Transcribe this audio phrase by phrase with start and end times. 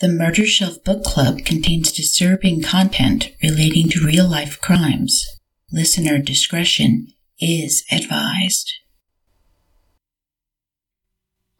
[0.00, 5.24] The Murder Shelf Book Club contains disturbing content relating to real life crimes.
[5.70, 8.72] Listener discretion is advised.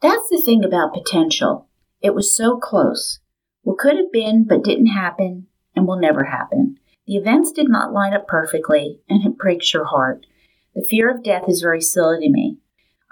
[0.01, 1.69] That's the thing about potential.
[2.01, 3.19] It was so close.
[3.61, 6.77] What could have been but didn't happen and will never happen.
[7.07, 10.25] The events did not line up perfectly, and it breaks your heart.
[10.73, 12.57] The fear of death is very silly to me.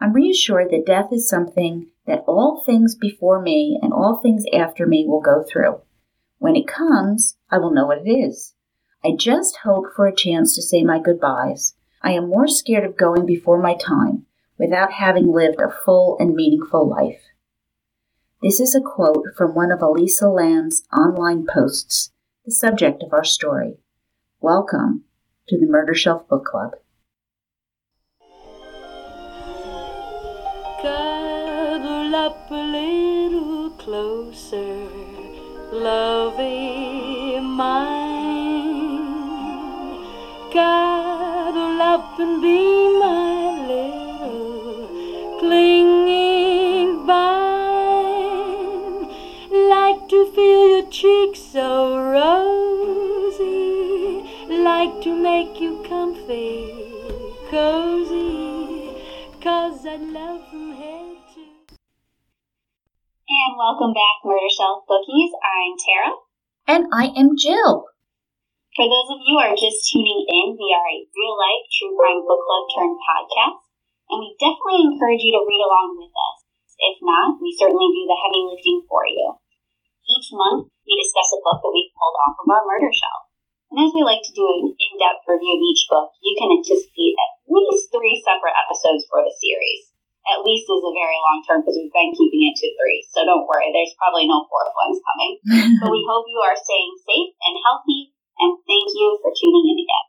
[0.02, 4.86] I'm reassured that death is something that all things before me and all things after
[4.86, 5.82] me will go through.
[6.38, 8.54] When it comes, I will know what it is.
[9.04, 11.76] I just hope for a chance to say my goodbyes.
[12.02, 14.26] I am more scared of going before my time
[14.58, 17.22] without having lived a full and meaningful life.
[18.42, 22.12] This is a quote from one of Elisa Lam's online posts,
[22.46, 23.78] the subject of our story.
[24.42, 25.06] Welcome
[25.48, 26.72] to the Murder Shelf Book Club.
[32.16, 34.88] Up a little closer,
[35.72, 39.00] lovey mine.
[40.54, 47.40] Cuddle up and be my little clinging vine.
[49.70, 53.42] Like to feel your cheeks so rosy,
[54.50, 56.70] like to make you comfy,
[57.50, 58.92] cozy,
[59.42, 61.13] cause I love from to
[63.54, 65.30] And welcome back, Murder Shelf Bookies.
[65.46, 66.10] I'm Tara.
[66.66, 67.86] And I am Jill.
[68.74, 71.94] For those of you who are just tuning in, we are a real life true
[71.94, 73.62] crime book club turned podcast,
[74.10, 76.50] and we definitely encourage you to read along with us.
[76.82, 79.38] If not, we certainly do the heavy lifting for you.
[80.10, 83.30] Each month, we discuss a book that we've pulled off of our murder shelf.
[83.70, 86.58] And as we like to do an in depth review of each book, you can
[86.58, 89.93] anticipate at least three separate episodes for the series.
[90.24, 93.28] At least is a very long term because we've been keeping it to three, so
[93.28, 95.34] don't worry, there's probably no fourth ones coming.
[95.84, 99.84] but we hope you are staying safe and healthy, and thank you for tuning in
[99.84, 100.08] again.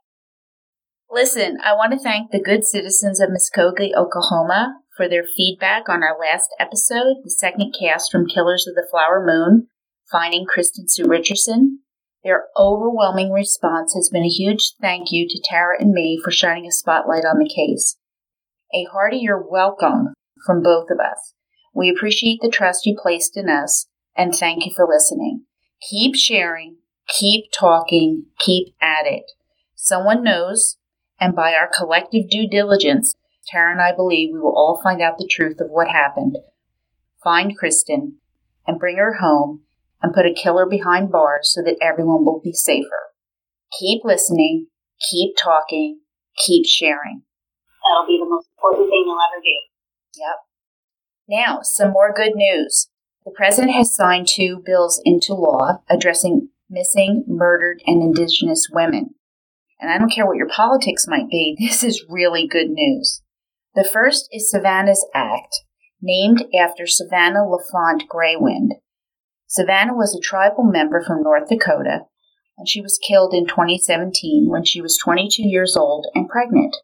[1.11, 6.03] Listen, I want to thank the good citizens of Muskogee, Oklahoma for their feedback on
[6.03, 9.67] our last episode, the second cast from Killers of the Flower Moon,
[10.11, 11.79] Finding Kristen Sue Richardson.
[12.23, 16.65] Their overwhelming response has been a huge thank you to Tara and me for shining
[16.65, 17.97] a spotlight on the case.
[18.75, 20.13] A heartier welcome
[20.45, 21.33] from both of us.
[21.73, 23.87] We appreciate the trust you placed in us
[24.17, 25.45] and thank you for listening.
[25.89, 26.75] Keep sharing,
[27.07, 29.31] keep talking, keep at it.
[29.75, 30.75] Someone knows,
[31.21, 33.15] and by our collective due diligence,
[33.47, 36.37] Tara and I believe we will all find out the truth of what happened.
[37.23, 38.17] Find Kristen
[38.67, 39.61] and bring her home
[40.01, 43.13] and put a killer behind bars so that everyone will be safer.
[43.79, 44.67] Keep listening,
[45.09, 46.01] keep talking,
[46.45, 47.21] keep sharing.
[47.85, 49.57] That'll be the most important thing you'll ever do.
[50.17, 50.35] Yep.
[51.27, 52.89] Now, some more good news.
[53.25, 59.15] The president has signed two bills into law addressing missing, murdered, and indigenous women.
[59.79, 63.21] And I don't care what your politics might be, this is really good news.
[63.75, 65.63] The first is Savanna's Act,
[66.01, 68.71] named after Savanna LaFont Greywind.
[69.47, 72.05] Savanna was a tribal member from North Dakota,
[72.57, 76.75] and she was killed in 2017 when she was 22 years old and pregnant.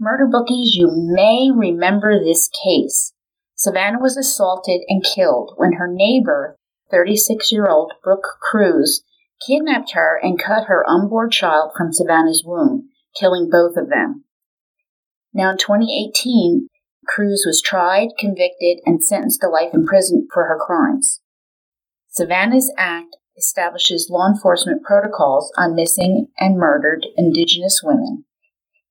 [0.00, 3.12] Murder bookies, you may remember this case.
[3.56, 6.56] Savanna was assaulted and killed when her neighbor,
[6.92, 9.02] 36 year old Brooke Crews,
[9.44, 14.24] kidnapped her and cut her unborn child from Savanna's womb, killing both of them.
[15.34, 16.68] Now, in 2018,
[17.08, 21.20] Crews was tried, convicted, and sentenced to life in prison for her crimes.
[22.08, 28.24] Savanna's Act establishes law enforcement protocols on missing and murdered Indigenous women.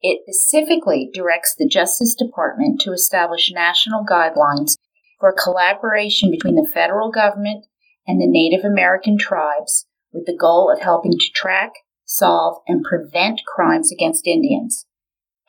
[0.01, 4.77] It specifically directs the Justice Department to establish national guidelines
[5.19, 7.65] for collaboration between the federal government
[8.05, 11.71] and the Native American tribes with the goal of helping to track,
[12.05, 14.85] solve, and prevent crimes against Indians.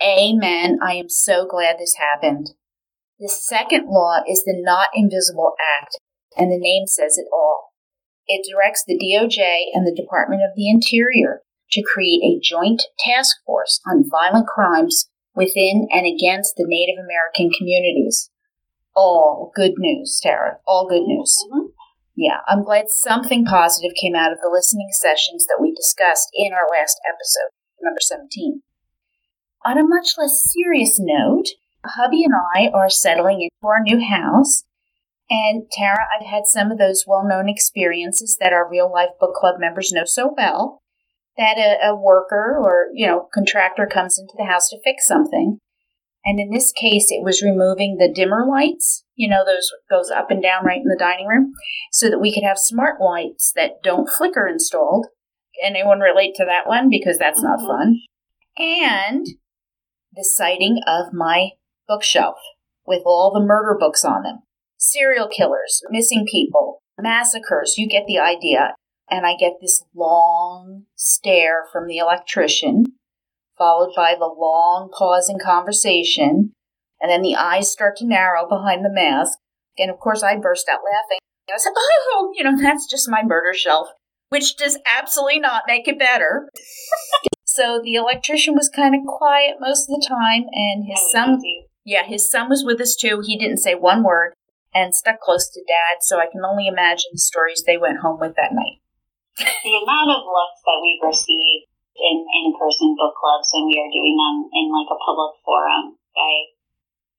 [0.03, 0.78] Amen.
[0.82, 2.50] I am so glad this happened.
[3.19, 5.98] The second law is the Not Invisible Act,
[6.36, 7.72] and the name says it all.
[8.27, 11.42] It directs the DOJ and the Department of the Interior
[11.72, 17.50] to create a joint task force on violent crimes within and against the Native American
[17.56, 18.30] communities.
[18.94, 20.59] All good news, Tara.
[20.66, 21.36] All good news.
[21.53, 21.72] Mhm.
[22.16, 26.53] Yeah, I'm glad something positive came out of the listening sessions that we discussed in
[26.53, 27.50] our last episode,
[27.80, 28.62] number 17.
[29.65, 31.50] On a much less serious note,
[31.84, 34.65] hubby and I are settling into our new house.
[35.30, 39.34] And Tara, I've had some of those well known experiences that our real life book
[39.34, 40.82] club members know so well
[41.39, 45.59] that a, a worker or, you know, contractor comes into the house to fix something.
[46.25, 50.31] And in this case, it was removing the dimmer lights, you know, those goes up
[50.31, 51.53] and down right in the dining room,
[51.93, 55.07] so that we could have smart lights that don't flicker installed.
[55.65, 56.91] Anyone relate to that one?
[56.91, 57.69] Because that's not mm-hmm.
[57.69, 58.01] fun.
[58.59, 59.27] And
[60.13, 61.51] the sighting of my
[61.87, 62.37] bookshelf
[62.87, 64.41] with all the murder books on them.
[64.77, 68.75] Serial killers, missing people, massacres, you get the idea.
[69.10, 72.84] And I get this long stare from the electrician
[73.59, 76.53] followed by the long pause in conversation,
[77.01, 79.39] and then the eyes start to narrow behind the mask.
[79.77, 81.19] And of course, I burst out laughing.
[81.53, 83.89] I said, Oh, you know, that's just my murder shelf,
[84.28, 86.49] which does absolutely not make it better.
[87.45, 91.41] so the electrician was kind of quiet most of the time, and his son,
[91.84, 93.22] yeah, his son was with us too.
[93.25, 94.34] He didn't say one word
[94.75, 98.21] and stuck close to dad, so I can only imagine the stories they went home
[98.21, 98.81] with that night.
[99.39, 104.15] The amount of looks that we've received in in-person book clubs when we are doing
[104.15, 105.99] them in like a public forum.
[106.15, 106.55] I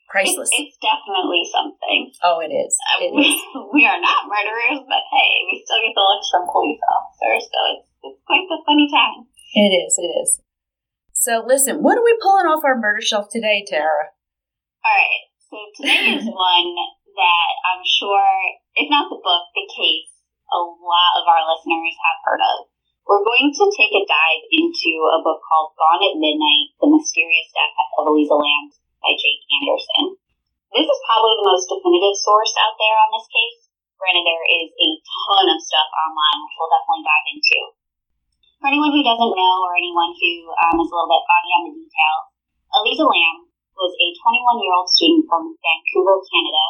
[0.10, 0.50] priceless.
[0.52, 2.12] It's, it's definitely something.
[2.26, 2.76] Oh, it is.
[2.76, 3.38] Uh, it we, is.
[3.76, 7.60] we are not murderers, but hey, we still get the looks from police officers, so
[7.76, 9.28] it's it's quite the funny time.
[9.56, 9.96] It is.
[10.00, 10.42] It is.
[11.14, 14.16] So listen, what are we pulling off our murder shelf today, Tara?
[14.84, 15.24] All right.
[15.52, 16.72] So today is one
[17.20, 18.24] that I'm sure,
[18.76, 20.09] if not the book, the case,
[20.50, 22.58] a lot of our listeners have heard of.
[23.06, 27.50] We're going to take a dive into a book called Gone at Midnight The Mysterious
[27.54, 28.64] Death of Elisa Lam
[29.02, 30.18] by Jake Anderson.
[30.70, 33.70] This is probably the most definitive source out there on this case.
[33.98, 37.60] Granted, there is a ton of stuff online, which we'll definitely dive into.
[38.62, 41.64] For anyone who doesn't know or anyone who um, is a little bit foggy on
[41.66, 42.26] the details,
[42.78, 46.66] Elisa Lam was a 21 year old student from Vancouver, Canada,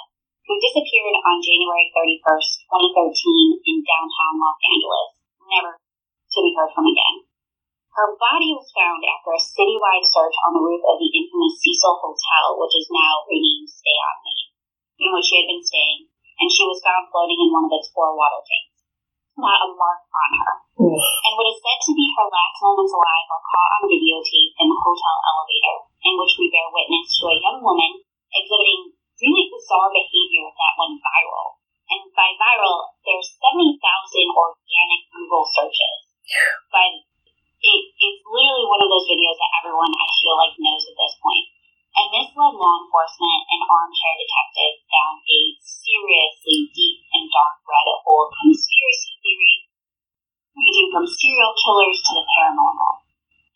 [0.50, 5.10] who disappeared on January 31st, 2013 in downtown Los Angeles.
[5.46, 7.30] Never to be heard from again.
[7.94, 12.02] Her body was found after a citywide search on the roof of the infamous Cecil
[12.02, 14.48] Hotel, which is now renamed Stay on Main,
[15.06, 16.10] in which she had been staying,
[16.42, 18.82] and she was found floating in one of its four water tanks.
[19.38, 20.54] Not a mark on her.
[20.82, 20.98] Oof.
[20.98, 24.66] And what is said to be her last moments alive are caught on videotape in
[24.66, 25.78] the hotel elevator,
[26.10, 28.02] in which we bear witness to a young woman
[28.34, 31.60] exhibiting really bizarre behavior that went viral.
[31.90, 33.80] And by viral, there's 70,000
[34.34, 36.10] organic Google searches
[36.70, 36.92] but
[37.60, 41.16] it, it's literally one of those videos that everyone I feel like knows at this
[41.20, 41.48] point.
[41.98, 48.00] And this led law enforcement and armchair detectives down a seriously deep and dark rabbit
[48.06, 49.66] hole of conspiracy theories,
[50.54, 52.94] ranging from serial killers to the paranormal.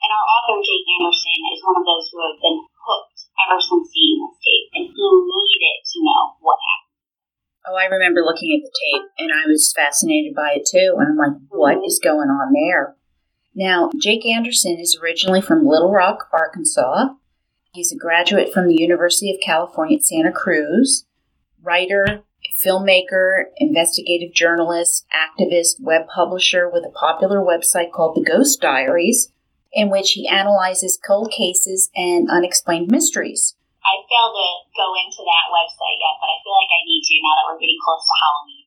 [0.02, 3.13] And our author, Jake Anderson, is one of those who have been hooked
[3.46, 6.84] ever since seeing this tape, and he needed to know what happened.
[7.66, 10.98] Oh, I remember looking at the tape and I was fascinated by it too.
[11.00, 12.96] And I'm like, what is going on there?
[13.56, 17.10] Now, Jake Anderson is originally from Little Rock, Arkansas.
[17.72, 21.06] He's a graduate from the University of California at Santa Cruz,
[21.62, 22.24] writer,
[22.64, 29.32] filmmaker, investigative journalist, activist, web publisher with a popular website called The Ghost Diaries,
[29.74, 33.58] in which he analyzes cold cases and unexplained mysteries.
[33.84, 34.48] I failed to
[34.78, 37.62] go into that website yet, but I feel like I need to now that we're
[37.62, 38.66] getting close to Halloween.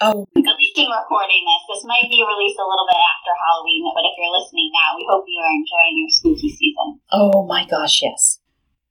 [0.00, 0.24] Oh.
[0.32, 1.64] At least in recording this.
[1.68, 5.04] This might be released a little bit after Halloween, but if you're listening now, we
[5.08, 7.00] hope you are enjoying your spooky season.
[7.12, 8.40] Oh my gosh, yes.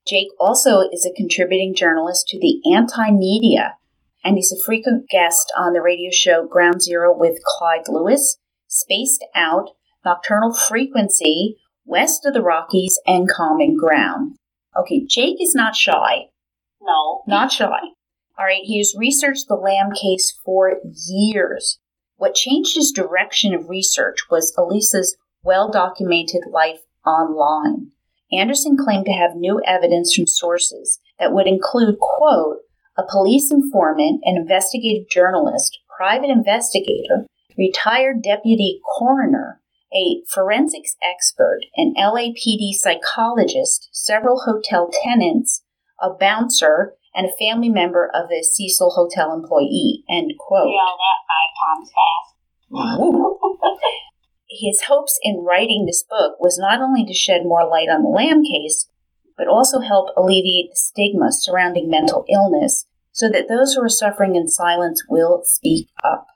[0.08, 3.78] Jake also is a contributing journalist to the Anti Media,
[4.24, 8.38] and he's a frequent guest on the radio show Ground Zero with Clyde Lewis,
[8.68, 9.72] Spaced Out,
[10.10, 14.38] Nocturnal Frequency, West of the Rockies, and Common Ground.
[14.76, 16.30] Okay, Jake is not shy.
[16.82, 17.22] No.
[17.28, 17.80] Not shy.
[18.36, 21.78] All right, he has researched the Lam case for years.
[22.18, 27.92] What changed his direction of research was Elisa's well documented life online.
[28.32, 32.58] Anderson claimed to have new evidence from sources that would include, quote,
[32.98, 37.28] a police informant, an investigative journalist, private investigator,
[37.60, 39.59] retired deputy coroner,
[39.94, 45.64] a forensics expert, an LAPD psychologist, several hotel tenants,
[46.02, 50.04] a bouncer, and a family member of a Cecil Hotel employee.
[50.10, 50.70] End quote.
[50.70, 52.30] Yeah, that five times fast.
[54.50, 58.10] His hopes in writing this book was not only to shed more light on the
[58.10, 58.90] Lam case,
[59.38, 64.36] but also help alleviate the stigma surrounding mental illness so that those who are suffering
[64.36, 66.28] in silence will speak up.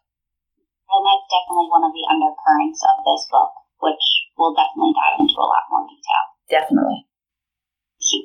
[0.94, 3.50] And that's definitely one of the undercurrents of this book,
[3.82, 4.06] which
[4.38, 6.24] we'll definitely dive into a lot more detail.
[6.46, 7.10] Definitely.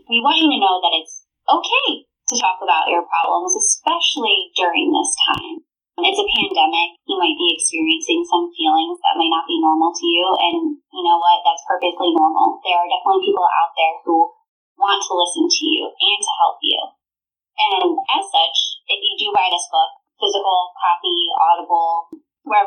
[0.08, 4.92] We want you to know that it's okay to talk about your problems, especially during
[4.92, 5.64] this time.
[5.98, 7.00] It's a pandemic.
[7.08, 10.26] You might be experiencing some feelings that might not be normal to you.
[10.36, 11.40] And you know what?
[11.42, 12.60] That's perfectly normal.
[12.62, 14.16] There are definitely people out there who
[14.76, 16.78] want to listen to you and to help you.
[17.58, 18.56] And as such,
[18.86, 19.90] if you do buy this book,
[20.22, 22.14] physical copy, audible,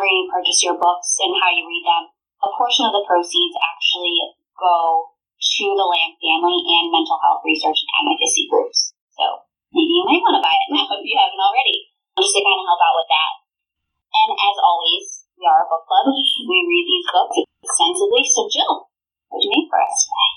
[0.01, 2.09] wherever you purchase your books and how you read them,
[2.41, 4.17] a portion of the proceeds actually
[4.57, 8.97] go to the Lam family and mental health research and advocacy groups.
[9.13, 12.41] So maybe you might want to buy it now if you haven't already, just to
[12.41, 13.33] kind of help out with that.
[14.11, 15.05] And as always,
[15.37, 16.09] we are a book club.
[16.09, 18.25] We read these books extensively.
[18.25, 18.89] So Jill,
[19.29, 20.31] what do you make for us today?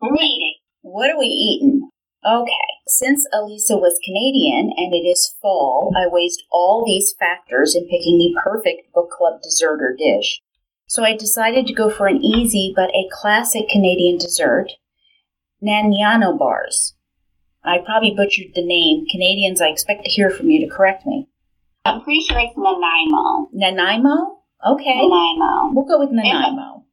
[0.00, 0.56] What are we eating?
[0.80, 1.90] What are we eating?
[2.20, 7.88] Okay, since Elisa was Canadian and it is fall, I weighed all these factors in
[7.88, 8.89] picking the perfect
[9.20, 10.40] club dessert or dish.
[10.86, 14.72] So I decided to go for an easy but a classic Canadian dessert,
[15.60, 16.94] Nanaimo bars.
[17.62, 19.04] I probably butchered the name.
[19.12, 21.28] Canadians, I expect to hear from you to correct me.
[21.84, 23.50] I'm pretty sure it's Nanaimo.
[23.52, 24.40] Nanaimo?
[24.66, 24.96] Okay.
[24.96, 25.74] Nanaimo.
[25.74, 26.86] We'll go with Nanaimo.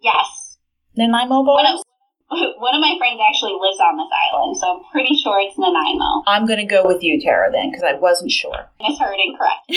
[0.00, 0.58] Yes.
[0.96, 1.82] Nanaimo One bars?
[2.30, 5.58] of, one of my friends actually lives on this island, so I'm pretty sure it's
[5.58, 6.24] Nanaimo.
[6.26, 8.70] I'm going to go with you, Tara, then, because I wasn't sure.
[8.80, 9.70] I Misheard incorrect.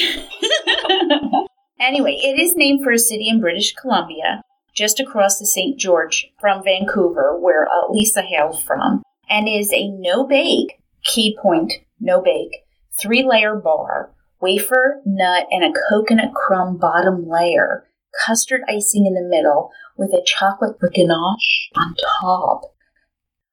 [1.79, 4.41] Anyway, it is named for a city in British Columbia,
[4.75, 5.79] just across the St.
[5.79, 11.73] George from Vancouver, where uh, Lisa hails from, and is a no bake, key point,
[11.99, 12.63] no bake,
[13.01, 17.85] three layer bar, wafer, nut, and a coconut crumb bottom layer,
[18.25, 22.73] custard icing in the middle, with a chocolate ganache on top.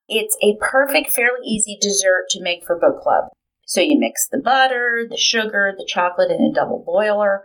[0.08, 3.24] It's a perfect, fairly easy dessert to make for book club.
[3.66, 7.42] So you mix the butter, the sugar, the chocolate in a double boiler.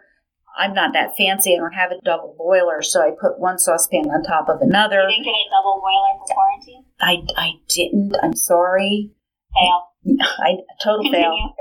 [0.58, 1.54] I'm not that fancy.
[1.56, 5.02] I don't have a double boiler, so I put one saucepan on top of another.
[5.02, 6.86] You didn't get a double boiler for quarantine?
[7.00, 8.16] I, I didn't.
[8.22, 9.12] I'm sorry.
[9.54, 9.88] Fail.
[10.40, 11.54] I total fail.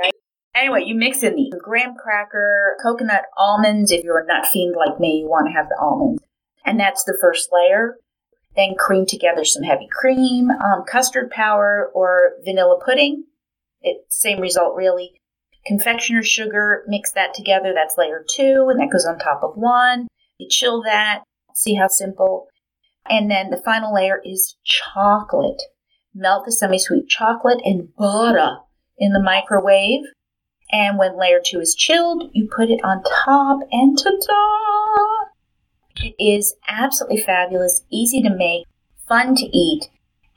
[0.54, 3.92] Anyway, you mix in the graham cracker, coconut almonds.
[3.92, 6.22] If you're a nut fiend like me, you want to have the almonds.
[6.64, 7.96] And that's the first layer.
[8.56, 13.24] Then cream together some heavy cream, um, custard powder, or vanilla pudding.
[13.80, 15.19] It same result really.
[15.66, 17.72] Confectioner sugar, mix that together.
[17.74, 20.08] That's layer two, and that goes on top of one.
[20.38, 21.22] You chill that.
[21.54, 22.48] See how simple.
[23.08, 25.60] And then the final layer is chocolate.
[26.14, 28.56] Melt the semi-sweet chocolate and butter
[28.98, 30.02] in the microwave.
[30.72, 35.30] And when layer two is chilled, you put it on top and ta-da!
[35.96, 38.66] It is absolutely fabulous, easy to make,
[39.08, 39.88] fun to eat,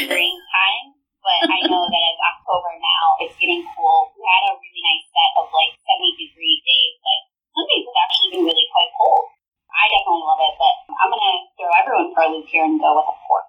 [0.06, 0.98] spring time.
[1.24, 3.04] But I know that it's October now.
[3.20, 4.16] It's getting cool.
[4.16, 7.20] We had a really nice set of like 70 degree days, but
[7.52, 9.28] some days have actually been really quite cold.
[9.68, 12.80] I definitely love it, but I'm going to throw everyone for a loop here and
[12.80, 13.48] go with a port.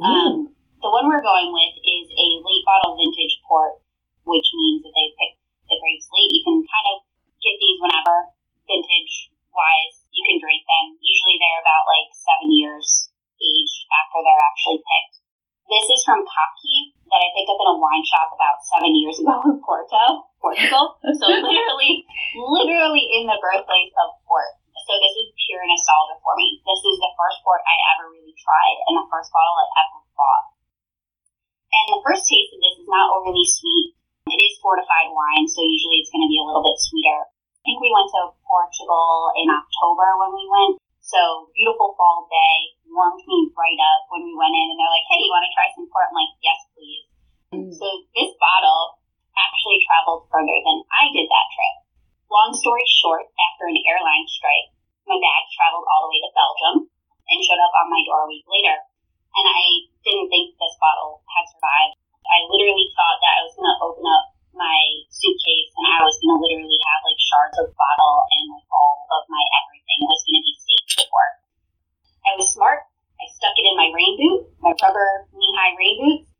[0.00, 3.84] Um, the one we're going with is a late bottle vintage port,
[4.24, 5.32] which means that they pick
[5.68, 6.32] the grapes late.
[6.32, 6.96] You can kind of
[7.44, 8.32] get these whenever,
[8.64, 10.08] vintage wise.
[10.08, 10.96] You can drink them.
[11.04, 15.20] Usually they're about like seven years age after they're actually picked.
[15.68, 19.22] This is from Kaki that I picked up in a wine shop about seven years
[19.22, 20.98] ago in Porto, Portugal.
[21.14, 24.50] So literally, literally in the birthplace of port.
[24.88, 26.60] So this is pure nostalgia for me.
[26.64, 30.00] This is the first port I ever really tried and the first bottle I ever
[30.16, 30.44] bought.
[31.70, 33.94] And the first taste of this is not overly sweet.
[34.30, 37.26] It is fortified wine, so usually it's going to be a little bit sweeter.
[37.26, 40.80] I think we went to Portugal in October when we went.
[41.00, 45.08] So beautiful fall day, warmed me right up when we went in, and they're like,
[45.10, 47.04] "Hey, you want to try some port?" I'm like, "Yes, please."
[47.50, 47.70] Mm.
[47.74, 49.02] So this bottle
[49.34, 51.74] actually traveled further than I did that trip.
[52.30, 54.70] Long story short, after an airline strike,
[55.02, 56.86] my bag traveled all the way to Belgium
[57.26, 58.86] and showed up on my door a week later.
[59.34, 61.98] And I didn't think this bottle had survived.
[62.30, 64.78] I literally thought that I was going to open up my
[65.10, 69.10] suitcase and I was going to literally have like shards of bottle and like all
[69.10, 71.34] of my everything was going to be safe at work.
[72.30, 72.86] I was smart.
[73.18, 76.30] I stuck it in my rain boot, my rubber knee high rain boots,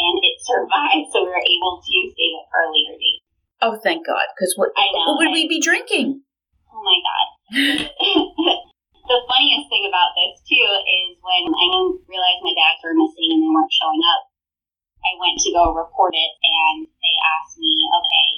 [0.00, 1.12] and it survived.
[1.12, 3.25] So we were able to save it for a later date.
[3.62, 4.26] Oh, thank God.
[4.36, 6.22] Because what, what would we be drinking?
[6.68, 7.26] Oh my god.
[9.08, 11.66] the funniest thing about this too is when I
[12.04, 14.28] realized my dads were missing and they weren't showing up,
[15.06, 18.28] I went to go report it and they asked me, okay,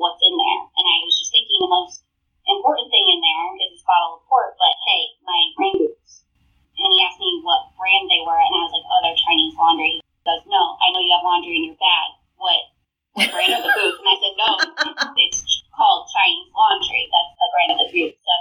[0.00, 0.60] what's in there?
[0.72, 2.06] And I was just thinking the most
[2.48, 6.24] important thing in there is this bottle of port, but hey, my rain boots.
[6.80, 9.54] And he asked me what brand they were, and I was like, oh, they're Chinese
[9.54, 10.00] laundry.
[10.00, 12.08] He goes, no, I know you have laundry in your bag.
[12.40, 12.72] What?
[13.12, 14.00] Brand are the boots?
[14.00, 14.50] And I said, no,
[15.20, 15.44] it's
[15.76, 17.04] called Chinese laundry.
[17.12, 18.20] That's the brand of the boots.
[18.24, 18.36] So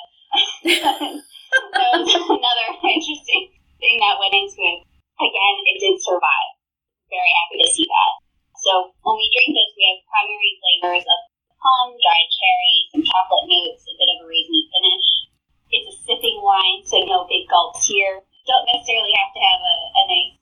[1.75, 3.51] that was another interesting
[3.83, 4.79] thing that went into it.
[5.19, 6.51] Again, it did survive.
[7.11, 8.11] Very happy to see that.
[8.63, 11.19] So when we drink this, we have primary flavors of
[11.59, 15.07] plum, dried cherry, some chocolate notes, a bit of a raisiny finish.
[15.67, 18.23] It's a sipping wine, so no big gulps here.
[18.47, 20.33] Don't necessarily have to have a, a nice,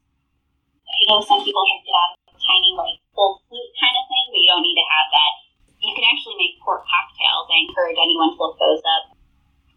[1.01, 4.25] you know, some people drink it out of tiny, like, full flute kind of thing,
[4.33, 5.33] but you don't need to have that.
[5.77, 7.45] You can actually make port cocktails.
[7.47, 9.15] I encourage anyone to look those up.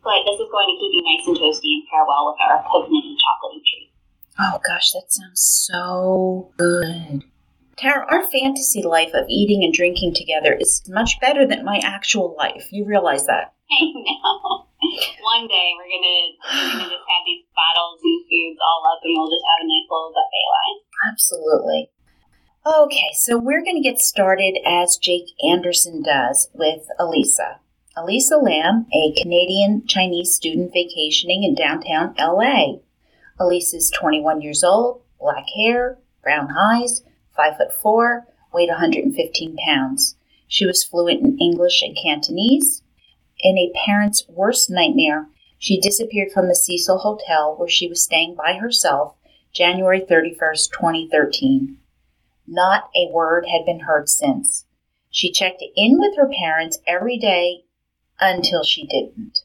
[0.02, 2.59] But this is going to keep you nice and toasty and pair well with our
[2.67, 3.93] coconut and chocolatey treat.
[4.41, 5.38] Oh gosh, that sounds
[5.69, 7.23] so good.
[7.76, 12.35] Tara, our fantasy life of eating and drinking together is much better than my actual
[12.37, 12.69] life.
[12.71, 13.55] You realize that?
[13.71, 14.67] I know.
[15.23, 19.14] One day we're gonna we're gonna just have these bottles and foods all up, and
[19.14, 20.79] we'll just have a nice little buffet line.
[21.12, 21.81] Absolutely.
[22.64, 27.59] Okay, so we're going to get started as Jake Anderson does with Elisa.
[27.97, 32.76] Elisa Lam, a Canadian Chinese student vacationing in downtown LA.
[33.40, 37.02] Elisa's 21 years old, black hair, brown eyes,
[37.35, 40.14] 5 foot 4, weighed 115 pounds.
[40.47, 42.85] She was fluent in English and Cantonese.
[43.40, 45.26] In a parent's worst nightmare,
[45.59, 49.16] she disappeared from the Cecil Hotel where she was staying by herself
[49.53, 51.79] January 31st, 2013.
[52.55, 54.67] Not a word had been heard since.
[55.11, 57.65] She checked in with her parents every day
[58.21, 59.38] until she didn't.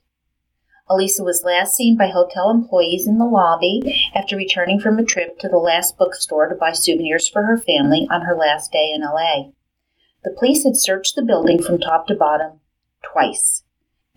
[0.89, 5.39] Elisa was last seen by hotel employees in the lobby after returning from a trip
[5.39, 8.99] to the last bookstore to buy souvenirs for her family on her last day in
[8.99, 9.51] LA.
[10.25, 12.59] The police had searched the building from top to bottom
[13.01, 13.63] twice.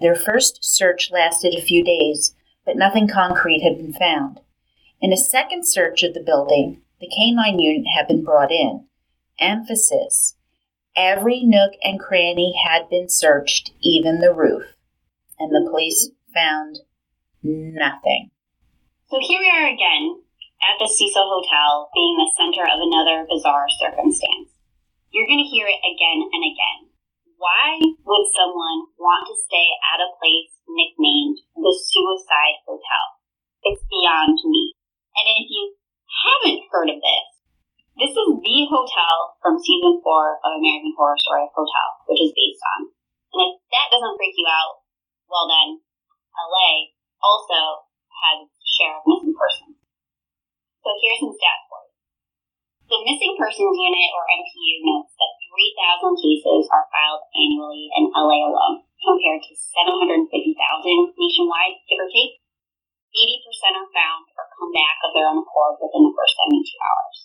[0.00, 2.34] Their first search lasted a few days,
[2.66, 4.40] but nothing concrete had been found.
[5.00, 8.86] In a second search of the building, the canine unit had been brought in.
[9.38, 10.36] Emphasis.
[10.94, 14.64] Every nook and cranny had been searched, even the roof.
[15.38, 16.80] And the police found
[17.42, 18.30] nothing.
[19.08, 20.20] So here we are again
[20.60, 24.52] at the Cecil Hotel, being the center of another bizarre circumstance.
[25.08, 26.80] You're going to hear it again and again.
[27.40, 33.04] Why would someone want to stay at a place nicknamed the Suicide Hotel?
[33.64, 34.76] It's beyond me.
[35.16, 35.79] And if you
[36.20, 37.28] haven't heard of this,
[37.96, 42.64] this is the hotel from season four of American Horror Story Hotel, which is based
[42.76, 42.80] on.
[43.36, 44.84] And if that doesn't freak you out,
[45.28, 45.80] well then,
[46.36, 49.76] LA also has its share of missing persons.
[50.80, 51.92] So here's some stats for you.
[52.90, 58.50] The Missing Persons Unit, or MPU, notes that 3,000 cases are filed annually in LA
[58.50, 62.42] alone, compared to 750,000 nationwide, give or take.
[63.10, 67.16] 80% are found or come back of their own accord within the first 72 hours.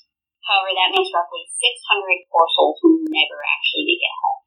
[0.45, 4.41] However, that makes roughly 600 poor souls who never actually make it home.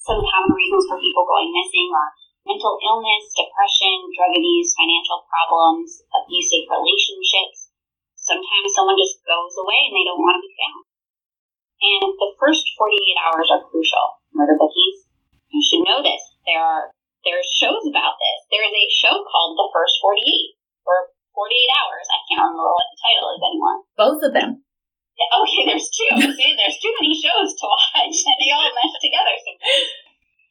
[0.00, 2.12] Some common reasons for people going missing are
[2.44, 7.72] mental illness, depression, drug abuse, financial problems, abusive relationships.
[8.16, 10.84] Sometimes someone just goes away and they don't want to be found.
[11.84, 14.20] And the first 48 hours are crucial.
[14.32, 15.08] Murder bookies,
[15.52, 16.20] you should know this.
[16.48, 16.92] There are
[17.24, 18.38] there's shows about this.
[18.52, 20.96] There is a show called The First 48 or
[21.32, 22.06] 48 Hours.
[22.06, 23.78] I can't remember what the title is anymore.
[23.96, 24.50] Both of them.
[25.14, 26.14] Okay, there's two.
[26.36, 29.88] See, there's too many shows to watch, and they all mesh together sometimes.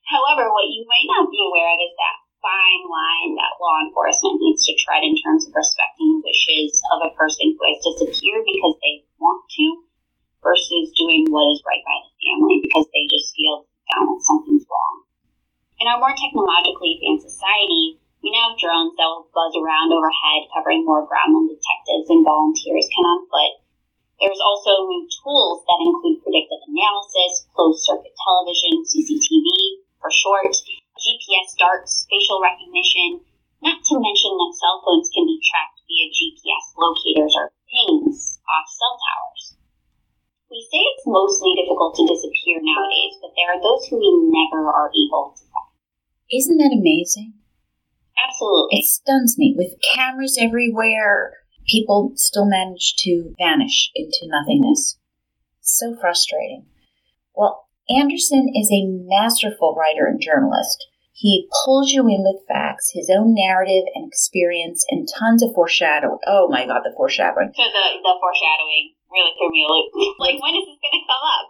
[0.08, 4.40] However, what you might not be aware of is that fine line that law enforcement
[4.44, 8.76] needs to tread in terms of respecting wishes of a person who has disappeared because
[8.84, 9.66] they want to,
[10.44, 14.68] versus doing what is right by the family because they just feel down that something's
[14.68, 15.08] wrong.
[15.84, 20.48] In our more technologically advanced society, we now have drones that will buzz around overhead,
[20.56, 23.60] covering more ground than detectives and volunteers can on foot.
[24.15, 30.56] There's also new tools that include predictive analysis, closed circuit television, CCTV for short,
[30.96, 33.19] GPS darts, facial recognition,
[33.60, 38.72] not to mention that cell phones can be tracked via GPS locators or pings off
[38.72, 39.60] cell towers.
[40.48, 44.72] We say it's mostly difficult to disappear nowadays, but there are those who we never
[44.72, 45.53] are able to.
[46.34, 47.34] Isn't that amazing?
[48.17, 48.80] Absolutely.
[48.80, 49.54] It stuns me.
[49.56, 51.34] With cameras everywhere,
[51.67, 54.98] people still manage to vanish into nothingness.
[55.62, 56.65] So frustrating.
[57.36, 60.88] Well, Anderson is a masterful writer and journalist.
[61.13, 66.17] He pulls you in with facts, his own narrative and experience, and tons of foreshadowing.
[66.26, 67.54] Oh my god, the foreshadowing.
[67.56, 69.93] So the, the foreshadowing really threw me a loop.
[70.19, 71.46] like, when is this going to come up?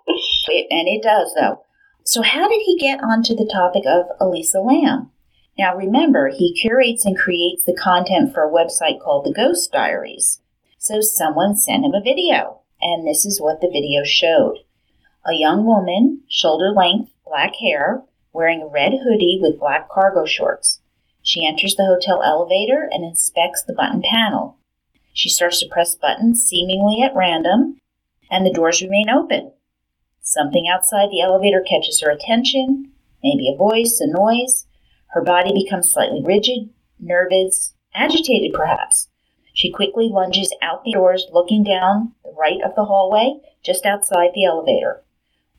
[0.51, 1.63] It, and it does, though.
[2.05, 5.11] So, how did he get onto the topic of Elisa Lam?
[5.57, 10.41] Now, remember, he curates and creates the content for a website called The Ghost Diaries.
[10.77, 14.59] So, someone sent him a video, and this is what the video showed
[15.25, 20.81] a young woman, shoulder length, black hair, wearing a red hoodie with black cargo shorts.
[21.21, 24.57] She enters the hotel elevator and inspects the button panel.
[25.13, 27.77] She starts to press buttons seemingly at random,
[28.29, 29.53] and the doors remain open.
[30.33, 32.91] Something outside the elevator catches her attention,
[33.23, 34.65] maybe a voice, a noise.
[35.09, 39.09] Her body becomes slightly rigid, nervous, agitated perhaps.
[39.53, 44.31] She quickly lunges out the doors, looking down the right of the hallway, just outside
[44.33, 45.03] the elevator.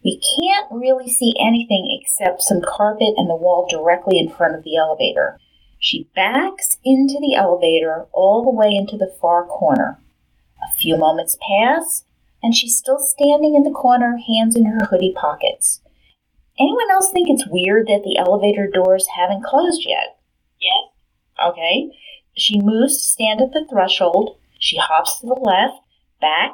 [0.04, 4.64] We can't really see anything except some carpet and the wall directly in front of
[4.64, 5.38] the elevator.
[5.78, 10.00] She backs into the elevator all the way into the far corner.
[10.68, 12.04] A few moments pass,
[12.44, 15.80] and she's still standing in the corner, hands in her hoodie pockets.
[16.60, 20.18] Anyone else think it's weird that the elevator doors haven't closed yet?
[20.60, 20.92] Yes.
[21.42, 21.90] Okay.
[22.36, 24.36] She moves to stand at the threshold.
[24.58, 25.80] She hops to the left,
[26.20, 26.52] back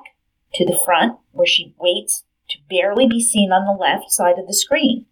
[0.55, 4.47] to the front, where she waits to barely be seen on the left side of
[4.47, 5.07] the screen.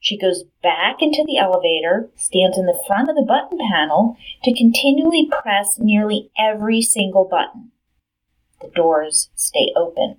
[0.00, 4.56] She goes back into the elevator, stands in the front of the button panel to
[4.56, 7.72] continually press nearly every single button.
[8.64, 10.16] The doors stay open.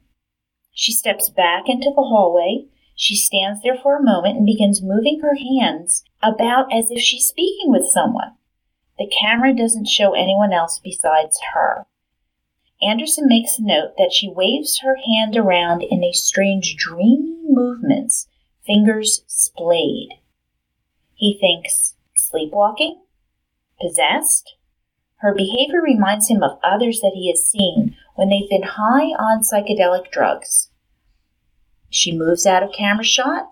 [0.72, 2.68] She steps back into the hallway.
[2.96, 7.28] She stands there for a moment and begins moving her hands about as if she's
[7.28, 8.36] speaking with someone.
[9.00, 11.88] The camera doesn't show anyone else besides her.
[12.82, 18.28] Anderson makes a note that she waves her hand around in a strange dreamy movements,
[18.66, 20.10] fingers splayed.
[21.16, 23.02] He thinks, sleepwalking?
[23.82, 24.56] Possessed?
[25.18, 29.42] Her behavior reminds him of others that he has seen when they've been high on
[29.42, 30.70] psychedelic drugs.
[31.90, 33.52] She moves out of camera shot.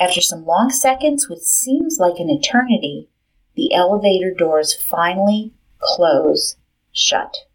[0.00, 3.08] After some long seconds, which seems like an eternity,
[3.54, 6.56] the elevator doors finally close
[6.90, 7.46] shut.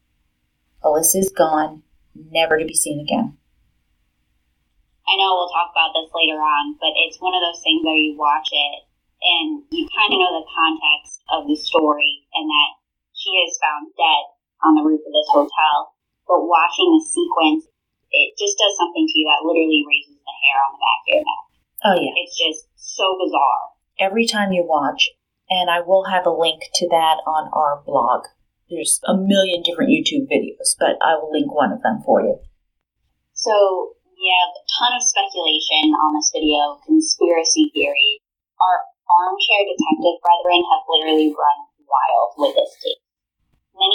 [0.81, 1.83] Elisa is gone,
[2.15, 3.35] never to be seen again.
[5.09, 7.97] I know we'll talk about this later on, but it's one of those things where
[7.97, 8.87] you watch it
[9.19, 12.78] and you kind of know the context of the story and that
[13.19, 14.23] she is found dead
[14.63, 15.91] on the roof of this hotel.
[16.23, 17.67] But watching the sequence,
[18.15, 21.09] it just does something to you that literally raises the hair on the back of
[21.11, 21.43] your neck.
[21.83, 22.15] Oh, yeah.
[22.23, 23.75] It's just so bizarre.
[23.99, 25.11] Every time you watch,
[25.49, 28.29] and I will have a link to that on our blog.
[28.69, 32.37] There's a million different YouTube videos, but I will link one of them for you.
[33.33, 33.51] So
[34.05, 38.21] we have a ton of speculation on this video, conspiracy theory.
[38.61, 38.77] Our
[39.09, 41.57] armchair detective brethren have literally run
[41.89, 42.77] wild with this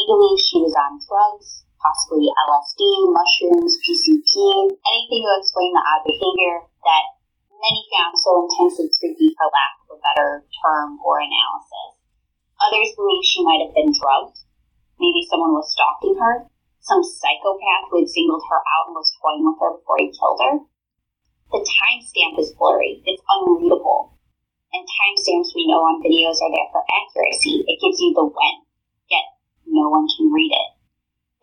[0.05, 0.41] case.
[0.45, 4.33] She was on drugs, possibly LSD, mushrooms, PCP,
[4.71, 7.05] anything to explain the odd behavior that
[7.51, 11.99] many found so intensely creepy for lack of a better term or analysis.
[12.61, 14.45] Others believe she might have been drugged,
[15.01, 16.49] Maybe someone was stalking her.
[16.81, 20.41] Some psychopath who had singled her out and was toying with her before he killed
[20.41, 20.55] her.
[21.53, 23.03] The timestamp is blurry.
[23.05, 24.17] It's unreadable.
[24.73, 27.65] And timestamps we know on videos are there for accuracy.
[27.69, 28.57] It gives you the when,
[29.67, 30.71] no one can read it.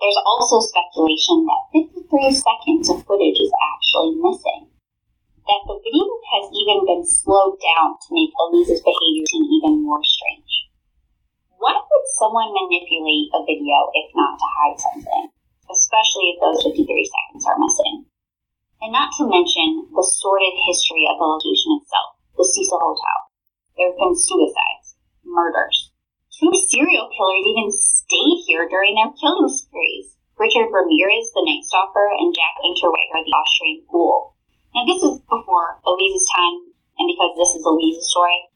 [0.02, 1.70] There's also speculation that
[2.10, 4.74] 53 seconds of footage is actually missing.
[5.46, 10.02] That the video has even been slowed down to make Elisa's behavior seem even more
[10.02, 10.74] strange.
[11.62, 15.26] Why would someone manipulate a video if not to hide something,
[15.70, 18.10] especially if those 53 seconds are missing?
[18.82, 23.30] And not to mention the sordid history of the location itself, the Cecil Hotel.
[23.78, 25.91] There have been suicides, murders.
[26.42, 30.18] Two serial killers even stayed here during their killing sprees.
[30.42, 34.34] Richard Ramirez, the Night Stalker, and Jack Unterweger, the Austrian ghoul.
[34.74, 38.50] Now, this is before Elisa's time, and because this is Elisa's story,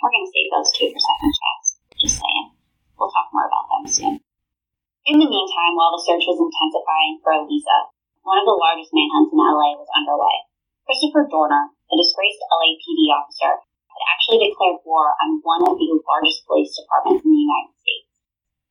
[0.00, 1.66] we're going to save those two for second chance.
[2.00, 2.56] Just saying.
[2.96, 4.16] We'll talk more about them soon.
[5.04, 7.92] In the meantime, while the search was intensifying for Elisa,
[8.24, 10.48] one of the largest manhunts in LA was underway.
[10.88, 13.60] Christopher Dorner, a disgraced LAPD officer,
[13.96, 18.12] had actually declared war on one of the largest police departments in the United States.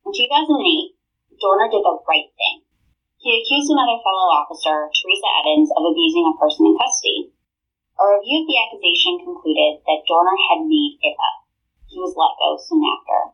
[0.06, 2.62] In 2008, Dorner did the right thing.
[3.18, 7.34] He accused another fellow officer, Teresa Evans, of abusing a person in custody.
[7.98, 11.46] A review of the accusation concluded that Dorner had made it up
[11.96, 13.32] he was let go soon after.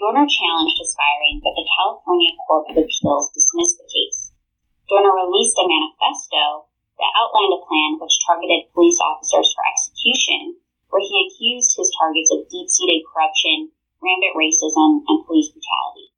[0.00, 4.32] Dorner challenged his firing, but the California Court of Appeals dismissed the case.
[4.88, 10.56] Dorner released a manifesto that outlined a plan which targeted police officers for execution,
[10.90, 13.70] where he accused his targets of deep seated corruption,
[14.02, 16.10] rampant racism, and police brutality.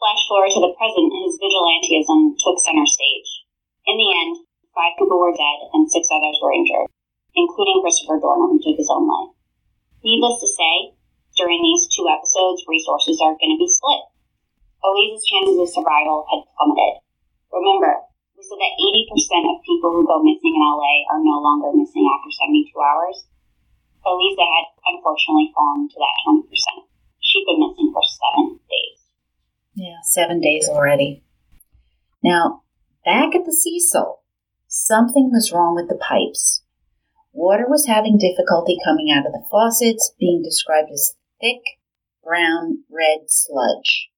[0.00, 3.46] Flash forward to the present, his vigilantism took center stage.
[3.86, 4.42] In the end,
[4.74, 6.90] five people were dead and six others were injured,
[7.36, 9.36] including Christopher Dorner, who took his own life.
[10.02, 10.98] Needless to say,
[11.38, 14.02] during these two episodes, resources are going to be split.
[14.82, 17.00] Elise's chances of survival had plummeted.
[17.54, 18.02] Remember,
[18.34, 22.02] we said that 80% of people who go missing in LA are no longer missing
[22.10, 23.22] after 72 hours.
[24.04, 26.86] Elisa had unfortunately fallen to that 20%.
[27.20, 28.98] She'd been missing for seven days.
[29.74, 31.24] Yeah, seven days already.
[32.22, 32.62] Now,
[33.04, 34.22] back at the Cecil,
[34.68, 36.62] something was wrong with the pipes.
[37.32, 41.62] Water was having difficulty coming out of the faucets, being described as thick,
[42.22, 44.10] brown, red sludge.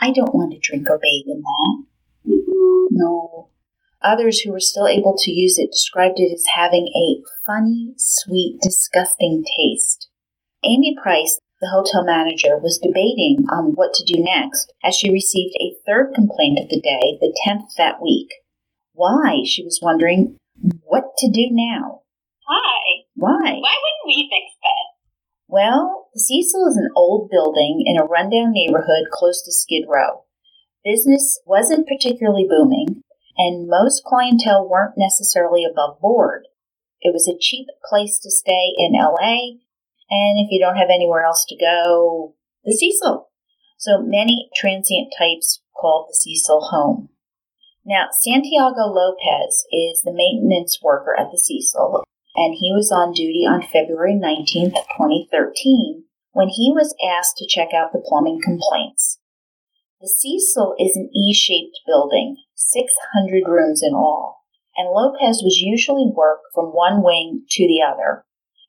[0.00, 1.84] I don't want to drink or bathe in that.
[2.90, 3.48] No.
[4.04, 8.58] Others who were still able to use it described it as having a funny, sweet,
[8.60, 10.10] disgusting taste.
[10.62, 15.56] Amy Price, the hotel manager, was debating on what to do next as she received
[15.56, 18.28] a third complaint of the day, the 10th that week.
[18.92, 20.36] Why, she was wondering,
[20.82, 22.02] what to do now?
[22.46, 23.08] Why?
[23.14, 23.56] Why?
[23.56, 24.84] Why wouldn't we fix this?
[25.48, 30.24] Well, Cecil is an old building in a rundown neighborhood close to Skid Row.
[30.84, 33.02] Business wasn't particularly booming,
[33.36, 36.46] and most clientele weren't necessarily above board.
[37.00, 39.58] It was a cheap place to stay in LA,
[40.10, 43.28] and if you don't have anywhere else to go, the Cecil.
[43.78, 47.10] So many transient types called the Cecil home.
[47.84, 53.44] Now, Santiago Lopez is the maintenance worker at the Cecil, and he was on duty
[53.46, 59.18] on February 19th, 2013, when he was asked to check out the plumbing complaints.
[60.04, 64.44] The Cecil is an E shaped building, 600 rooms in all,
[64.76, 68.26] and Lopez was usually work from one wing to the other.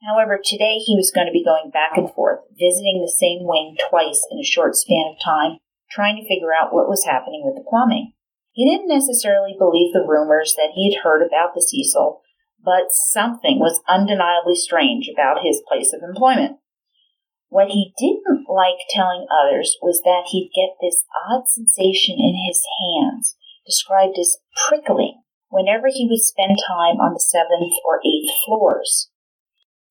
[0.07, 3.75] However, today he was going to be going back and forth, visiting the same wing
[3.89, 5.59] twice in a short span of time,
[5.91, 8.13] trying to figure out what was happening with the plumbing.
[8.53, 12.21] He didn't necessarily believe the rumors that he had heard about the Cecil,
[12.63, 16.63] but something was undeniably strange about his place of employment.
[17.55, 22.59] What he didn't like telling others was that he'd get this odd sensation in his
[22.83, 29.09] hands, described as prickling, whenever he would spend time on the seventh or eighth floors.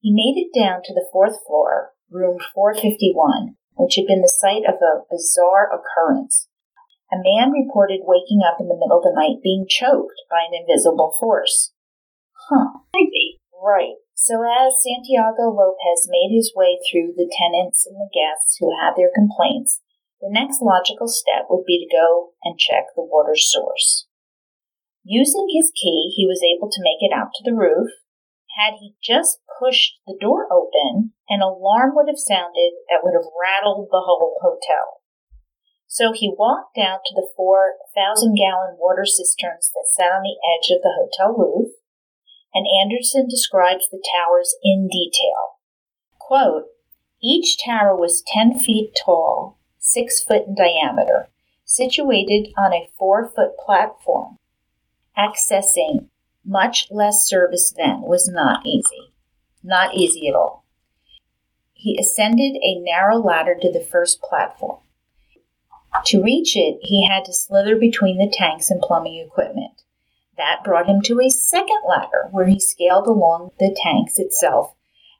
[0.04, 4.68] He made it down to the fourth floor, room 451, which had been the site
[4.68, 6.48] of a bizarre occurrence.
[7.08, 10.52] A man reported waking up in the middle of the night being choked by an
[10.52, 11.72] invisible force.
[12.50, 12.84] Huh.
[12.92, 13.40] Crazy.
[13.56, 14.03] Right.
[14.14, 18.94] So as Santiago Lopez made his way through the tenants and the guests who had
[18.96, 19.82] their complaints,
[20.22, 24.06] the next logical step would be to go and check the water source.
[25.04, 27.90] Using his key, he was able to make it out to the roof.
[28.56, 33.28] Had he just pushed the door open, an alarm would have sounded that would have
[33.34, 35.02] rattled the whole hotel.
[35.86, 40.38] So he walked out to the four thousand gallon water cisterns that sat on the
[40.40, 41.74] edge of the hotel roof,
[42.54, 45.58] and Anderson describes the towers in detail.
[46.18, 46.66] Quote,
[47.22, 51.28] each tower was 10 feet tall, 6 foot in diameter,
[51.64, 54.38] situated on a 4 foot platform.
[55.18, 56.08] Accessing
[56.44, 59.12] much less service then was not easy.
[59.62, 60.64] Not easy at all.
[61.72, 64.80] He ascended a narrow ladder to the first platform.
[66.06, 69.83] To reach it, he had to slither between the tanks and plumbing equipment.
[70.36, 74.74] That brought him to a second ladder where he scaled along the tanks itself,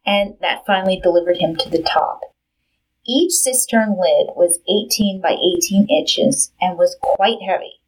[0.05, 2.21] and that finally delivered him to the top.
[3.07, 7.81] Each cistern lid was 18 by 18 inches and was quite heavy.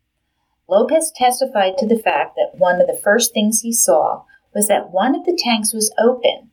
[0.68, 4.90] Lopez testified to the fact that one of the first things he saw was that
[4.90, 6.50] one of the tanks was open.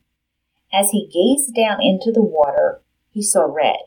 [0.72, 3.78] As he gazed down into the water, he saw red.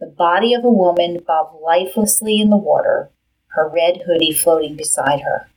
[0.00, 3.10] The body of a woman bobbed lifelessly in the water,
[3.48, 5.48] her red hoodie floating beside her.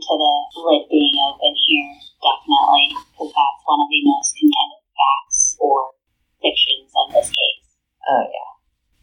[0.00, 1.92] Into the lid being open here,
[2.24, 5.92] definitely, because that's one of the most contended facts or
[6.40, 7.76] fictions of this case.
[8.08, 8.52] Oh, yeah.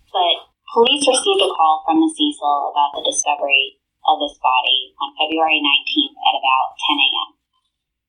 [0.09, 3.77] But police received a call from the Cecil about the discovery
[4.09, 7.29] of this body on February 19th at about 10 a.m.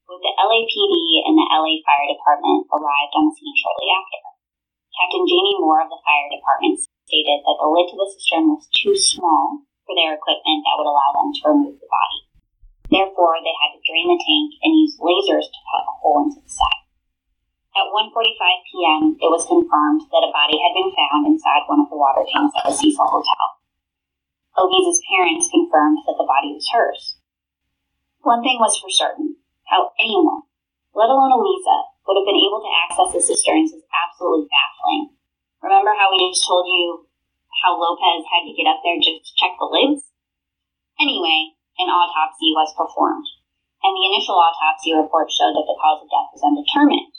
[0.08, 4.32] Both the LAPD and the LA Fire Department arrived on the scene shortly after.
[4.96, 8.64] Captain Jaime Moore of the fire department stated that the lid to the cistern was
[8.72, 12.27] too small for their equipment that would allow them to remove the body.
[12.88, 16.40] Therefore, they had to drain the tank and use lasers to cut a hole into
[16.40, 16.84] the side.
[17.76, 21.92] At 1.45 p.m., it was confirmed that a body had been found inside one of
[21.92, 23.44] the water tanks at the Cecil Hotel.
[24.56, 27.20] Elise's parents confirmed that the body was hers.
[28.26, 30.48] One thing was for certain how anyone,
[30.96, 31.76] let alone Elisa,
[32.08, 35.12] would have been able to access the cisterns is absolutely baffling.
[35.60, 37.04] Remember how we just told you
[37.62, 40.08] how Lopez had to get up there just to check the lids?
[40.96, 43.26] Anyway, an autopsy was performed,
[43.86, 47.14] and the initial autopsy report showed that the cause of death was undetermined.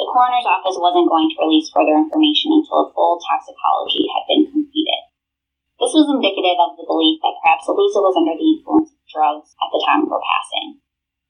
[0.00, 4.48] The coroner's office wasn't going to release further information until a full toxicology had been
[4.48, 5.02] completed.
[5.76, 9.52] This was indicative of the belief that perhaps Elisa was under the influence of drugs
[9.60, 10.80] at the time of her passing.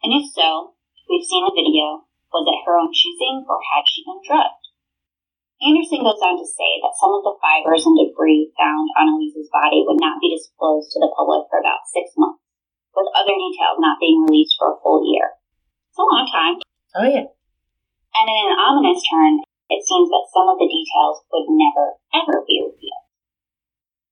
[0.07, 0.79] And if so,
[1.11, 4.63] we've seen the video, was it her own choosing, or had she been drugged?
[5.63, 9.47] Anderson goes on to say that some of the fibers and debris found on Elisa's
[9.47, 12.42] body would not be disclosed to the public for about six months,
[12.93, 15.37] with other details not being released for a full year.
[15.91, 16.57] It's a long time.
[16.97, 17.29] Oh, yeah.
[18.13, 19.41] And in an ominous turn,
[19.73, 23.09] it seems that some of the details would never, ever be revealed.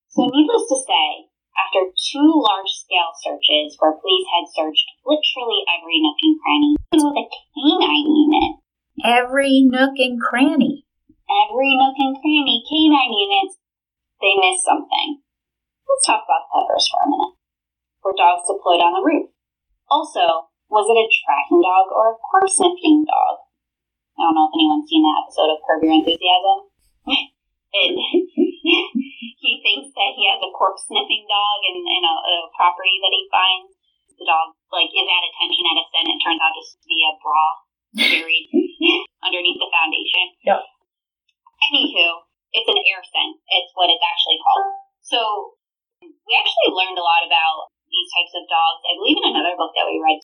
[0.08, 6.00] So, needless to say, after two large scale searches where police had searched literally every
[6.00, 8.52] nook and cranny, even with a canine unit.
[9.04, 10.88] Every nook and cranny.
[11.28, 13.60] Every nook and cranny, canine units,
[14.20, 15.22] they missed something.
[15.86, 17.39] Let's talk about the peppers for a minute.
[18.00, 19.28] Were dogs to deployed on the roof?
[19.92, 23.44] Also, was it a tracking dog or a corpse sniffing dog?
[24.16, 26.58] I don't know if anyone's seen that episode of Curb Your Enthusiasm.
[27.76, 27.92] it,
[29.44, 33.12] he thinks that he has a corpse sniffing dog in, in a, a property that
[33.12, 33.76] he finds.
[34.16, 36.12] The dog like is at attention at a scent.
[36.12, 37.44] It turns out just to be a bra
[37.96, 38.46] buried
[39.26, 40.24] underneath the foundation.
[40.44, 40.60] Yep.
[41.72, 43.40] Anywho, it's an air scent.
[43.48, 44.76] It's what it's actually called.
[45.00, 45.20] So
[46.04, 48.80] we actually learned a lot about these types of dogs.
[48.86, 50.22] I believe in another book that we read.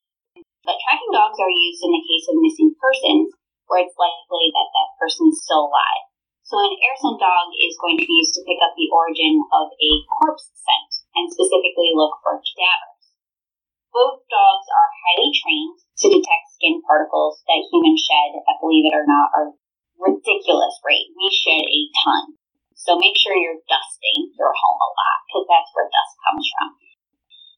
[0.62, 3.34] But tracking dogs are used in the case of missing persons,
[3.66, 6.06] where it's likely that that person is still alive.
[6.46, 9.42] So an air scent dog is going to be used to pick up the origin
[9.50, 12.96] of a corpse scent and specifically look for cadavers.
[13.90, 18.94] Both dogs are highly trained to detect skin particles that humans shed at, believe it
[18.94, 19.58] or not, are
[19.98, 21.10] ridiculous rate.
[21.18, 22.38] We shed a ton.
[22.76, 26.68] So make sure you're dusting your home a lot because that's where dust comes from.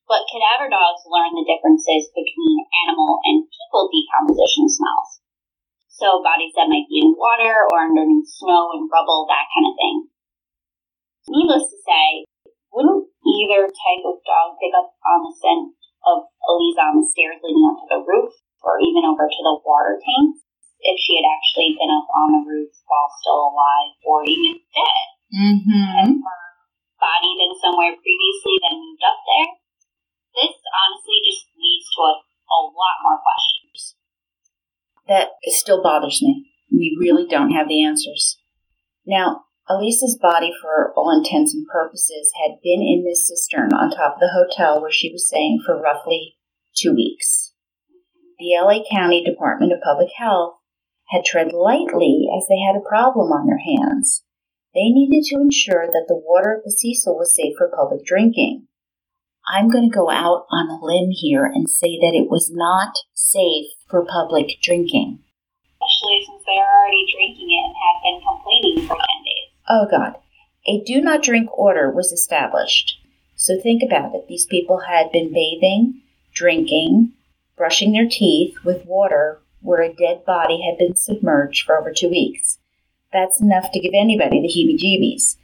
[0.09, 5.21] But cadaver dogs learn the differences between animal and people decomposition smells.
[5.92, 9.77] So bodies that might be in water or underneath snow and rubble, that kind of
[9.77, 9.97] thing.
[11.29, 12.25] Needless to say,
[12.73, 15.77] wouldn't either type of dog pick up on the scent
[16.09, 18.33] of Elisa on the stairs leading up to the roof
[18.64, 20.40] or even over to the water tanks
[20.81, 25.07] if she had actually been up on the roof while still alive or even dead?
[25.37, 25.92] Mm-hmm.
[26.01, 26.49] Had her
[26.97, 29.67] body been somewhere previously then moved up there?
[30.38, 33.98] This honestly just leads to a, a lot more questions
[35.09, 36.53] that still bothers me.
[36.70, 38.38] We really don't have the answers.
[39.05, 44.14] Now, Elisa's body, for all intents and purposes, had been in this cistern on top
[44.14, 46.37] of the hotel where she was staying for roughly
[46.77, 47.53] two weeks.
[48.38, 50.55] The LA County Department of Public Health
[51.09, 54.24] had tread lightly as they had a problem on their hands.
[54.74, 58.68] They needed to ensure that the water at the Cecil was safe for public drinking.
[59.50, 62.94] I'm going to go out on a limb here and say that it was not
[63.14, 65.20] safe for public drinking.
[65.80, 69.48] Especially since they are already drinking it and have been complaining for 10 days.
[69.68, 70.16] Oh, God.
[70.66, 72.98] A do not drink order was established.
[73.37, 74.28] So think about it.
[74.28, 76.02] These people had been bathing,
[76.34, 77.12] drinking,
[77.56, 82.11] brushing their teeth with water where a dead body had been submerged for over two
[82.11, 82.58] weeks.
[83.12, 85.37] That's enough to give anybody the heebie jeebies.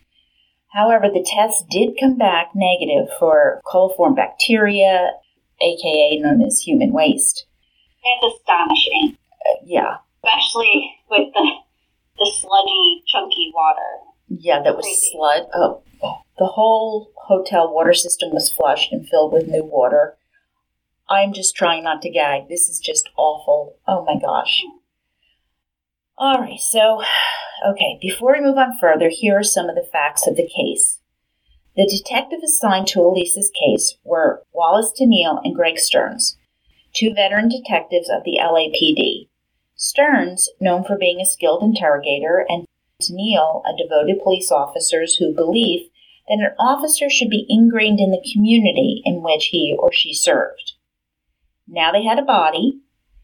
[0.74, 5.12] However, the test did come back negative for coliform bacteria,
[5.60, 7.46] aka known as human waste.
[8.02, 9.16] It's astonishing.
[9.48, 9.96] Uh, yeah.
[10.24, 11.50] Especially with the,
[12.18, 14.04] the sludgy, chunky water.
[14.28, 15.16] Yeah, that was Crazy.
[15.16, 15.48] slud.
[15.54, 15.82] Oh,
[16.38, 20.16] the whole hotel water system was flushed and filled with new water.
[21.08, 22.48] I'm just trying not to gag.
[22.48, 23.77] This is just awful.
[23.87, 24.62] Oh my gosh.
[26.17, 27.02] All right, so,
[27.69, 31.00] okay, before we move on further, here are some of the facts of the case.
[31.77, 36.37] The detective assigned to Elisa's case were Wallace Tennelle and Greg Stearns,
[36.94, 39.29] two veteran detectives of the LAPD.
[39.75, 42.65] Stearns, known for being a skilled interrogator, and
[43.02, 45.90] Tennelle, a devoted police officer who believed
[46.29, 50.75] that an officer should be ingrained in the community in which he or she served.
[51.67, 52.79] Now they had a body.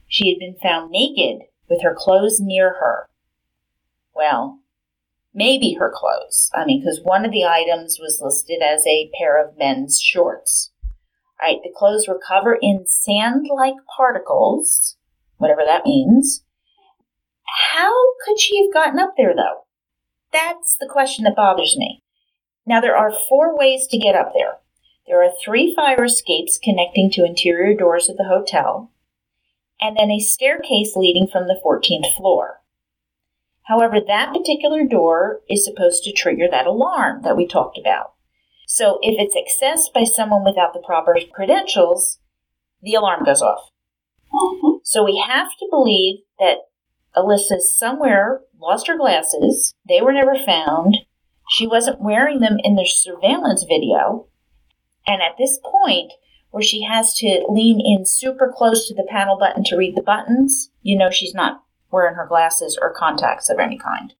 [0.09, 3.09] She had been found naked with her clothes near her.
[4.15, 4.59] Well,
[5.33, 6.51] maybe her clothes.
[6.53, 10.73] I mean, because one of the items was listed as a pair of men's shorts.
[11.41, 14.97] All right, the clothes were covered in sand like particles,
[15.39, 16.45] whatever that means.
[17.73, 17.93] How
[18.25, 19.65] could she have gotten up there, though?
[20.33, 22.03] That's the question that bothers me.
[22.67, 24.59] Now, there are four ways to get up there.
[25.07, 28.93] There are three fire escapes connecting to interior doors of the hotel,
[29.81, 32.61] and then a staircase leading from the 14th floor.
[33.65, 38.15] However, that particular door is supposed to trigger that alarm that we talked about.
[38.67, 42.19] So if it's accessed by someone without the proper credentials,
[42.83, 43.71] the alarm goes off.
[44.85, 46.59] So we have to believe that
[47.15, 49.75] Elisa somewhere lost her glasses.
[49.89, 50.99] They were never found.
[51.51, 54.29] She wasn't wearing them in the surveillance video.
[55.07, 56.13] And at this point,
[56.51, 60.03] where she has to lean in super close to the panel button to read the
[60.03, 64.15] buttons, you know she's not wearing her glasses or contacts of any kind.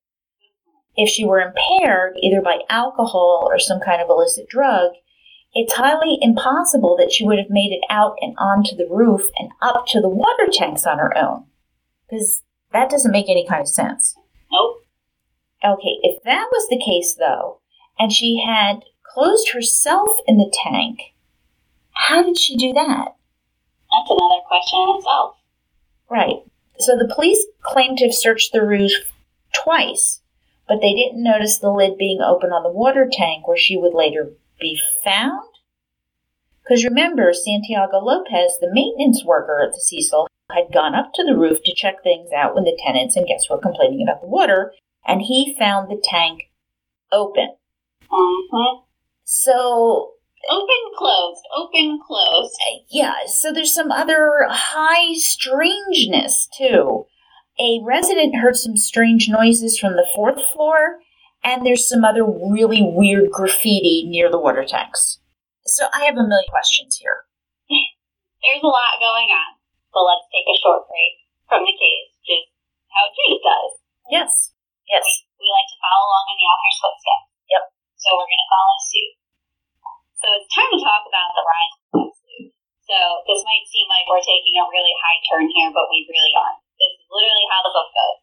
[0.97, 4.93] If she were impaired either by alcohol or some kind of illicit drug,
[5.53, 9.51] it's highly impossible that she would have made it out and onto the roof and
[9.61, 11.45] up to the water tanks on her own.
[12.09, 14.15] Because that doesn't make any kind of sense.
[14.53, 14.85] Nope.
[15.65, 17.61] Okay, if that was the case, though,
[17.99, 20.99] and she had closed herself in the tank,
[21.93, 23.15] how did she do that?
[23.93, 25.37] That's another question in itself.
[26.09, 26.37] Right.
[26.79, 28.93] So the police claimed to have searched the roof
[29.53, 30.21] twice,
[30.67, 33.95] but they didn't notice the lid being open on the water tank where she would
[33.95, 35.49] later be found?
[36.63, 41.37] Because remember, Santiago Lopez, the maintenance worker at the Cecil, had gone up to the
[41.37, 44.73] roof to check things out when the tenants and guests were complaining about the water,
[45.07, 46.51] and he found the tank
[47.11, 47.49] open.
[48.13, 48.83] Mm-hmm.
[49.25, 50.15] So,
[50.49, 52.55] Open, closed, open, closed.
[52.73, 57.05] Uh, yeah, so there's some other high strangeness, too.
[57.61, 61.01] A resident heard some strange noises from the fourth floor,
[61.45, 65.21] and there's some other really weird graffiti near the water tanks.
[65.67, 67.29] So I have a million questions here.
[68.41, 69.61] There's a lot going on,
[69.93, 72.49] but let's take a short break from the case, just
[72.89, 73.73] how Jade does.
[74.09, 74.57] Yes.
[74.89, 75.05] Yes.
[75.37, 77.29] We like to follow along in the author's footsteps.
[77.53, 77.65] Yep.
[78.01, 79.13] So we're going to follow suit.
[80.21, 82.53] So it's time to talk about the rise of Luthor.
[82.85, 86.37] So this might seem like we're taking a really high turn here, but we really
[86.37, 86.61] aren't.
[86.77, 88.21] This is literally how the book goes.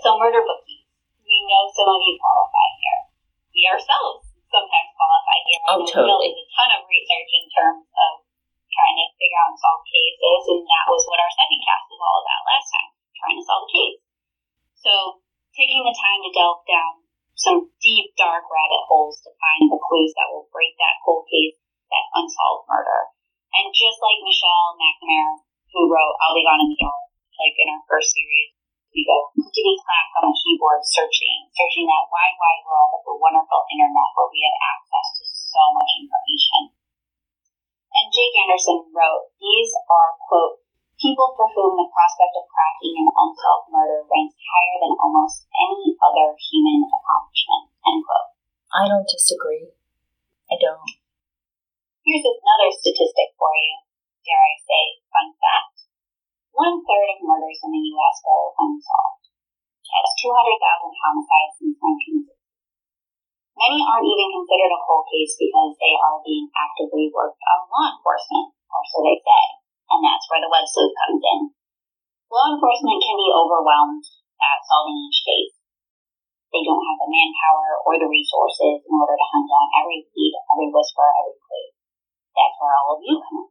[0.00, 0.88] So murder bookies.
[1.20, 3.00] We know some of you qualify here.
[3.52, 5.60] We ourselves sometimes qualify here.
[5.68, 6.32] Oh, And totally.
[6.32, 8.12] Did a ton of research in terms of
[8.72, 12.00] trying to figure out and solve cases, and that was what our second cast was
[12.00, 12.90] all about last time,
[13.20, 14.00] trying to solve a case.
[14.80, 14.92] So
[15.52, 17.01] taking the time to delve down
[17.42, 21.58] some deep, dark rabbit holes to find the clues that will break that cold case,
[21.90, 23.10] that unsolved murder.
[23.50, 25.42] And just like Michelle McNamara,
[25.74, 27.10] who wrote I'll Be Gone in the Dark,
[27.42, 28.54] like in our first series,
[28.94, 33.16] we go clickety clack on the keyboard searching, searching that wide, wide world of the
[33.18, 36.76] wonderful internet where we have access to so much information.
[37.92, 40.61] And Jake Anderson wrote, These are, quote,
[41.02, 45.98] people for whom the prospect of cracking an unsolved murder ranks higher than almost any
[45.98, 48.30] other human accomplishment, end quote.
[48.70, 49.74] I don't disagree.
[50.46, 50.86] I don't.
[52.06, 53.82] Here's another statistic for you.
[54.22, 55.90] Dare I say, fun fact.
[56.54, 58.16] One third of murders in the U.S.
[58.22, 59.26] go unsolved.
[59.90, 62.38] That's 200,000 homicides since 1960.
[63.58, 67.90] Many aren't even considered a cold case because they are being actively worked on law
[67.90, 69.61] enforcement, or so they say.
[69.92, 71.40] And that's where the web sleuth comes in.
[72.32, 74.08] Law enforcement can be overwhelmed
[74.40, 75.52] at solving each case.
[76.48, 80.32] They don't have the manpower or the resources in order to hunt down every lead,
[80.52, 81.68] every whisper, every clue.
[82.32, 83.48] That's where all of you come in.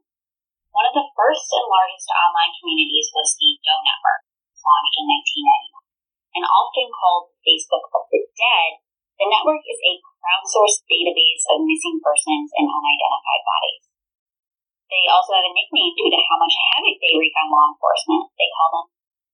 [0.74, 4.22] One of the first and largest online communities was the Doe Network,
[4.62, 5.82] launched in 1999.
[6.32, 8.80] And often called Facebook of the dead,
[9.20, 13.91] the network is a crowdsourced database of missing persons and unidentified bodies.
[14.92, 18.28] They also have a nickname due to how much havoc they wreak on law enforcement.
[18.36, 18.86] They call them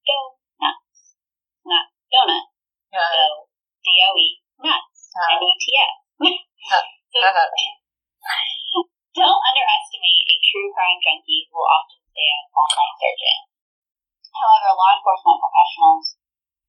[0.07, 1.19] Doe Nuts.
[1.67, 2.47] Not donut.
[2.95, 3.51] Doe.
[3.83, 4.29] D-O-E.
[4.63, 4.99] Nuts.
[5.19, 5.95] N-U-T-S.
[6.71, 7.51] so, uh-huh.
[9.19, 13.41] don't underestimate a true crime junkie who will often stay up all night searching.
[14.31, 16.15] However, law enforcement professionals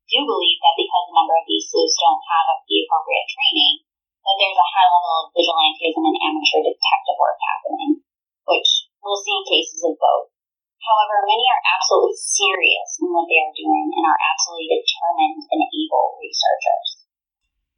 [0.10, 3.86] do believe that because a number of these sleuths don't have the appropriate training,
[4.26, 8.02] that there's a high level of vigilantism and amateur detective work happening,
[8.50, 10.34] which we'll see cases of both.
[10.82, 15.62] However, many are absolutely serious in what they are doing and are absolutely determined and
[15.70, 17.06] able researchers.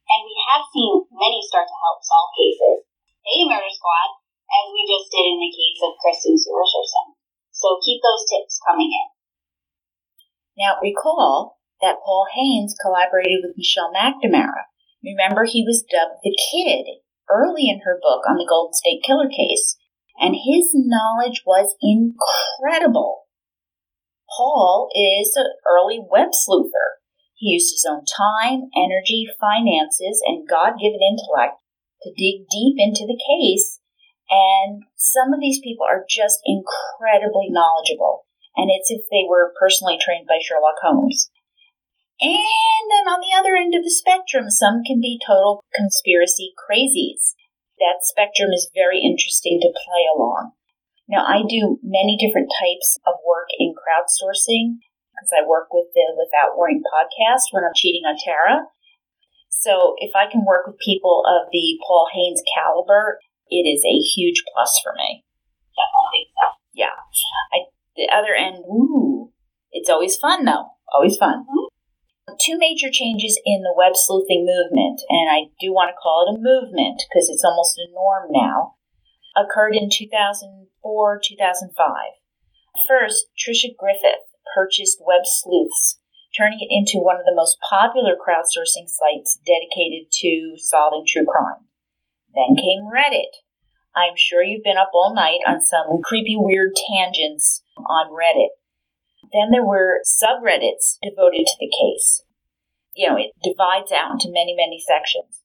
[0.07, 2.87] And we have seen many start to help solve cases.
[3.27, 4.09] Hey, Murder Squad,
[4.47, 7.19] as we just did in the case of Kristen Stewart Richardson.
[7.51, 9.07] So keep those tips coming in.
[10.59, 14.69] Now, recall that Paul Haynes collaborated with Michelle McNamara.
[15.03, 19.29] Remember, he was dubbed the Kid early in her book on the Golden State Killer
[19.29, 19.77] case,
[20.21, 23.23] and his knowledge was incredible.
[24.37, 27.01] Paul is an early web sleuther.
[27.35, 31.57] He used his own time, energy, finances, and God given intellect
[32.03, 33.81] to dig deep into the case
[34.31, 38.23] And some of these people are just incredibly knowledgeable.
[38.55, 41.29] And it's if they were personally trained by Sherlock Holmes.
[42.21, 47.35] And then on the other end of the spectrum, some can be total conspiracy crazies.
[47.81, 50.53] That spectrum is very interesting to play along.
[51.09, 54.79] Now, I do many different types of work in crowdsourcing
[55.11, 58.69] because I work with the Without Warning podcast when I'm cheating on Tara.
[59.49, 63.19] So if I can work with people of the Paul Haynes caliber,
[63.49, 65.25] it is a huge plus for me.
[65.75, 66.31] Definitely.
[66.73, 66.95] Yeah.
[67.51, 67.67] I,
[67.97, 69.31] the other end, ooh,
[69.71, 70.71] it's always fun though.
[70.93, 71.45] Always fun.
[71.49, 71.67] Mhm.
[72.39, 76.37] Two major changes in the web sleuthing movement, and I do want to call it
[76.37, 78.77] a movement because it's almost a norm now,
[79.35, 81.73] occurred in 2004 2005.
[82.87, 85.99] First, Tricia Griffith purchased Web Sleuths,
[86.37, 91.65] turning it into one of the most popular crowdsourcing sites dedicated to solving true crime.
[92.33, 93.33] Then came Reddit.
[93.95, 98.55] I'm sure you've been up all night on some creepy, weird tangents on Reddit.
[99.33, 102.23] Then there were subreddits devoted to the case.
[102.93, 105.43] You know, it divides out into many, many sections.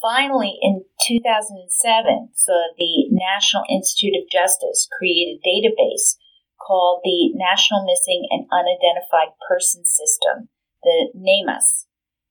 [0.00, 6.20] Finally, in 2007, so the National Institute of Justice created a database
[6.60, 10.48] called the National Missing and Unidentified Persons System,
[10.82, 11.86] the NAMUS,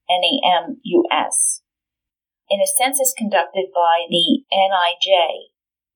[0.10, 1.62] N-A-M-U-S.
[2.50, 5.50] In a census conducted by the NIJ,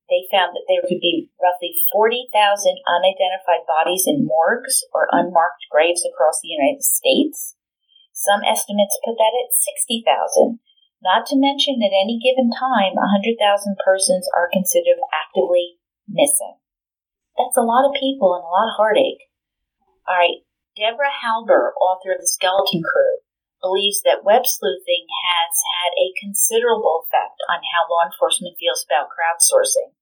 [0.09, 2.33] they found that there could be roughly 40,000
[2.83, 7.55] unidentified bodies in morgues or unmarked graves across the United States.
[8.11, 10.59] Some estimates put that at 60,000,
[10.99, 13.39] not to mention that at any given time, 100,000
[13.85, 15.79] persons are considered actively
[16.09, 16.59] missing.
[17.37, 19.31] That's a lot of people and a lot of heartache.
[20.03, 20.43] All right,
[20.75, 23.23] Deborah Halber, author of The Skeleton Crew,
[23.61, 29.11] believes that web sleuthing has had a considerable effect on how law enforcement feels about
[29.11, 29.95] crowdsourcing,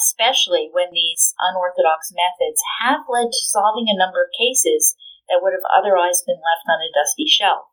[0.00, 4.96] especially when these unorthodox methods have led to solving a number of cases
[5.28, 7.68] that would have otherwise been left on a dusty shelf.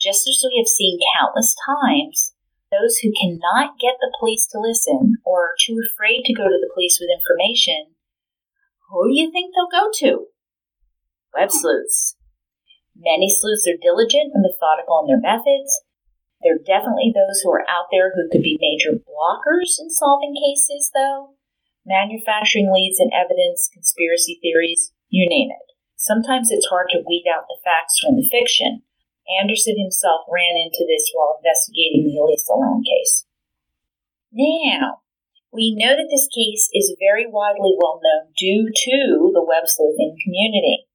[0.00, 2.36] Just as we have seen countless times,
[2.70, 6.58] those who cannot get the police to listen or are too afraid to go to
[6.60, 7.94] the police with information,
[8.90, 10.26] who do you think they'll go to?
[11.34, 12.15] Web sleuths.
[12.96, 15.84] Many sleuths are diligent and methodical in their methods.
[16.42, 20.34] There are definitely those who are out there who could be major blockers in solving
[20.34, 21.36] cases, though.
[21.84, 25.66] Manufacturing leads and evidence, conspiracy theories, you name it.
[25.96, 28.82] Sometimes it's hard to weed out the facts from the fiction.
[29.40, 33.26] Anderson himself ran into this while investigating the Elisa Lam case.
[34.32, 35.02] Now,
[35.52, 40.18] we know that this case is very widely well known due to the web sleuthing
[40.22, 40.85] community.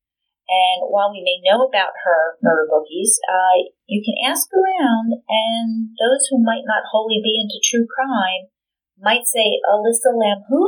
[0.52, 5.96] And while we may know about her murder bookies, uh, you can ask around, and
[5.96, 8.52] those who might not wholly be into true crime
[9.00, 10.68] might say, Elisa Lam, who?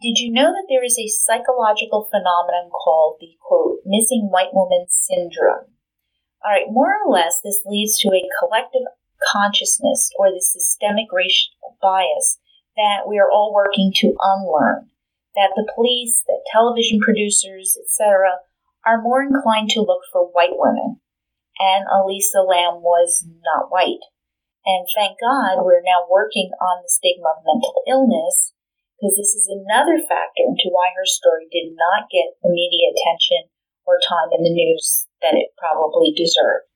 [0.00, 4.86] Did you know that there is a psychological phenomenon called the quote, missing white woman
[4.88, 5.76] syndrome?
[6.42, 8.88] All right, more or less, this leads to a collective
[9.32, 12.38] consciousness or the systemic racial bias
[12.76, 14.88] that we are all working to unlearn
[15.36, 18.40] that the police, that television producers, etc.,
[18.86, 21.00] are more inclined to look for white women.
[21.60, 24.00] And Elisa Lam was not white.
[24.64, 28.52] And thank God we're now working on the stigma of mental illness
[28.96, 33.48] because this is another factor into why her story did not get the media attention
[33.88, 36.68] or time in the news that it probably deserved.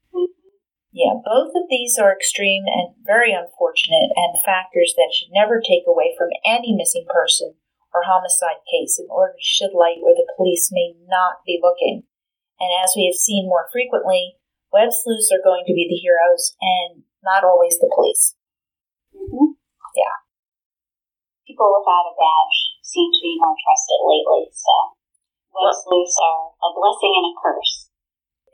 [0.92, 5.84] Yeah, both of these are extreme and very unfortunate and factors that should never take
[5.84, 7.58] away from any missing person
[7.94, 12.02] or homicide case in order to shed light where the police may not be looking.
[12.58, 14.36] And as we have seen more frequently,
[14.74, 18.34] web sleuths are going to be the heroes and not always the police.
[19.14, 19.54] Mm-hmm.
[19.94, 20.18] Yeah.
[21.46, 24.98] People without a badge seem to be more trusted lately, so
[25.54, 27.94] web Well- sleuths are a blessing and a curse.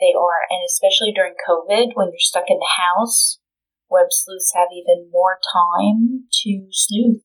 [0.01, 3.41] They are, and especially during COVID when you're stuck in the house,
[3.89, 7.21] web sleuths have even more time to sleuth.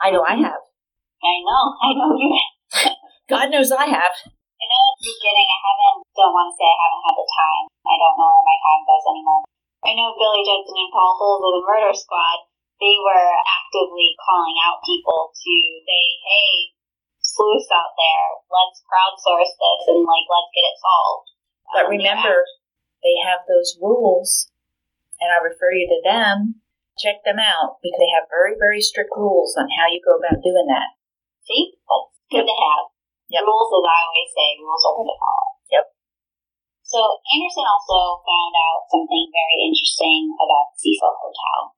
[0.00, 0.62] I know I have.
[1.20, 2.32] I know, I know you.
[3.28, 4.14] God knows I have.
[4.24, 7.28] I know at the beginning I haven't, don't want to say I haven't had the
[7.28, 7.64] time.
[7.84, 9.44] I don't know where my time goes anymore.
[9.80, 12.44] I know Billy Jensen and Paul Holes of the Murder Squad,
[12.80, 15.54] they were actively calling out people to
[15.84, 16.52] say, hey,
[17.20, 21.28] sleuths out there, let's crowdsource this and like, let's get it solved.
[21.72, 22.44] But Um, remember,
[23.00, 24.52] they have those rules,
[25.20, 26.60] and I refer you to them.
[27.00, 30.44] Check them out because they have very, very strict rules on how you go about
[30.44, 30.99] doing that.
[31.50, 32.94] See, that's good to have.
[33.26, 33.42] Yep.
[33.42, 35.48] Rules, as I always say, rules are good to follow.
[35.74, 35.84] Yep.
[36.86, 36.98] So
[37.34, 41.74] Anderson also found out something very interesting about the Cecil Hotel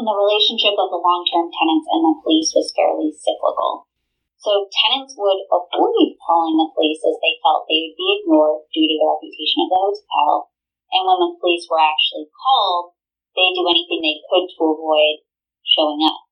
[0.00, 3.88] and the relationship relationship of the long term tenants and the police was fairly cyclical.
[4.38, 8.86] So tenants would avoid calling the police as they felt they would be ignored due
[8.86, 10.54] to the reputation of the hotel.
[10.92, 12.94] And when the police were actually called,
[13.34, 15.24] they'd do anything they could to avoid
[15.66, 16.25] showing up.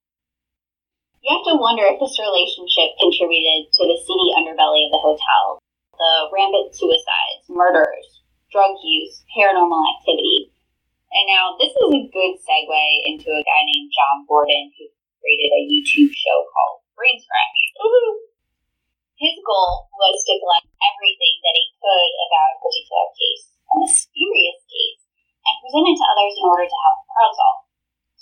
[1.25, 5.57] You have to wonder if this relationship contributed to the seedy underbelly of the hotel.
[5.97, 8.21] The rampant suicides, murders,
[8.53, 10.53] drug use, paranormal activity.
[11.17, 14.85] And now this is a good segue into a guy named John Gordon who
[15.25, 17.61] created a YouTube show called Brain Scratch.
[19.17, 24.61] His goal was to collect everything that he could about a particular case, a mysterious
[24.69, 25.01] case,
[25.41, 27.64] and present it to others in order to help crowd solve.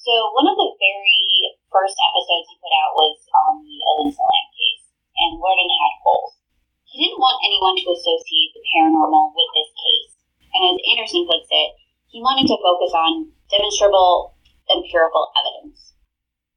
[0.02, 1.22] So one of the very
[1.70, 6.42] first episodes he put out was on the Elisa Lam case, and Gordon had goals.
[6.90, 10.12] He didn't want anyone to associate the paranormal with this case,
[10.58, 11.78] and as Anderson puts it,
[12.10, 14.34] he wanted to focus on demonstrable
[14.74, 15.94] empirical evidence.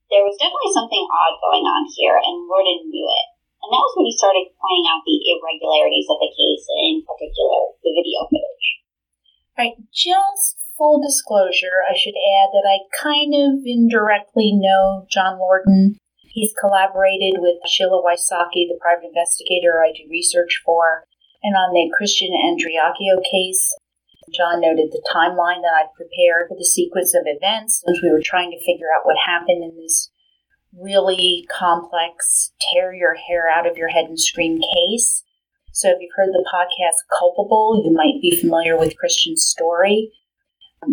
[0.09, 3.27] There was definitely something odd going on here, and Gordon knew it.
[3.61, 7.77] And that was when he started pointing out the irregularities of the case, in particular,
[7.85, 8.67] the video footage.
[9.53, 15.95] Right, just full disclosure, I should add that I kind of indirectly know John Lordan.
[16.29, 21.05] He's collaborated with Sheila Wysocki, the private investigator I do research for,
[21.43, 23.75] and on the Christian Andreacchio case.
[24.33, 28.23] John noted the timeline that I'd prepared for the sequence of events as we were
[28.23, 30.09] trying to figure out what happened in this
[30.77, 35.23] really complex, tear your hair out of your head and scream case.
[35.71, 40.11] So, if you've heard the podcast Culpable, you might be familiar with Christian's story.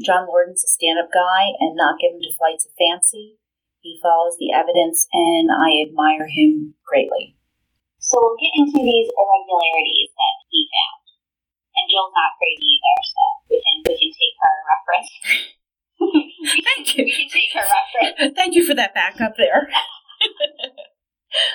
[0.00, 3.36] John Lordan's a stand up guy and not given to flights of fancy.
[3.82, 7.36] He follows the evidence, and I admire him greatly.
[7.98, 11.02] So we'll get into these irregularities that he found.
[11.74, 15.10] And Jill's not crazy either, so we can we can take her reference.
[16.66, 17.04] Thank you.
[17.06, 18.34] We can take her reference.
[18.38, 19.66] Thank you for that backup there.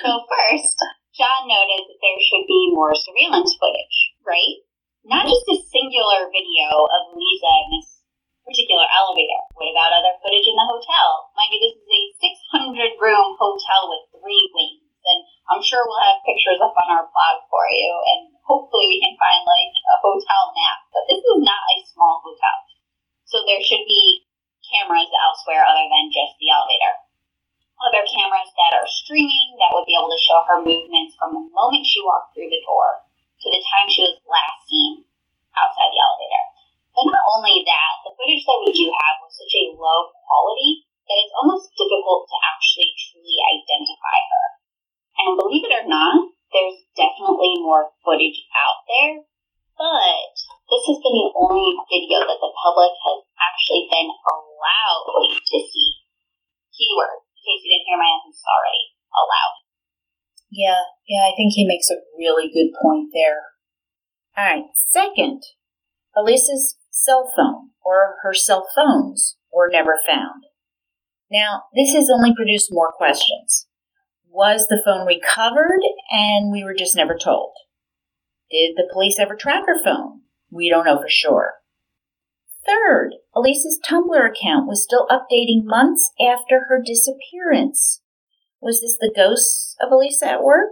[0.02, 0.76] So first,
[1.14, 4.58] John noted that there should be more surveillance footage, right?
[5.06, 7.97] Not just a singular video of Lisa and this
[8.48, 9.44] particular elevator.
[9.52, 11.28] What about other footage in the hotel?
[11.36, 12.02] Mind you, this is a
[12.56, 15.20] 600 room hotel with three wings, and
[15.52, 19.20] I'm sure we'll have pictures up on our blog for you, and hopefully we can
[19.20, 20.80] find like a hotel map.
[20.96, 22.56] But this is not a small hotel,
[23.28, 24.24] so there should be
[24.64, 27.04] cameras elsewhere other than just the elevator.
[27.78, 31.44] Other cameras that are streaming that would be able to show her movements from the
[31.52, 33.06] moment she walked through the door
[33.38, 35.06] to the time she was last seen
[35.54, 36.57] outside the elevator.
[36.98, 40.82] But not only that, the footage that we do have was such a low quality
[41.06, 44.46] that it's almost difficult to actually truly identify her.
[45.22, 49.22] And believe it or not, there's definitely more footage out there,
[49.78, 50.34] but
[50.74, 55.06] this has been the only video that the public has actually been allowed
[55.38, 56.02] to see.
[56.74, 58.84] Keyword, in case you didn't hear my answer already,
[59.14, 59.56] allowed.
[60.50, 63.54] Yeah, yeah, I think he makes a really good point there.
[64.34, 65.46] All right, second,
[66.18, 66.74] Elisa's
[67.04, 70.44] cell phone or her cell phones were never found.
[71.30, 73.66] Now, this has only produced more questions.
[74.30, 75.80] Was the phone recovered
[76.10, 77.52] and we were just never told?
[78.50, 80.22] Did the police ever track her phone?
[80.50, 81.54] We don't know for sure.
[82.66, 88.02] Third, Elisa's Tumblr account was still updating months after her disappearance.
[88.60, 90.70] Was this the ghosts of Elisa at work?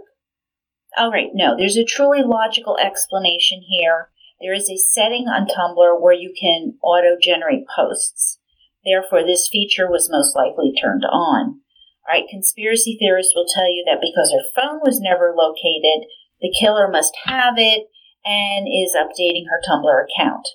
[0.97, 4.09] All right, no, there's a truly logical explanation here
[4.41, 8.39] there is a setting on Tumblr where you can auto generate posts.
[8.85, 11.59] Therefore, this feature was most likely turned on.
[12.07, 16.07] All right, conspiracy theorists will tell you that because her phone was never located,
[16.39, 17.89] the killer must have it
[18.23, 20.47] and is updating her Tumblr account.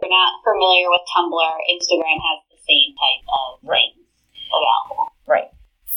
[0.00, 3.92] If you're not familiar with Tumblr, Instagram has the same type of Right.
[3.92, 4.08] things
[4.48, 5.12] available.
[5.26, 5.50] Right.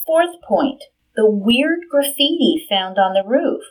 [0.05, 0.83] Fourth point
[1.15, 3.61] the weird graffiti found on the roof.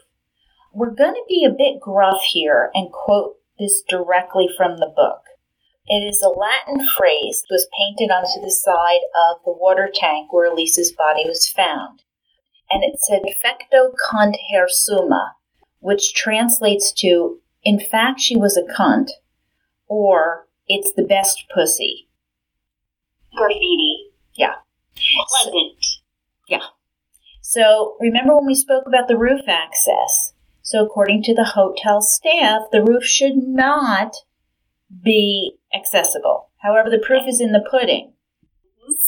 [0.74, 5.22] We're going to be a bit gruff here and quote this directly from the book.
[5.86, 10.32] It is a Latin phrase that was painted onto the side of the water tank
[10.32, 12.02] where Elisa's body was found.
[12.70, 15.34] And it said, Fecto cunt her summa,
[15.80, 19.10] which translates to, in fact, she was a cunt,
[19.88, 22.08] or it's the best pussy.
[23.36, 24.12] Graffiti.
[24.34, 24.54] Yeah.
[24.94, 25.84] Pleasant.
[26.48, 26.64] Yeah.
[27.42, 30.32] So remember when we spoke about the roof access?
[30.62, 34.14] So according to the hotel staff, the roof should not
[35.02, 36.50] be accessible.
[36.62, 38.14] However, the proof is in the pudding.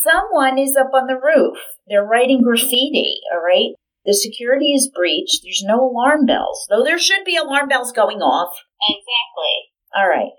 [0.03, 1.59] Someone is up on the roof.
[1.87, 3.75] They're writing graffiti, all right?
[4.05, 5.41] The security is breached.
[5.43, 8.53] There's no alarm bells, though there should be alarm bells going off.
[8.89, 9.73] Exactly.
[9.97, 10.33] All right.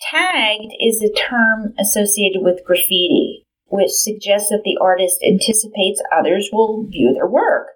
[0.00, 6.86] Tagged is a term associated with graffiti, which suggests that the artist anticipates others will
[6.86, 7.68] view their work.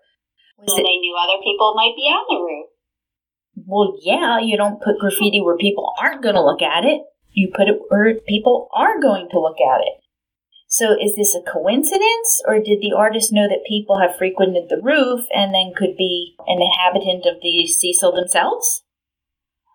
[0.68, 2.71] So they knew other people might be on the roof.
[3.66, 7.02] Well, yeah, you don't put graffiti where people aren't going to look at it.
[7.32, 10.02] You put it where people are going to look at it.
[10.68, 14.80] So is this a coincidence, or did the artist know that people have frequented the
[14.82, 18.82] roof and then could be an inhabitant of the Cecil themselves?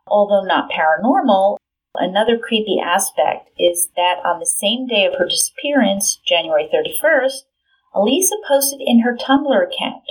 [0.07, 1.57] Although not paranormal,
[1.93, 7.45] another creepy aspect is that on the same day of her disappearance, January 31st,
[7.93, 10.03] Elisa posted in her Tumblr account,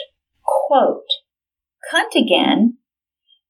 [0.44, 1.08] quote,
[1.92, 2.78] Cunt again.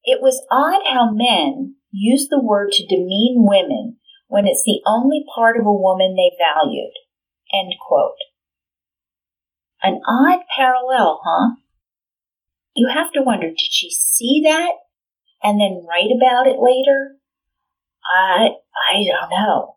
[0.06, 3.96] It was odd how men use the word to demean women
[4.28, 6.92] when it's the only part of a woman they valued.
[7.52, 8.14] End quote.
[9.82, 11.56] An odd parallel, huh?
[12.76, 14.72] You have to wonder, did she see that
[15.42, 17.16] and then write about it later?
[18.08, 18.50] I
[18.92, 19.76] I don't know.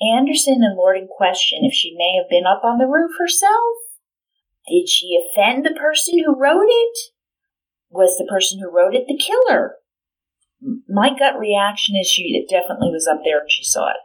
[0.00, 3.76] Anderson and Lordan question if she may have been up on the roof herself.
[4.68, 6.98] Did she offend the person who wrote it?
[7.90, 9.82] Was the person who wrote it the killer?
[10.86, 14.02] My gut reaction is she definitely was up there and she saw it.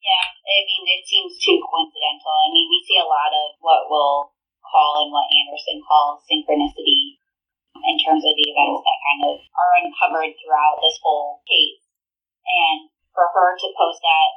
[0.00, 2.32] Yeah, I mean, it seems too coincidental.
[2.32, 4.32] I mean, we see a lot of what we'll
[4.64, 7.20] call and what Anderson calls synchronicity
[7.80, 11.80] in terms of the events that kind of are uncovered throughout this whole case.
[12.44, 14.30] And for her to post that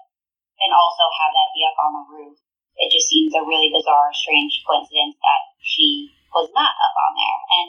[0.63, 2.37] and also have that be up on the roof,
[2.79, 7.39] it just seems a really bizarre, strange coincidence that she was not up on there.
[7.59, 7.67] And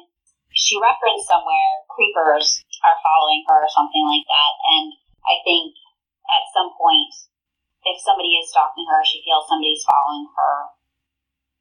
[0.54, 4.52] she referenced somewhere creepers are following her or something like that.
[4.78, 4.86] And
[5.26, 5.74] I think
[6.30, 7.10] at some point,
[7.84, 10.54] if somebody is stalking her, she feels somebody's following her.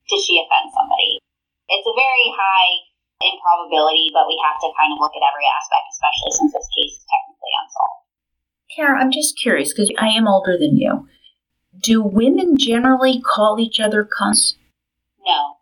[0.07, 1.19] Did she offend somebody?
[1.67, 2.85] It's a very high
[3.23, 6.93] improbability, but we have to kind of look at every aspect, especially since this case
[7.01, 8.03] is technically unsolved.
[8.71, 11.07] Kara, I'm just curious because I am older than you.
[11.81, 14.53] Do women generally call each other cunts?
[15.25, 15.57] No.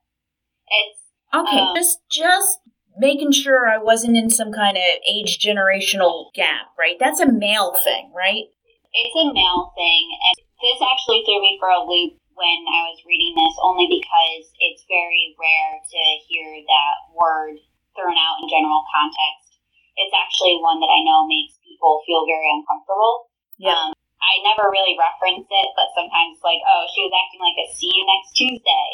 [0.67, 1.01] It's
[1.33, 2.59] Okay, Um, just just
[2.97, 6.97] making sure I wasn't in some kind of age generational gap, right?
[6.99, 8.45] That's a male thing, right?
[8.91, 12.99] it's a male thing, and this actually threw me for a loop when I was
[13.07, 17.55] reading this, only because it's very rare to hear that word
[17.95, 19.59] thrown out in general context.
[19.95, 23.31] It's actually one that I know makes people feel very uncomfortable.
[23.59, 23.75] Yeah.
[23.75, 27.59] Um, I never really reference it, but sometimes it's like, oh, she was acting like
[27.59, 28.87] a see you next Tuesday,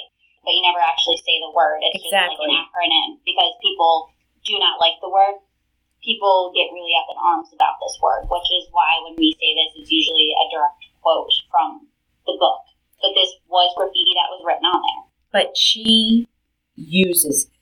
[0.44, 1.82] but you never actually say the word.
[1.82, 4.12] It's just like an acronym because people
[4.46, 5.42] do not like the word.
[6.02, 9.52] People get really up in arms about this word, which is why when we say
[9.58, 11.88] this, it's usually a direct quote from
[12.26, 12.64] the book.
[13.02, 15.04] But this was graffiti that was written on there.
[15.34, 16.28] But she
[16.76, 17.58] uses it.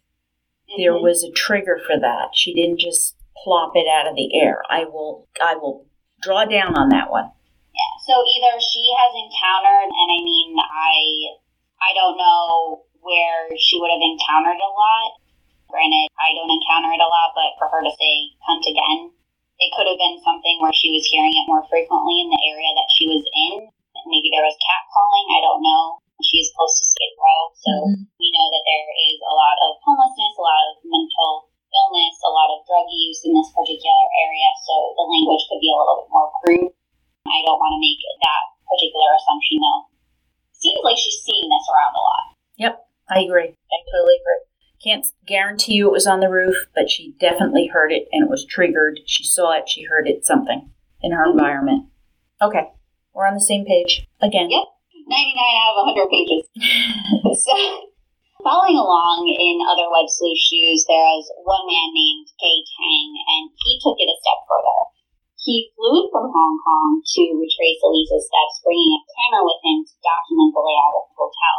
[0.77, 1.03] There mm-hmm.
[1.03, 2.33] was a trigger for that.
[2.33, 4.61] She didn't just plop it out of the air.
[4.69, 5.85] I will I will
[6.21, 7.29] draw down on that one.
[7.73, 7.93] Yeah.
[8.07, 10.95] So either she has encountered, and I mean, I
[11.81, 15.09] I don't know where she would have encountered a lot.
[15.69, 18.13] Granted, I don't encounter it a lot, but for her to say
[18.45, 19.11] "cunt" again,
[19.57, 22.71] it could have been something where she was hearing it more frequently in the area
[22.75, 23.69] that she was in.
[24.05, 25.27] Maybe there was catcalling.
[25.33, 25.99] I don't know.
[26.21, 28.07] She's close to Skid Row, so Mhm.
[28.21, 32.31] we know that there is a lot of homelessness, a lot of mental illness, a
[32.31, 34.49] lot of drug use in this particular area.
[34.63, 36.71] So the language could be a little bit more crude.
[37.27, 39.94] I don't want to make that particular assumption though.
[40.65, 42.25] Seems like she's seeing this around a lot.
[42.57, 43.53] Yep, I agree.
[43.53, 44.41] I totally agree.
[44.81, 48.29] Can't guarantee you it was on the roof, but she definitely heard it and it
[48.29, 48.99] was triggered.
[49.05, 51.37] She saw it, she heard it, something in her mm-hmm.
[51.37, 51.85] environment.
[52.41, 52.73] Okay,
[53.13, 54.49] we're on the same page again.
[54.49, 54.65] Yep.
[55.05, 56.49] 99 out of 100 pages.
[57.45, 57.53] so,
[58.41, 63.53] following along in other web sleuth shoes, there was one man named Kay Tang, and
[63.53, 64.94] he took it a step further.
[65.45, 69.93] He flew from Hong Kong to retrace Elisa's steps, bringing a camera with him to
[70.01, 71.57] document the layout of the hotel.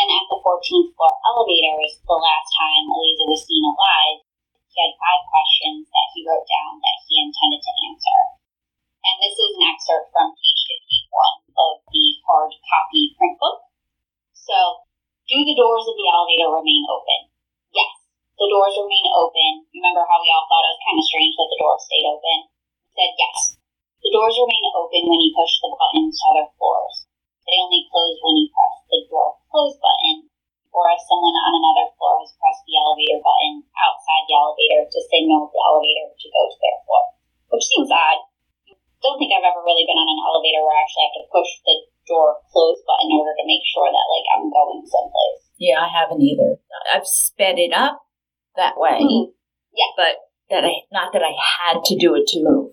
[0.00, 4.24] And at the 14th floor elevators, the last time Elisa was seen alive,
[4.72, 8.20] he had five questions that he wrote down that he intended to answer.
[9.04, 10.62] And this is an excerpt from page
[11.12, 13.60] 51 of the hard copy print book.
[14.32, 14.88] So,
[15.28, 17.28] do the doors of the elevator remain open?
[17.76, 18.08] Yes,
[18.40, 19.68] the doors remain open.
[19.76, 22.55] Remember how we all thought it was kind of strange that the doors stayed open?
[22.96, 23.60] Said yes.
[24.00, 27.04] The doors remain open when you push the buttons to other floors.
[27.44, 30.32] They only close when you press the door close button,
[30.72, 34.98] or if someone on another floor has pressed the elevator button outside the elevator to
[35.12, 37.04] signal the elevator to go to their floor,
[37.52, 38.24] which seems odd.
[38.64, 38.74] I
[39.04, 41.50] don't think I've ever really been on an elevator where I actually have to push
[41.68, 41.76] the
[42.08, 45.52] door close button in order to make sure that like I'm going someplace.
[45.60, 46.56] Yeah, I haven't either.
[46.88, 48.08] I've sped it up
[48.56, 49.36] that way, Mhm.
[50.00, 52.65] but that I not that I had to do it to move.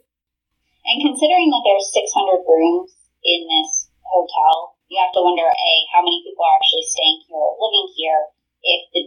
[0.83, 2.91] And considering that there's 600 rooms
[3.23, 7.39] in this hotel, you have to wonder a how many people are actually staying here
[7.39, 8.21] or living here
[8.61, 9.03] if the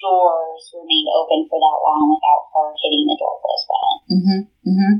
[0.00, 3.96] doors remained open for that long without her hitting the door closed button.
[4.08, 4.40] Mm-hmm.
[4.66, 4.94] Mm-hmm.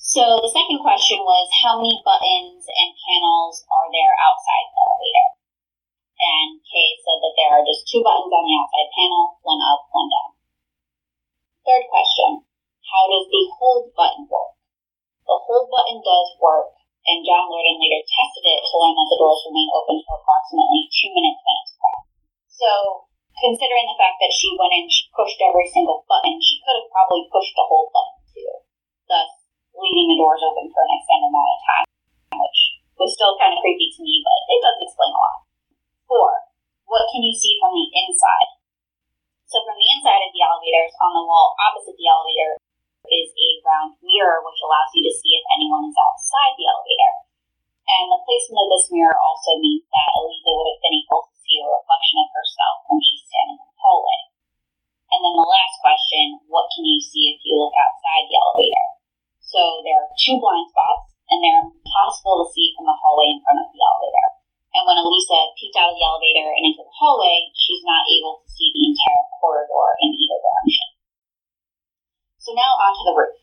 [0.00, 5.28] So the second question was how many buttons and panels are there outside the elevator?
[6.16, 9.84] And Kay said that there are just two buttons on the outside panel, one up,
[9.92, 10.32] one down.
[11.68, 12.48] Third question,
[12.88, 14.55] how does the hold button work?
[15.26, 16.70] The hold button does work,
[17.02, 20.86] and John Lordan later tested it to learn that the doors remain open for approximately
[20.86, 22.06] two minutes when it's pressed.
[22.46, 22.70] So
[23.42, 26.94] considering the fact that she went in, she pushed every single button, she could have
[26.94, 28.52] probably pushed the hold button too,
[29.10, 29.30] thus
[29.74, 31.86] leaving the doors open for an extended amount of time,
[32.38, 32.60] which
[32.96, 35.38] was still kind of creepy to me, but it does explain a lot.
[36.06, 36.30] Four,
[36.86, 38.50] what can you see from the inside?
[39.50, 42.58] So from the inside of the elevators, on the wall opposite the elevator,
[43.08, 47.12] is a round mirror which allows you to see if anyone is outside the elevator.
[47.86, 51.34] And the placement of this mirror also means that Elisa would have been able to
[51.38, 54.20] see a reflection of herself when she's standing in the hallway.
[55.14, 58.86] And then the last question, what can you see if you look outside the elevator?
[59.38, 63.40] So there are two blind spots, and they're impossible to see from the hallway in
[63.46, 64.28] front of the elevator.
[64.74, 68.42] And when Elisa peeked out of the elevator and into the hallway, she's not able
[68.42, 70.88] to see the entire corridor in either direction.
[72.36, 73.40] So now onto the roof.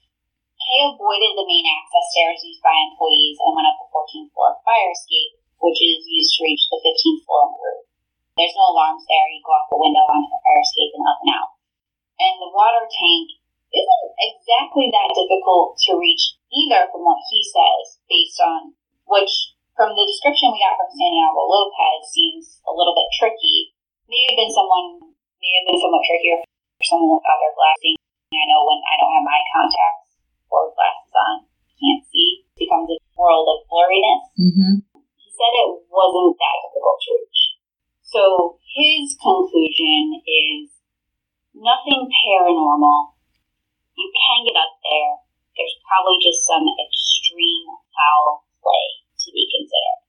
[0.64, 4.56] Kay avoided the main access stairs used by employees and went up the 14th floor
[4.74, 7.86] fire escape, which is used to reach the 15th floor on the roof.
[8.34, 9.30] There's no alarms there.
[9.30, 11.50] You go out the window onto the fire escape and up and out.
[12.18, 13.38] And the water tank
[13.70, 18.74] isn't exactly that difficult to reach either from what he says, based on
[19.06, 23.78] which, from the description we got from Santiago Lopez, seems a little bit tricky.
[24.10, 28.02] May have been someone, may have been somewhat trickier for someone without their glasses.
[28.34, 30.18] I know when I don't have my contacts
[30.50, 31.46] or glasses on,
[31.84, 34.24] can't see, it becomes a world of blurriness.
[34.40, 34.74] Mm-hmm.
[34.96, 37.42] He said it wasn't that difficult to reach.
[38.00, 38.22] So
[38.64, 40.72] his conclusion is
[41.52, 43.20] nothing paranormal.
[44.00, 45.14] You can get up there.
[45.60, 48.88] There's probably just some extreme foul play
[49.20, 50.02] to be considered.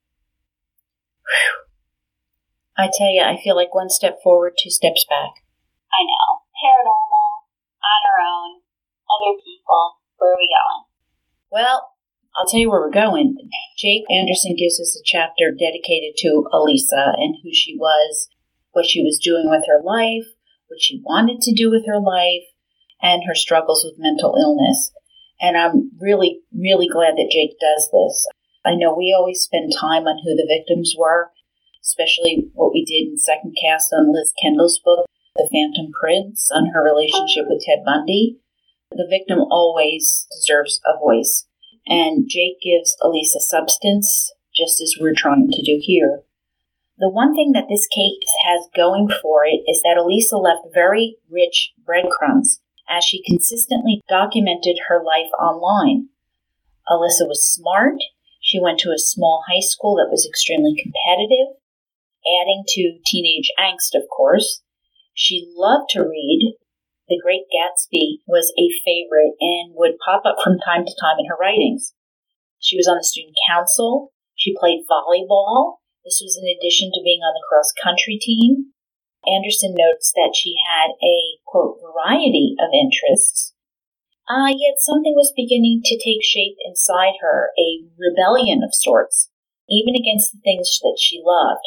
[3.24, 5.32] I tell you, I feel like one step forward, two steps back.
[5.92, 6.44] I know.
[6.60, 7.28] Paranormal,
[7.80, 8.60] on our own,
[9.08, 10.00] other people.
[10.18, 10.84] Where are we going?
[11.50, 11.94] Well,
[12.36, 13.36] I'll tell you where we're going.
[13.78, 18.28] Jake Anderson gives us a chapter dedicated to Elisa and who she was,
[18.72, 20.26] what she was doing with her life,
[20.68, 22.44] what she wanted to do with her life,
[23.00, 24.92] and her struggles with mental illness.
[25.40, 28.26] And I'm really, really glad that Jake does this.
[28.64, 31.30] I know we always spend time on who the victims were,
[31.84, 35.06] especially we did in second cast on Liz Kendall's book,
[35.36, 38.38] The Phantom Prince, on her relationship with Ted Bundy.
[38.90, 41.46] The victim always deserves a voice.
[41.86, 46.22] And Jake gives Elisa substance, just as we're trying to do here.
[46.98, 51.16] The one thing that this case has going for it is that Elisa left very
[51.30, 56.08] rich breadcrumbs as she consistently documented her life online.
[56.88, 57.96] Elisa was smart.
[58.40, 61.56] She went to a small high school that was extremely competitive,
[62.26, 64.62] adding to teenage angst, of course.
[65.14, 66.56] She loved to read.
[67.08, 71.26] The Great Gatsby was a favorite and would pop up from time to time in
[71.26, 71.94] her writings.
[72.58, 74.12] She was on the student council.
[74.34, 75.84] She played volleyball.
[76.04, 78.72] This was in addition to being on the cross country team.
[79.24, 83.54] Anderson notes that she had a, quote, variety of interests.
[84.28, 89.28] Ah, uh, yet something was beginning to take shape inside her, a rebellion of sorts,
[89.68, 91.64] even against the things that she loved.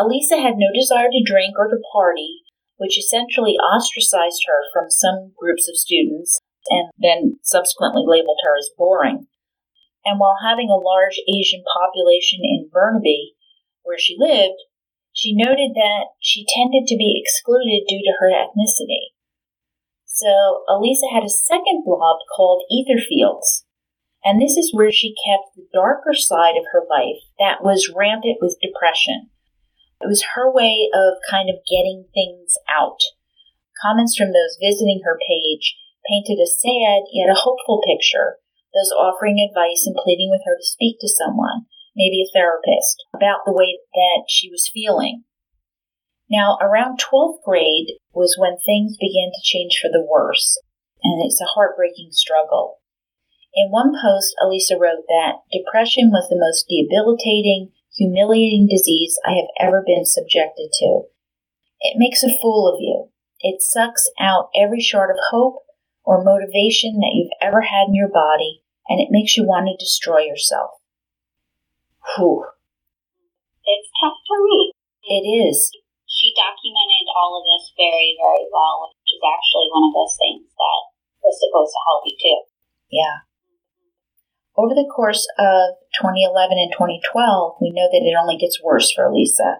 [0.00, 2.42] Elisa had no desire to drink or to party,
[2.76, 6.40] which essentially ostracized her from some groups of students
[6.70, 9.26] and then subsequently labeled her as boring.
[10.04, 13.34] And while having a large Asian population in Burnaby,
[13.82, 14.60] where she lived,
[15.12, 19.14] she noted that she tended to be excluded due to her ethnicity.
[20.04, 23.64] So Elisa had a second blob called Etherfields,
[24.24, 28.38] and this is where she kept the darker side of her life that was rampant
[28.40, 29.30] with depression.
[30.04, 33.00] It was her way of kind of getting things out.
[33.80, 38.36] Comments from those visiting her page painted a sad yet a hopeful picture,
[38.76, 41.64] those offering advice and pleading with her to speak to someone
[41.96, 45.24] maybe a therapist, about the way that she was feeling.
[46.28, 50.58] Now, around 12th grade was when things began to change for the worse,
[51.02, 52.80] and it's a heartbreaking struggle.
[53.54, 59.50] In one post, Elisa wrote that depression was the most debilitating, humiliating disease I have
[59.60, 61.02] ever been subjected to.
[61.80, 63.10] It makes a fool of you.
[63.40, 65.62] It sucks out every shard of hope
[66.04, 69.76] or motivation that you've ever had in your body, and it makes you want to
[69.78, 70.80] destroy yourself.
[72.16, 72.44] Whew.
[73.64, 74.72] It's tough to read.
[75.04, 75.72] It is.
[76.04, 80.44] She documented all of this very, very well, which is actually one of those things
[80.52, 80.80] that
[81.24, 82.38] was supposed to help you too.
[82.92, 83.24] Yeah.
[84.56, 89.10] Over the course of 2011 and 2012, we know that it only gets worse for
[89.10, 89.58] Lisa.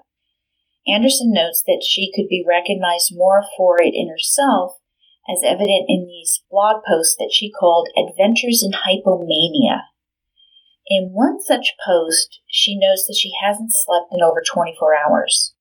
[0.87, 4.79] Anderson notes that she could be recognized more for it in herself,
[5.27, 9.91] as evident in these blog posts that she called Adventures in Hypomania.
[10.87, 15.55] In one such post, she notes that she hasn't slept in over 24 hours.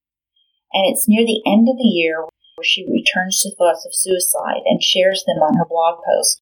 [0.73, 4.61] And it's near the end of the year where she returns to thoughts of suicide
[4.65, 6.41] and shares them on her blog post,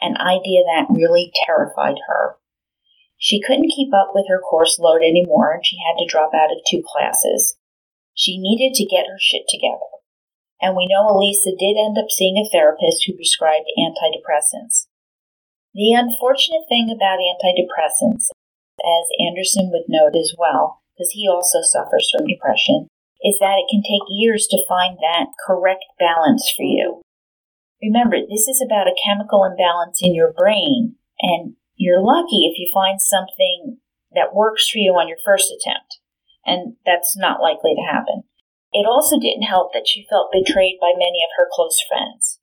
[0.00, 2.36] an idea that really terrified her.
[3.18, 6.50] She couldn't keep up with her course load anymore and she had to drop out
[6.50, 7.56] of two classes.
[8.14, 9.90] She needed to get her shit together.
[10.60, 14.88] And we know Elisa did end up seeing a therapist who prescribed antidepressants.
[15.72, 18.28] The unfortunate thing about antidepressants,
[18.80, 22.88] as Anderson would note as well, because he also suffers from depression,
[23.22, 27.00] is that it can take years to find that correct balance for you.
[27.82, 32.70] Remember, this is about a chemical imbalance in your brain, and you're lucky if you
[32.72, 33.78] find something
[34.12, 35.98] that works for you on your first attempt,
[36.44, 38.24] and that's not likely to happen.
[38.72, 42.38] It also didn't help that she felt betrayed by many of her close friends.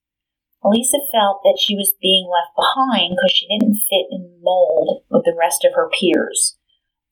[0.64, 5.06] Elisa felt that she was being left behind because she didn't fit in the mold
[5.10, 6.58] with the rest of her peers.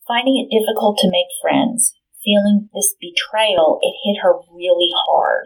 [0.07, 5.45] Finding it difficult to make friends, feeling this betrayal, it hit her really hard.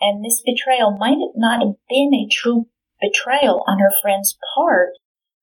[0.00, 2.68] And this betrayal might not have been a true
[3.00, 4.90] betrayal on her friend's part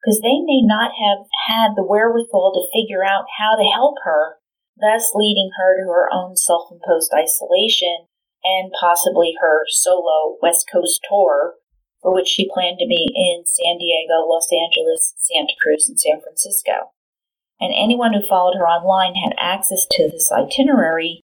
[0.02, 4.38] because they may not have had the wherewithal to figure out how to help her,
[4.78, 8.08] thus leading her to her own self imposed isolation
[8.44, 11.56] and possibly her solo West Coast tour
[12.04, 16.22] for which she planned to be in San Diego, Los Angeles, Santa Cruz, and San
[16.22, 16.92] Francisco.
[17.60, 21.24] And anyone who followed her online had access to this itinerary.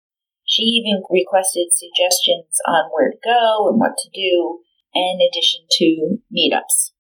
[0.49, 4.65] She even requested suggestions on where to go and what to do,
[4.97, 6.97] in addition to meetups.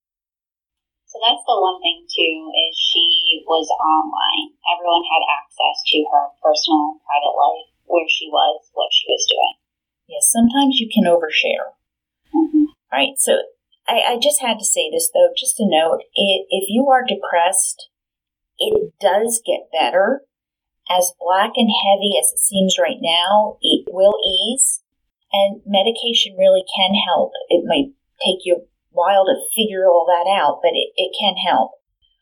[1.08, 4.52] So that's the one thing too is she was online.
[4.68, 9.56] Everyone had access to her personal private life, where she was, what she was doing.
[10.04, 11.72] Yes, sometimes you can overshare.
[12.36, 12.76] Mm-hmm.
[12.92, 13.16] Right.
[13.16, 13.40] So
[13.88, 16.04] I, I just had to say this though, just a note.
[16.12, 17.88] If you are depressed,
[18.58, 20.28] it does get better.
[20.88, 24.80] As black and heavy as it seems right now, it will ease,
[25.32, 27.32] and medication really can help.
[27.48, 27.92] It might
[28.24, 31.72] take you a while to figure all that out, but it, it can help.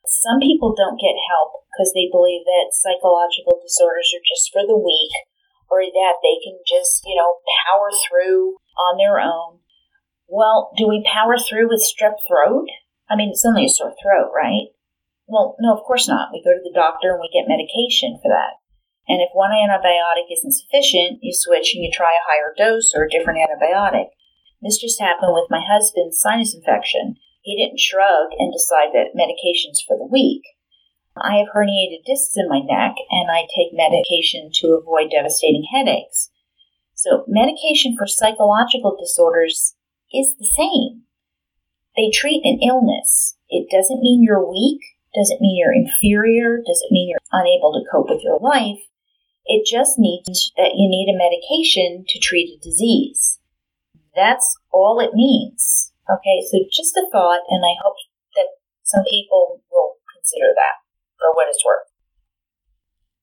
[0.07, 4.79] Some people don't get help because they believe that psychological disorders are just for the
[4.79, 5.15] weak
[5.71, 9.59] or that they can just, you know, power through on their own.
[10.29, 12.67] Well, do we power through with strep throat?
[13.09, 14.75] I mean, it's only a sore throat, right?
[15.27, 16.31] Well, no, of course not.
[16.33, 18.63] We go to the doctor and we get medication for that.
[19.09, 23.05] And if one antibiotic isn't sufficient, you switch and you try a higher dose or
[23.05, 24.11] a different antibiotic.
[24.63, 27.17] This just happened with my husband's sinus infection.
[27.43, 30.43] He didn't shrug and decide that medication's for the weak.
[31.17, 36.31] I have herniated discs in my neck and I take medication to avoid devastating headaches.
[36.95, 39.77] So, medication for psychological disorders
[40.13, 41.03] is the same.
[41.97, 43.37] They treat an illness.
[43.49, 44.81] It doesn't mean you're weak,
[45.17, 48.85] doesn't mean you're inferior, Does it mean you're unable to cope with your life.
[49.47, 53.41] It just means that you need a medication to treat a disease.
[54.15, 55.93] That's all it means.
[56.07, 57.97] Okay, so just a thought, and I hope
[58.35, 60.83] that some people will consider that
[61.19, 61.91] for what it's worth.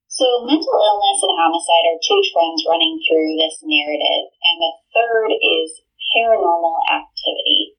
[0.07, 5.33] So, mental illness and homicide are two trends running through this narrative, and the third
[5.33, 5.81] is
[6.13, 7.72] paranormal activity.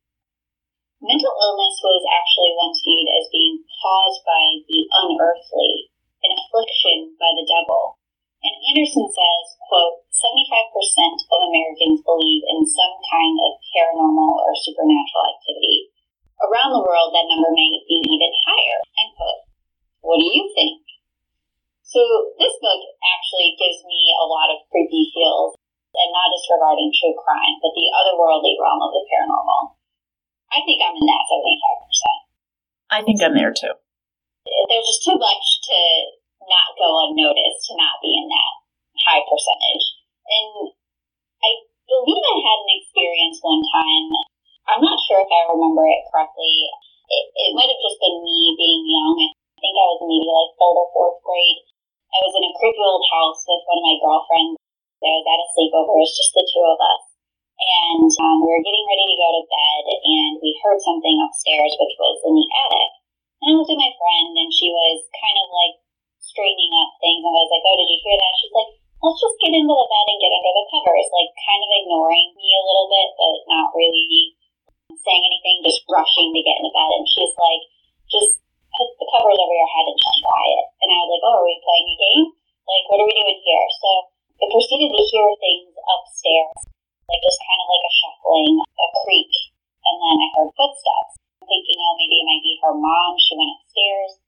[1.05, 5.93] Mental illness was actually once viewed as being caused by the unearthly,
[6.25, 8.01] an affliction by the devil.
[8.41, 10.73] And Anderson says, quote, 75%
[11.29, 15.93] of Americans believe in some kind of paranormal or supernatural activity.
[16.41, 19.45] Around the world, that number may be even higher, end quote.
[20.01, 20.81] What do you think?
[21.85, 22.01] So
[22.41, 22.81] this book
[23.13, 25.53] actually gives me a lot of creepy feels
[25.93, 29.84] and not just regarding true crime, but the otherworldly realm of the paranormal.
[30.55, 32.95] I think I'm in that 75%.
[32.95, 33.75] I think I'm there too.
[34.71, 35.79] There's just too much to
[36.47, 38.53] not go unnoticed, to not be in that
[39.03, 39.85] high percentage.
[40.31, 40.71] And
[41.43, 41.51] I
[41.91, 44.07] believe I had an experience one time.
[44.71, 46.71] I'm not sure if I remember it correctly.
[47.11, 49.17] It, it might have just been me being young.
[49.27, 51.61] I think I was maybe like third or fourth grade.
[52.15, 54.63] I was in a creepy old house with one of my girlfriends
[55.05, 56.01] I was at a sleepover.
[56.01, 57.14] It was just the two of us.
[57.55, 61.73] And um, we were getting ready to go to bed, and we heard something upstairs,
[61.79, 62.91] which was in the attic.
[63.41, 65.75] And I looked at my friend, and she was kind of like
[66.19, 67.23] straightening up things.
[67.23, 68.35] And I was like, Oh, did you hear that?
[68.43, 68.71] She's like,
[69.05, 72.33] Let's just get into the bed and get under the covers, like kind of ignoring
[72.41, 74.33] me a little bit, but not really
[74.97, 76.89] saying anything, just rushing to get into bed.
[76.89, 77.63] And she's like,
[78.09, 78.41] just
[78.73, 80.65] put the covers over your head and just quiet.
[80.81, 82.25] And I was like, oh, are we playing a game?
[82.65, 83.67] Like, what are we doing here?
[83.77, 83.89] So
[84.41, 86.59] I proceeded to hear things upstairs,
[87.09, 89.33] like just kind of like a shuffling, a creak.
[89.85, 91.21] And then I heard footsteps.
[91.45, 93.21] thinking, oh, maybe it might be her mom.
[93.21, 94.21] She went upstairs.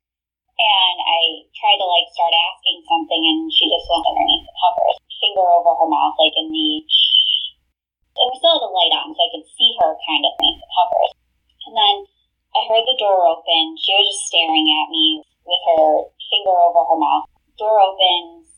[0.57, 4.97] And I tried to like start asking something, and she just went underneath the covers,
[5.21, 6.69] finger over her mouth, like in the.
[8.17, 10.65] And we still had the light on, so I could see her kind of beneath
[10.65, 11.13] the covers.
[11.69, 11.97] And then
[12.57, 13.77] I heard the door open.
[13.77, 17.29] She was just staring at me with her finger over her mouth.
[17.61, 18.49] Door opens,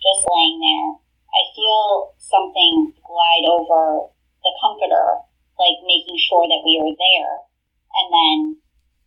[0.00, 1.01] just laying there.
[1.32, 4.12] I feel something glide over
[4.44, 5.24] the comforter,
[5.56, 7.32] like making sure that we were there.
[7.92, 8.38] And then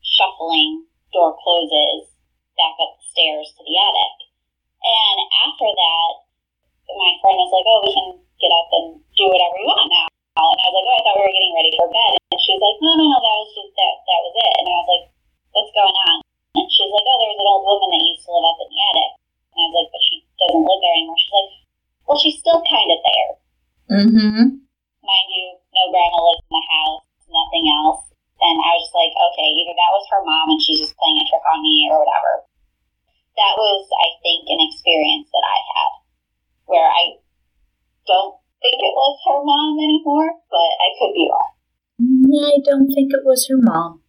[0.02, 2.10] shuffling, door closes,
[2.58, 4.16] back up the stairs to the attic.
[4.86, 5.18] And
[5.50, 6.12] after that,
[6.94, 10.08] my friend was like, oh, we can get up and do whatever we want now.
[10.36, 12.14] And I was like, oh, I thought we were getting ready for bed.
[12.30, 14.54] And she was like, no, no, no, that was just, that, that was it.
[14.62, 15.06] And I was like,
[15.56, 16.16] what's going on?
[16.56, 18.62] And she was like, oh, there was an old woman that used to live up
[18.62, 19.12] in the attic.
[19.56, 21.20] And I was like, but she doesn't live there anymore.
[21.20, 21.52] She's like,
[22.06, 23.32] well, she's still kind of there.
[23.96, 24.44] Mm-hmm.
[25.02, 28.04] Mind you, no grandma lives in the house, nothing else.
[28.44, 31.18] And I was just like, okay, either that was her mom and she's just playing
[31.18, 32.46] a trick on me or whatever.
[33.40, 35.92] That was, I think, an experience that I had
[36.72, 37.20] where I
[38.06, 41.52] don't think it was her mom anymore, but I could be wrong.
[41.96, 44.00] I don't think it was her mom.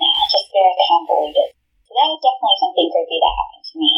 [0.00, 1.52] Yeah, just very convoluted.
[1.84, 3.92] So that was definitely something creepy that happened to me.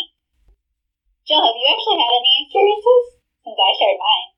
[1.22, 3.04] Jill, have you actually had any experiences
[3.46, 4.28] since I shared mine?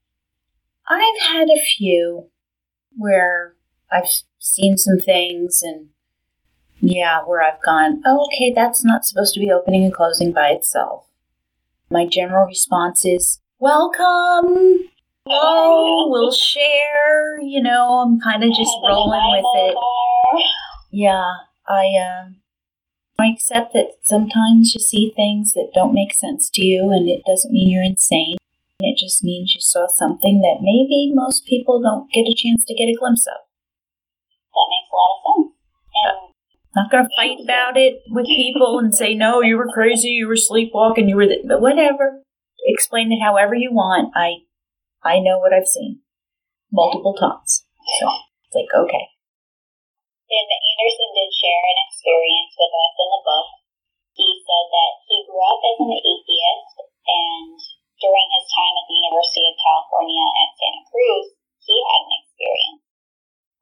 [0.93, 2.29] I've had a few
[2.93, 3.57] where
[3.91, 5.89] I've seen some things and
[6.81, 10.49] yeah, where I've gone, oh, okay, that's not supposed to be opening and closing by
[10.53, 11.09] itself.
[11.91, 14.91] My general response is, welcome.
[15.29, 17.41] Oh, we'll share.
[17.41, 19.77] You know, I'm kind of just rolling with it.
[20.97, 22.25] Yeah, I uh,
[23.21, 27.21] I accept that sometimes you see things that don't make sense to you, and it
[27.27, 28.39] doesn't mean you're insane.
[28.81, 32.75] It just means you saw something that maybe most people don't get a chance to
[32.75, 33.45] get a glimpse of.
[34.57, 35.53] That makes a lot of sense.
[36.01, 36.17] And
[36.75, 40.27] not going to fight about it with people and say, no, you were crazy, you
[40.27, 41.45] were sleepwalking, you were, th-.
[41.47, 42.23] but whatever.
[42.69, 44.17] Explain it however you want.
[44.17, 44.47] I,
[45.05, 46.01] I know what I've seen
[46.73, 47.65] multiple times.
[48.01, 48.09] So
[48.49, 49.09] it's like, okay.
[50.27, 53.49] And Anderson did share an experience with us in the book.
[54.19, 57.55] He said that he grew up as an atheist, and
[58.03, 61.27] during his time at the University of California at Santa Cruz,
[61.63, 62.83] he had an experience.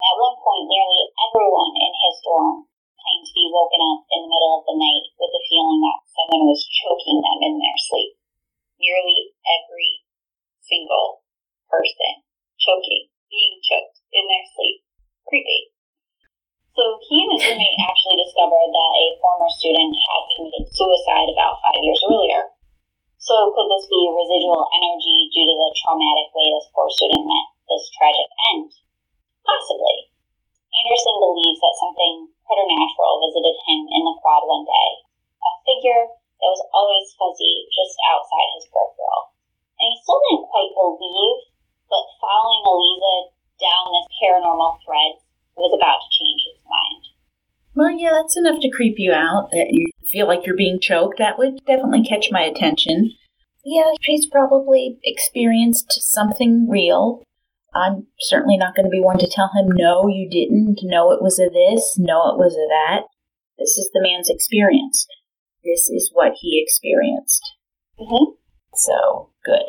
[0.00, 2.64] At one point, nearly everyone in his dorm
[2.96, 6.08] claimed to be woken up in the middle of the night with the feeling that
[6.08, 8.16] someone was choking them in their sleep.
[8.80, 10.00] Nearly every
[10.64, 11.20] single
[11.68, 12.24] person
[12.56, 14.80] choking, being choked in their sleep.
[15.28, 15.73] Creepy.
[16.74, 21.62] So he and his roommate actually discovered that a former student had committed suicide about
[21.62, 22.50] five years earlier.
[23.22, 27.46] So could this be residual energy due to the traumatic way this poor student met
[27.70, 28.74] this tragic end?
[29.46, 30.10] Possibly.
[30.74, 34.90] Anderson believes that something preternatural visited him in the quad one day.
[35.46, 39.30] A figure that was always fuzzy just outside his peripheral.
[39.78, 41.38] And he still didn't quite believe,
[41.86, 43.30] but following Elisa
[43.62, 45.22] down this paranormal thread
[45.56, 47.02] was about to change his mind.
[47.74, 51.18] Well, yeah, that's enough to creep you out that you feel like you're being choked.
[51.18, 53.12] That would definitely catch my attention.
[53.64, 57.22] Yeah, he's probably experienced something real.
[57.74, 60.80] I'm certainly not going to be one to tell him, no, you didn't.
[60.82, 61.96] No, it was a this.
[61.98, 63.08] No, it was a that.
[63.58, 65.06] This is the man's experience.
[65.64, 67.42] This is what he experienced.
[67.98, 68.34] Mm-hmm.
[68.74, 69.64] So, good.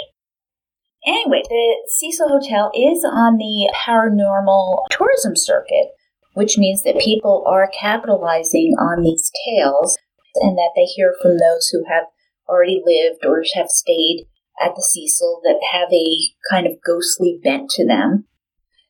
[1.06, 5.90] Anyway, the Cecil Hotel is on the paranormal tourism circuit,
[6.34, 9.98] which means that people are capitalizing on these tales
[10.36, 12.06] and that they hear from those who have
[12.49, 14.26] already lived or have stayed
[14.61, 16.18] at the Cecil that have a
[16.49, 18.26] kind of ghostly bent to them.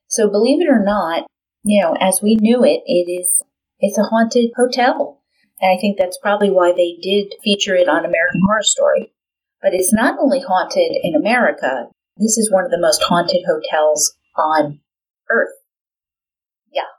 [0.08, 1.26] So believe it or not,
[1.64, 3.44] you know, as we knew it, it is
[3.80, 5.22] it's a haunted hotel.
[5.60, 9.14] And I think that's probably why they did feature it on American Horror Story.
[9.62, 11.88] But it's not only haunted in America,
[12.18, 14.80] this is one of the most haunted hotels on
[15.30, 15.56] earth.
[16.72, 16.92] Yeah.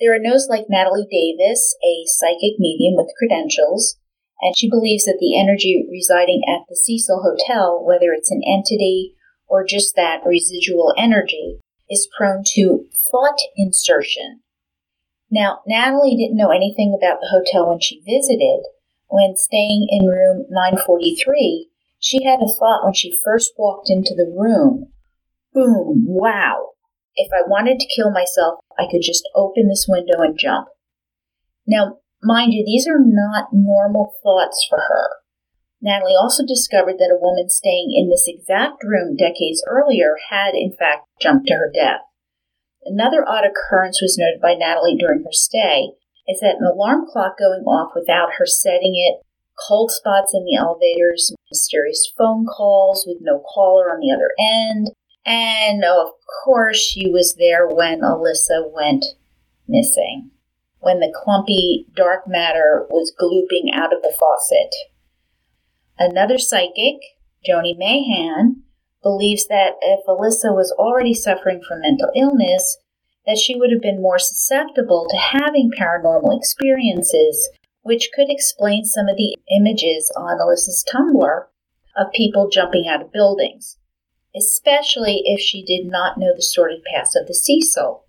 [0.00, 3.96] There are those like Natalie Davis, a psychic medium with credentials,
[4.40, 9.14] and she believes that the energy residing at the Cecil Hotel, whether it's an entity
[9.48, 11.58] or just that residual energy,
[11.90, 14.40] is prone to thought insertion.
[15.30, 18.62] Now, Natalie didn't know anything about the hotel when she visited.
[19.10, 21.67] When staying in room 943,
[21.98, 24.92] she had a thought when she first walked into the room.
[25.52, 26.70] Boom, wow.
[27.16, 30.68] If I wanted to kill myself, I could just open this window and jump.
[31.66, 35.08] Now, mind you, these are not normal thoughts for her.
[35.80, 40.72] Natalie also discovered that a woman staying in this exact room decades earlier had, in
[40.72, 42.02] fact, jumped to her death.
[42.84, 45.92] Another odd occurrence was noted by Natalie during her stay
[46.26, 49.24] is that an alarm clock going off without her setting it,
[49.66, 54.90] cold spots in the elevators, mysterious phone calls with no caller on the other end,
[55.24, 56.10] and of
[56.44, 59.04] course she was there when Alyssa went
[59.66, 60.30] missing,
[60.80, 64.74] when the clumpy dark matter was glooping out of the faucet.
[65.98, 66.96] Another psychic,
[67.48, 68.62] Joni Mahan,
[69.02, 72.78] believes that if Alyssa was already suffering from mental illness,
[73.26, 77.48] that she would have been more susceptible to having paranormal experiences,
[77.82, 81.46] which could explain some of the images on Alyssa's Tumblr
[81.96, 83.78] of people jumping out of buildings,
[84.36, 88.04] especially if she did not know the sordid past of the Cecil.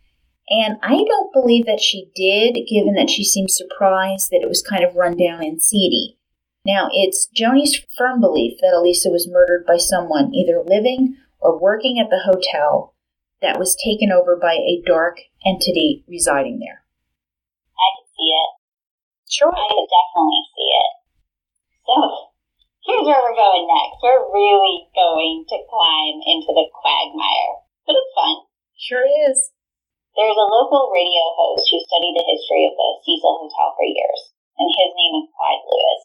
[0.49, 4.63] And I don't believe that she did, given that she seemed surprised that it was
[4.67, 6.17] kind of run down and seedy.
[6.65, 11.99] Now, it's Joni's firm belief that Elisa was murdered by someone either living or working
[11.99, 12.95] at the hotel
[13.41, 16.83] that was taken over by a dark entity residing there.
[17.73, 18.58] I can see it.
[19.29, 19.53] Sure.
[19.53, 20.91] I could definitely see it.
[21.85, 21.95] So,
[22.81, 24.01] here's where we're going next.
[24.01, 28.49] We're really going to climb into the quagmire, but it's fun.
[28.73, 29.53] Sure is.
[30.17, 34.33] There's a local radio host who studied the history of the Cecil Hotel for years,
[34.57, 36.01] and his name is Clyde Lewis.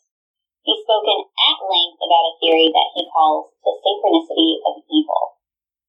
[0.69, 5.41] He's spoken at length about a theory that he calls the synchronicity of evil.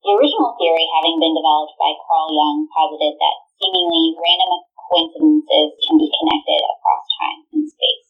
[0.08, 4.52] The original theory, having been developed by Carl Jung, posited that seemingly random
[4.90, 8.10] coincidences can be connected across time and space.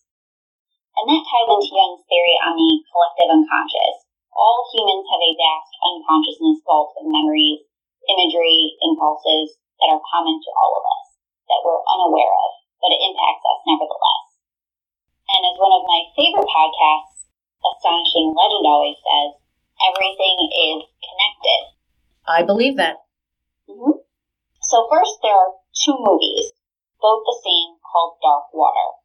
[0.96, 4.08] And that ties into Jung's theory on the collective unconscious.
[4.32, 7.64] All humans have a vast unconsciousness vault of memories,
[8.08, 11.08] imagery, impulses that are common to all of us,
[11.52, 14.28] that we're unaware of, but it impacts us nevertheless.
[15.36, 17.16] And as one of my favorite podcasts,
[17.66, 19.42] Astonishing Legend always says,
[19.90, 21.62] everything is connected.
[22.28, 23.02] I believe that.
[23.68, 24.06] Mm-hmm.
[24.62, 26.54] So first, there are two movies,
[27.06, 28.98] both the same, called Dark Water.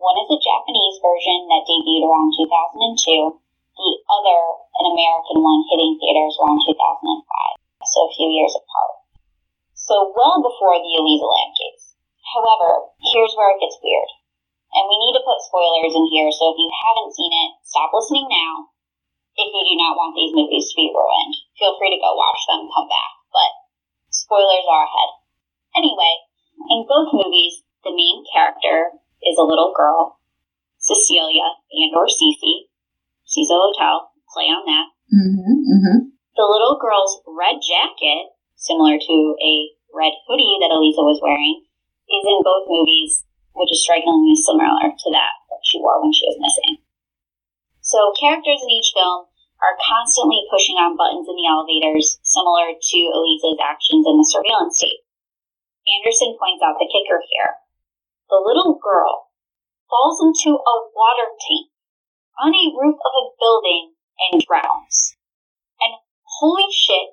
[0.00, 3.36] One is a Japanese version that debuted around 2002.
[3.76, 4.40] The other,
[4.80, 6.72] an American one, hitting theaters around 2005,
[7.84, 9.04] so a few years apart.
[9.76, 11.92] So well before the Elisa Lam case.
[12.32, 14.08] However, here's where it gets weird.
[14.72, 17.92] And we need to put spoilers in here, so if you haven't seen it, stop
[17.92, 18.72] listening now.
[19.36, 22.40] If you do not want these movies to be ruined, feel free to go watch
[22.48, 23.12] them, come back.
[23.28, 23.52] But
[24.08, 25.10] spoilers are ahead.
[25.76, 26.31] Anyway,
[26.70, 30.18] in both movies, the main character is a little girl,
[30.78, 32.68] Cecilia and or Cece.
[33.24, 34.86] She's a hotel, play on that.
[35.10, 35.98] Mm-hmm, mm-hmm.
[36.36, 39.54] The little girl's red jacket, similar to a
[39.92, 41.64] red hoodie that Elisa was wearing,
[42.08, 43.24] is in both movies
[43.54, 46.80] which is strikingly similar to that that she wore when she was missing.
[47.84, 49.28] So characters in each film
[49.60, 54.80] are constantly pushing on buttons in the elevators, similar to Elisa's actions in the surveillance
[54.80, 55.01] tape.
[55.86, 57.58] Anderson points out the kicker here.
[58.30, 59.32] The little girl
[59.90, 61.68] falls into a water tank
[62.40, 63.92] on a roof of a building
[64.30, 65.18] and drowns.
[65.82, 66.00] And
[66.40, 67.12] holy shit,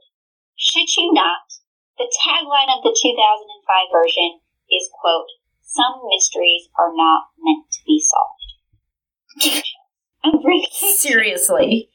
[0.56, 1.50] shit you not,
[1.98, 4.40] the tagline of the 2005 version
[4.72, 5.28] is, quote,
[5.62, 8.50] some mysteries are not meant to be solved.
[10.24, 11.90] I'm really Seriously.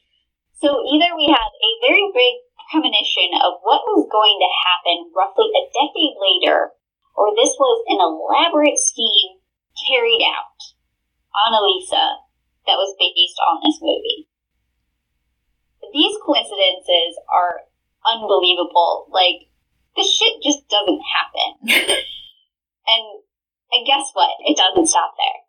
[0.61, 5.49] So either we had a very big premonition of what was going to happen roughly
[5.51, 6.73] a decade later,
[7.15, 9.41] or this was an elaborate scheme
[9.87, 10.59] carried out
[11.45, 12.25] on Elisa
[12.65, 14.27] that was based on this movie.
[15.93, 17.69] These coincidences are
[18.03, 19.07] unbelievable.
[19.11, 19.47] Like,
[19.95, 21.49] this shit just doesn't happen.
[22.91, 23.05] and
[23.71, 24.31] and guess what?
[24.45, 25.39] It doesn't stop there.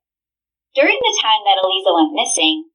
[0.75, 2.69] During the time that Elisa went missing,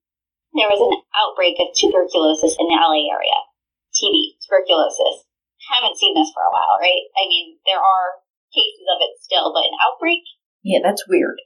[0.54, 3.51] there was an outbreak of tuberculosis in the LA area.
[4.02, 5.30] TB, tuberculosis.
[5.70, 7.06] Haven't seen this for a while, right?
[7.14, 10.26] I mean, there are cases of it still, but an outbreak?
[10.66, 11.38] Yeah, that's weird.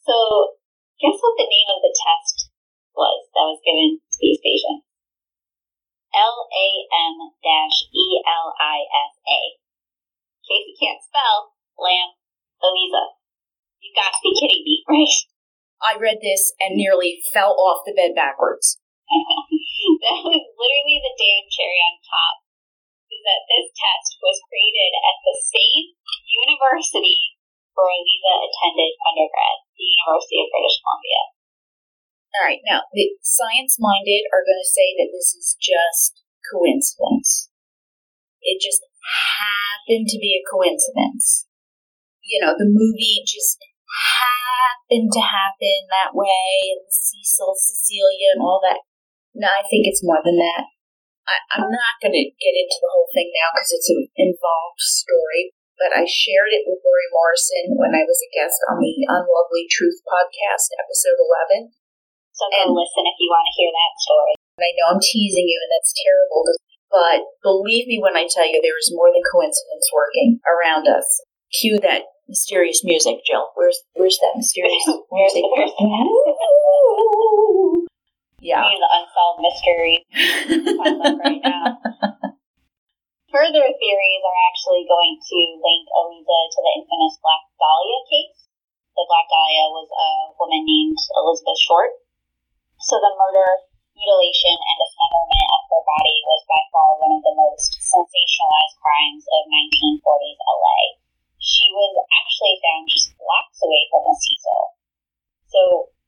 [0.00, 0.56] So,
[0.96, 2.48] guess what the name of the test
[2.96, 4.88] was that was given to these patients?
[6.14, 9.40] L A M E L I S A.
[9.60, 12.16] In case you can't spell, Lam,
[12.62, 13.18] Elisa.
[13.82, 15.20] You got to be kidding me, right?
[15.82, 18.80] I read this and nearly fell off the bed backwards.
[19.04, 22.36] That was literally the damn cherry on top.
[23.12, 25.94] Is that this test was created at the same
[26.24, 27.36] university
[27.76, 31.22] where Elisa attended undergrad, the University of British Columbia.
[32.34, 37.50] All right, now the science minded are going to say that this is just coincidence.
[38.42, 38.82] It just
[39.38, 41.46] happened to be a coincidence.
[42.24, 43.60] You know, the movie just
[43.94, 48.82] happened to happen that way, and Cecil, Cecilia, and all that.
[49.34, 50.64] No, I think it's more than that.
[51.26, 54.78] I, I'm not going to get into the whole thing now because it's an involved
[54.80, 55.50] story,
[55.80, 59.64] but I shared it with Lori Morrison when I was a guest on the Unlovely
[59.66, 61.18] Truth podcast, episode
[61.58, 61.72] 11.
[62.36, 64.34] So go And- listen if you want to hear that story.
[64.54, 66.46] I know I'm teasing you, and that's terrible,
[66.86, 71.08] but believe me when I tell you there is more than coincidence working around us.
[71.50, 73.50] Cue that mysterious music, Jill.
[73.58, 74.78] Where's where's that mysterious
[75.10, 75.50] Where's music?
[78.44, 78.60] Yeah.
[78.60, 80.04] The unsolved mystery
[81.24, 81.80] right now.
[83.32, 88.44] Further theories are actually going to link Elisa to the infamous Black Dahlia case.
[88.94, 91.90] The Black Dahlia was a woman named Elizabeth Short.
[92.84, 93.48] So the murder,
[93.96, 99.24] mutilation, and dismemberment of her body was by far one of the most sensationalized crimes
[99.24, 100.80] of 1940s LA.
[101.40, 104.62] She was actually found just blocks away from the Cecil.
[105.48, 105.60] So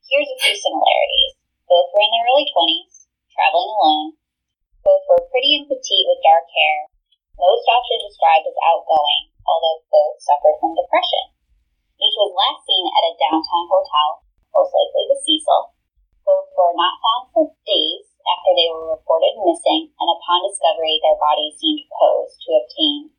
[0.05, 1.33] here's a few similarities.
[1.67, 4.15] Both were in their early 20s, traveling alone.
[4.87, 6.87] Both were pretty and petite with dark hair.
[7.35, 11.35] Most often described as outgoing, although both suffered from depression.
[11.99, 14.23] Each was last seen at a downtown hotel,
[14.55, 15.75] most likely the Cecil.
[16.23, 21.19] Both were not found for days after they were reported missing, and upon discovery, their
[21.19, 23.11] bodies seemed posed to obtain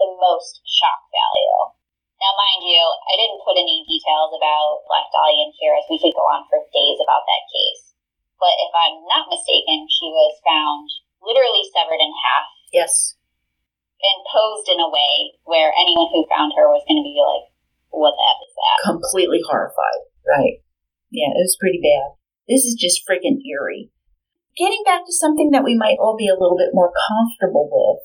[0.00, 1.76] the most shock value.
[2.22, 5.98] Now, mind you, I didn't put any details about Black Dahlia in here as we
[5.98, 7.94] could go on for days about that case.
[8.38, 10.86] But if I'm not mistaken, she was found
[11.18, 13.18] literally severed in half Yes.
[14.06, 17.50] and posed in a way where anyone who found her was going to be like,
[17.90, 18.78] what the F is that?
[18.86, 20.08] Completely horrified.
[20.24, 20.64] Right.
[21.12, 22.16] Yeah, it was pretty bad.
[22.48, 23.92] This is just friggin' eerie.
[24.56, 28.00] Getting back to something that we might all be a little bit more comfortable with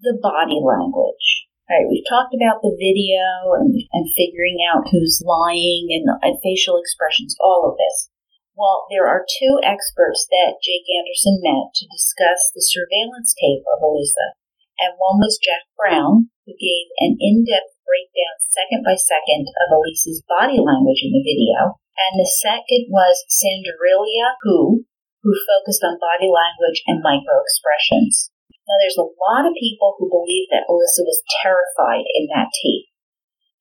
[0.00, 1.48] the body language.
[1.68, 6.36] All right, we've talked about the video and, and figuring out who's lying and, and
[6.42, 8.12] facial expressions, all of this.
[8.52, 13.80] Well, there are two experts that Jake Anderson met to discuss the surveillance tape of
[13.80, 14.36] Elisa.
[14.82, 19.70] And one was Jack Brown, who gave an in depth breakdown second by second of
[19.70, 21.78] Elisa's body language in the video.
[21.94, 24.82] And the second was Sandrilia Who,
[25.22, 28.34] who focused on body language and micro expressions.
[28.66, 32.90] Now, there's a lot of people who believe that Alyssa was terrified in that tape.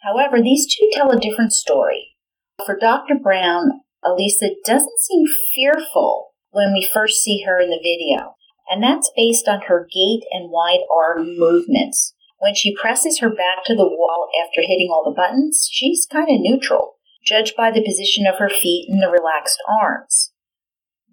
[0.02, 2.18] However, these two tell a different story.
[2.65, 3.15] For Dr.
[3.22, 8.35] Brown, Elisa doesn't seem fearful when we first see her in the video,
[8.72, 12.14] and that's based on her gait and wide arm movements.
[12.39, 16.30] When she presses her back to the wall after hitting all the buttons, she's kind
[16.30, 20.31] of neutral, judged by the position of her feet and the relaxed arms.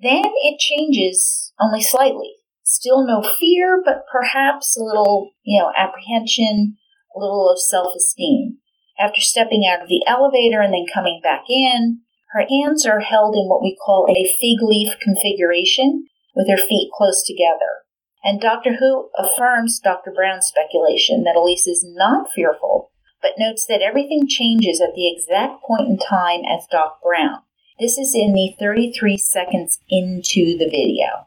[0.00, 2.36] Then it changes only slightly.
[2.62, 6.76] Still no fear, but perhaps a little, you know, apprehension,
[7.14, 8.58] a little of self esteem.
[9.00, 12.02] After stepping out of the elevator and then coming back in,
[12.32, 16.06] her hands are held in what we call a fig leaf configuration,
[16.38, 17.82] with her feet close together.
[18.22, 20.12] And Doctor Who affirms Dr.
[20.12, 25.62] Brown's speculation that Elise is not fearful, but notes that everything changes at the exact
[25.66, 27.40] point in time as Doc Brown.
[27.80, 31.26] This is in the 33 seconds into the video.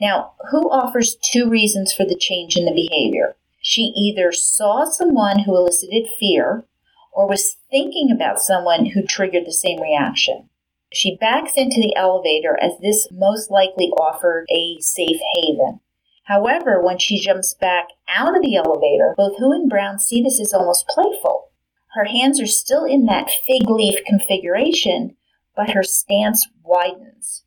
[0.00, 3.36] Now, Who offers two reasons for the change in the behavior.
[3.62, 6.66] She either saw someone who elicited fear
[7.12, 10.50] or was thinking about someone who triggered the same reaction.
[10.94, 15.80] She backs into the elevator as this most likely offered a safe haven.
[16.26, 20.40] However, when she jumps back out of the elevator, both Who and Brown see this
[20.40, 21.50] as almost playful.
[21.94, 25.16] Her hands are still in that fig leaf configuration,
[25.56, 27.44] but her stance widens.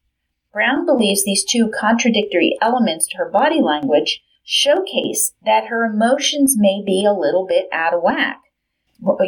[0.52, 6.84] Brown believes these two contradictory elements to her body language showcase that her emotions may
[6.86, 8.42] be a little bit out of whack.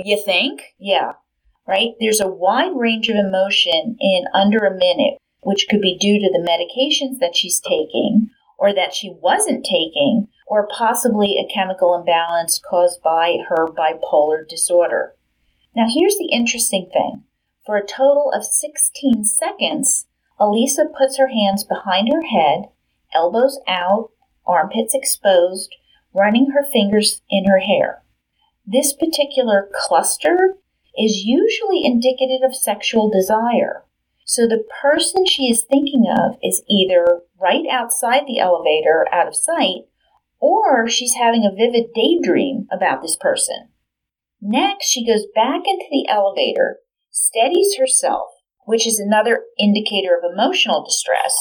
[0.04, 0.62] You think?
[0.78, 1.14] Yeah.
[1.70, 1.94] Right?
[2.00, 6.32] There's a wide range of emotion in under a minute, which could be due to
[6.32, 12.60] the medications that she's taking, or that she wasn't taking, or possibly a chemical imbalance
[12.68, 15.14] caused by her bipolar disorder.
[15.76, 17.26] Now, here's the interesting thing.
[17.68, 20.08] For a total of 16 seconds,
[20.40, 22.70] Elisa puts her hands behind her head,
[23.14, 24.10] elbows out,
[24.44, 25.76] armpits exposed,
[26.16, 28.02] running her fingers in her hair.
[28.66, 30.58] This particular cluster
[30.98, 33.84] is usually indicative of sexual desire.
[34.26, 39.36] So the person she is thinking of is either right outside the elevator, out of
[39.36, 39.86] sight,
[40.40, 43.70] or she's having a vivid daydream about this person.
[44.42, 46.78] Next, she goes back into the elevator,
[47.12, 48.30] steadies herself,
[48.66, 51.36] which is another indicator of emotional distress,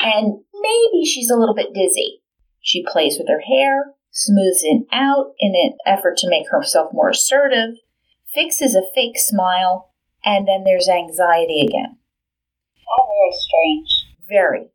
[0.00, 2.22] and maybe she's a little bit dizzy.
[2.60, 7.10] She plays with her hair, smooths it out in an effort to make herself more
[7.10, 7.76] assertive,
[8.34, 9.90] fixes a fake smile,
[10.24, 11.96] and then there's anxiety again.
[12.98, 14.06] All very strange.
[14.28, 14.70] Very.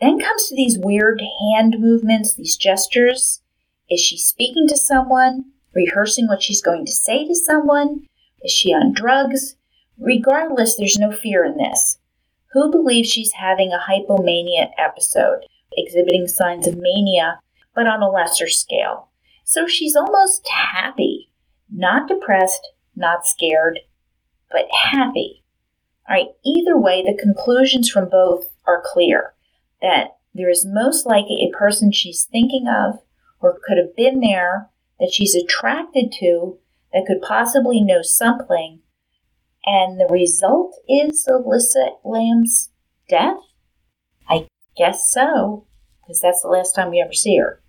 [0.00, 1.22] Then comes to these weird
[1.52, 3.40] hand movements, these gestures.
[3.88, 5.44] Is she speaking to someone?
[5.74, 8.06] Rehearsing what she's going to say to someone?
[8.42, 9.56] Is she on drugs?
[9.98, 11.98] Regardless, there's no fear in this.
[12.52, 17.40] Who believes she's having a hypomania episode, exhibiting signs of mania,
[17.74, 19.08] but on a lesser scale?
[19.44, 21.30] So she's almost happy.
[21.70, 22.66] Not depressed,
[22.96, 23.80] not scared,
[24.50, 25.44] but happy.
[26.08, 29.34] All right, either way, the conclusions from both are clear
[29.82, 33.00] that there is most likely a person she's thinking of
[33.40, 36.58] or could have been there that she's attracted to
[36.92, 38.80] that could possibly know something.
[39.64, 42.70] And the result is Alyssa Lam's
[43.08, 43.38] death?
[44.28, 44.46] I
[44.76, 45.66] guess so,
[46.02, 47.60] because that's the last time we ever see her.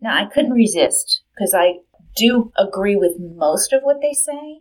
[0.00, 1.78] Now, I couldn't resist because I
[2.16, 4.60] do agree with most of what they say,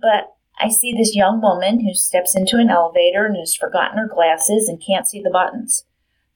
[0.00, 4.08] but I see this young woman who steps into an elevator and has forgotten her
[4.12, 5.84] glasses and can't see the buttons.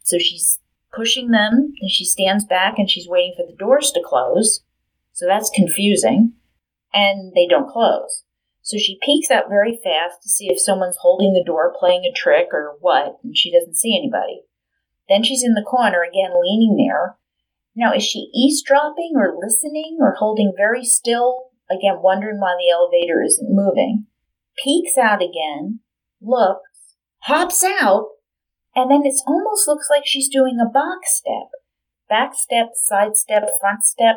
[0.02, 0.58] So she's
[0.92, 4.62] pushing them and she stands back and she's waiting for the doors to close.
[5.12, 6.32] So that's confusing.
[6.94, 8.24] And they don't close.
[8.62, 12.12] So she peeks out very fast to see if someone's holding the door playing a
[12.12, 14.42] trick or what, and she doesn't see anybody.
[15.08, 17.16] Then she's in the corner again, leaning there.
[17.76, 23.22] Now, is she eavesdropping or listening or holding very still, again, wondering why the elevator
[23.22, 24.06] isn't moving?
[24.56, 25.80] Peeks out again,
[26.22, 28.08] looks, hops out,
[28.74, 31.50] and then it almost looks like she's doing a box step.
[32.08, 34.16] Back step, side step, front step.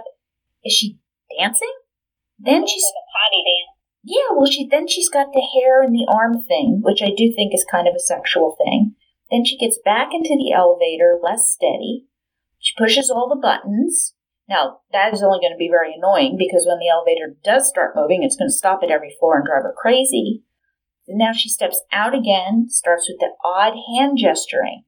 [0.64, 0.98] Is she
[1.38, 1.74] dancing?
[2.38, 3.78] Then she's like a potty dance.
[4.04, 7.34] yeah, well, she then she's got the hair and the arm thing, which I do
[7.36, 8.96] think is kind of a sexual thing.
[9.30, 12.06] Then she gets back into the elevator, less steady.
[12.70, 14.14] She pushes all the buttons.
[14.48, 17.96] Now, that is only going to be very annoying because when the elevator does start
[17.96, 20.44] moving, it's going to stop at every floor and drive her crazy.
[21.08, 24.84] And now she steps out again, starts with the odd hand gesturing.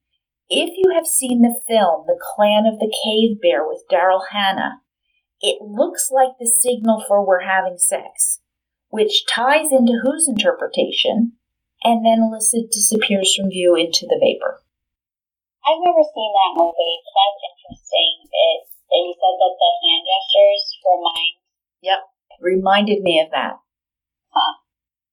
[0.48, 4.82] If you have seen the film The Clan of the Cave Bear with Daryl Hannah,
[5.42, 8.42] it looks like the signal for we're having sex,
[8.90, 11.34] which ties into whose interpretation,
[11.84, 14.62] and then Alyssa disappears from view into the vapor.
[15.66, 17.42] I've never seen that movie, but
[17.72, 18.28] interesting.
[18.28, 18.60] It,
[18.92, 21.36] and you said that the hand gestures remind.
[21.82, 22.02] Yep.
[22.44, 23.56] Reminded me of that.
[24.30, 24.56] Huh.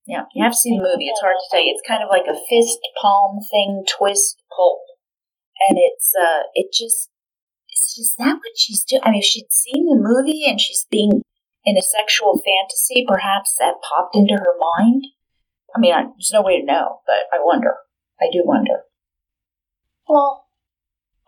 [0.06, 1.06] Yeah, you have to see the movie.
[1.06, 1.68] It's hard to say.
[1.68, 4.80] It's kind of like a fist palm thing, twist, pull.
[5.68, 7.10] And it's, uh, it just,
[7.68, 9.02] it's just that what she's doing.
[9.04, 11.22] I mean, if she'd seen the movie and she's being
[11.64, 15.04] in a sexual fantasy, perhaps that popped into her mind.
[15.76, 17.76] I mean, I, there's no way to know, but I wonder.
[18.20, 18.88] I do wonder.
[20.08, 20.47] Well,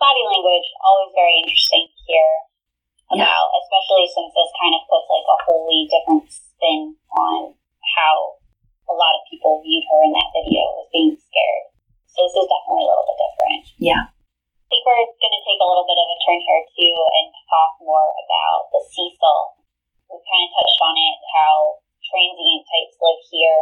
[0.00, 2.28] body language always very interesting to hear
[3.12, 3.36] Yeah.
[3.60, 7.54] especially since this kind of puts like a wholly different spin on
[7.94, 8.40] how
[8.88, 11.64] a lot of people viewed her in that video as being scared.
[12.10, 13.64] So this is definitely a little bit different.
[13.78, 14.04] Yeah.
[14.10, 17.26] I think we're going to take a little bit of a turn here too and
[17.50, 19.40] talk more about the Cecil.
[20.10, 21.54] We kind of touched on it, how
[22.06, 23.58] transient types live here,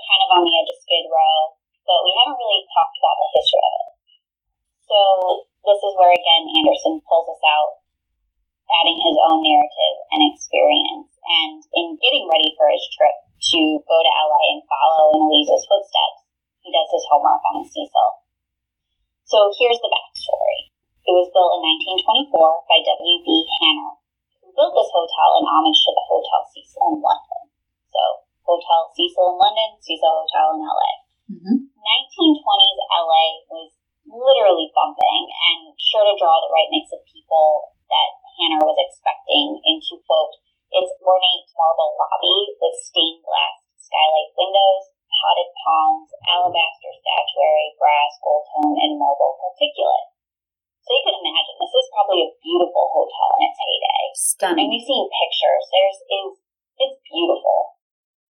[0.00, 3.28] kind of on the edge of Skid Row, but we haven't really talked about the
[3.36, 3.92] history of it.
[4.84, 4.98] So
[5.64, 7.80] this is where again Anderson pulls us out,
[8.80, 13.16] adding his own narrative and experience, and in getting ready for his trip
[13.52, 16.28] to go to LA and follow in Elisa's footsteps,
[16.64, 18.10] he does his homework on Cecil.
[19.24, 20.72] So here's the backstory.
[21.04, 21.64] It was built in
[22.32, 23.28] 1924 by W.B.
[23.60, 23.92] Hanner,
[24.40, 27.42] who built this hotel in homage to the Hotel Cecil in London.
[27.92, 28.02] So,
[28.48, 30.92] Hotel Cecil in London, Cecil Hotel in LA.
[31.28, 31.56] Mm-hmm.
[31.60, 33.68] 1920s LA was
[34.06, 38.10] literally bumping and sure to draw the right mix of people that
[38.40, 40.34] Hanner was expecting into, quote,
[40.74, 48.42] its ornate marble lobby with stained glass skylight windows, potted palms, alabaster statuary, brass, gold
[48.50, 50.10] tone, and marble particulate.
[50.82, 54.04] So you can imagine, this is probably a beautiful hotel in its heyday.
[54.04, 54.68] And Stunning.
[54.68, 55.64] we've seen pictures.
[55.72, 56.32] There's is
[56.76, 57.78] it's beautiful.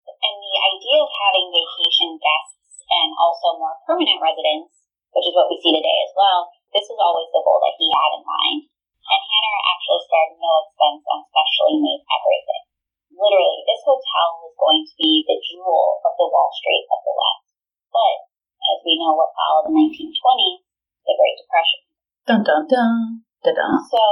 [0.05, 4.84] And the idea of having vacation guests and also more permanent residents,
[5.15, 7.87] which is what we see today as well, this was always the goal that he
[7.87, 8.67] had in mind.
[9.05, 12.65] And Hanner actually spared no expense on specially made everything.
[13.15, 17.15] Literally, this hotel was going to be the jewel of the Wall Street of the
[17.15, 17.47] West.
[17.95, 18.17] But
[18.75, 20.61] as we know what followed in the 1920s,
[21.07, 21.81] the Great Depression.
[22.27, 23.23] Dun dun dun.
[23.45, 23.77] Da dun.
[23.87, 24.03] So,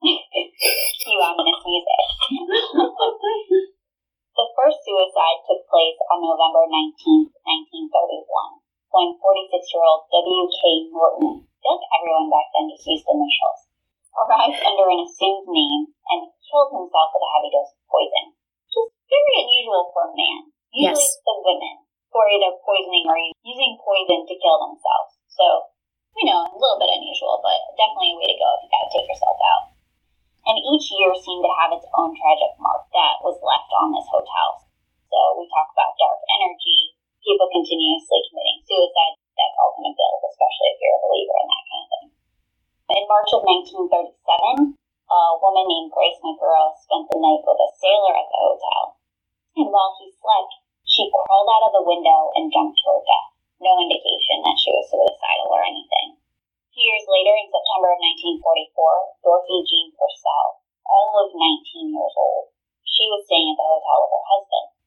[0.00, 2.00] cue ominous music.
[4.38, 7.28] the first suicide took place on November 19,
[7.92, 8.59] 1931,
[8.90, 10.60] when 46 year old W.K.
[10.90, 13.60] Norton, I like everyone back then just used initials,
[14.18, 18.76] arrived under an assumed name and killed himself with a heavy dose of poison, which
[18.82, 20.50] is very unusual for a man.
[20.74, 21.18] Usually Yes.
[21.18, 25.18] it's the women who are either poisoning or using poison to kill themselves.
[25.30, 25.70] So,
[26.18, 28.90] you know, a little bit unusual, but definitely a way to go if you gotta
[28.90, 29.64] take yourself out.
[30.50, 34.08] And each year seemed to have its own tragic mark that was left on this
[34.10, 34.66] hotel.
[35.06, 39.14] So we talk about dark energy, people continuously committing suicide.
[39.36, 42.06] That's all going to build, especially if you're a believer in that kind of thing.
[42.90, 44.76] In March of 1937,
[45.10, 48.82] a woman named Grace McGurrow spent the night with a sailor at the hotel.
[49.58, 50.52] And while he slept,
[50.86, 53.30] she crawled out of the window and jumped to her death.
[53.60, 56.16] No indication that she was suicidal or anything.
[56.16, 58.00] A few years later, in September of
[58.42, 62.54] 1944, Dorothy Jean Purcell, all of 19 years old,
[62.88, 64.79] she was staying at the hotel with her husband.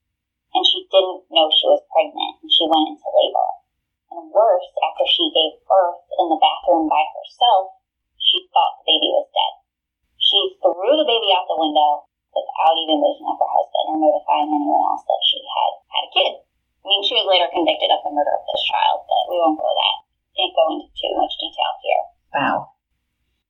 [0.54, 3.50] And she didn't know she was pregnant, and she went into labor.
[4.14, 7.82] And worse, after she gave birth in the bathroom by herself,
[8.22, 9.54] she thought the baby was dead.
[10.22, 14.54] She threw the baby out the window without even waking up her husband or notifying
[14.54, 16.34] anyone else that she had had a kid.
[16.46, 19.58] I mean, she was later convicted of the murder of this child, but we won't
[19.58, 19.98] go that.
[20.38, 22.04] Can't go into too much detail here.
[22.34, 22.58] Wow.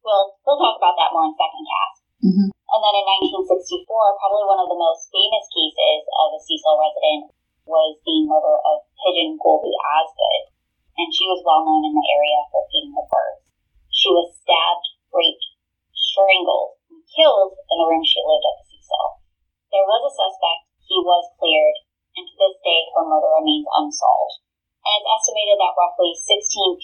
[0.03, 1.97] We'll we'll talk about that more in second cast.
[2.23, 2.47] Mhm.
[2.73, 3.05] And then in
[3.45, 3.85] 1964,
[4.17, 7.29] probably one of the most famous cases of a Cecil resident
[7.69, 10.49] was the murder of Pigeon Goldie Osgood,
[10.97, 13.45] and she was well known in the area for feeding the birds.
[13.93, 15.45] She was stabbed, raped,
[15.93, 19.21] strangled, and killed in the room she lived at the Cecil.
[19.69, 20.65] There was a suspect.
[20.89, 21.77] He was cleared,
[22.17, 24.41] and to this day, her murder remains unsolved.
[24.81, 26.25] And it's estimated that roughly 16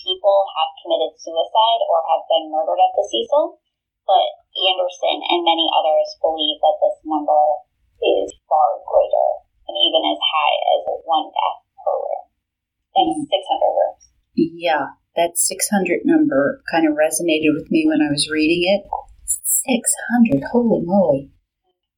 [0.06, 3.58] people have committed suicide or have been murdered at the Cecil,
[4.10, 4.28] but
[4.58, 7.44] Anderson and many others believe that this number
[8.02, 9.30] is far greater
[9.70, 12.26] and even as high as one death per room.
[12.98, 13.30] That's mm.
[13.30, 14.04] 600 rooms.
[14.34, 18.82] Yeah, that 600 number kind of resonated with me when I was reading it.
[19.30, 21.30] 600, holy moly.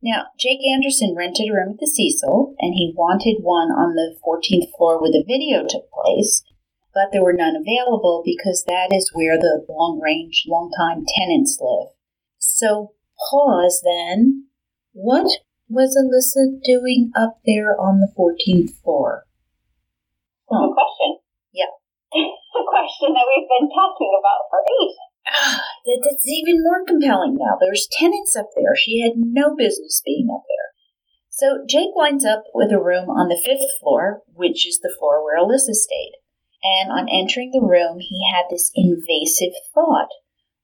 [0.03, 4.17] Now, Jake Anderson rented a room at the Cecil, and he wanted one on the
[4.25, 6.43] 14th floor where the video took place,
[6.91, 11.59] but there were none available because that is where the long range, long time tenants
[11.61, 11.93] live.
[12.61, 14.45] So, pause then.
[14.93, 15.25] What
[15.67, 19.25] was Alyssa doing up there on the 14th floor?
[20.45, 21.17] Good question.
[21.49, 21.73] Yeah.
[22.13, 25.01] the question that we've been talking about for ages.
[25.25, 27.57] Ah, that, that's even more compelling now.
[27.57, 28.75] There's tenants up there.
[28.77, 30.69] She had no business being up there.
[31.29, 35.25] So Jake winds up with a room on the fifth floor, which is the floor
[35.25, 36.13] where Alyssa stayed.
[36.61, 40.13] And on entering the room, he had this invasive thought.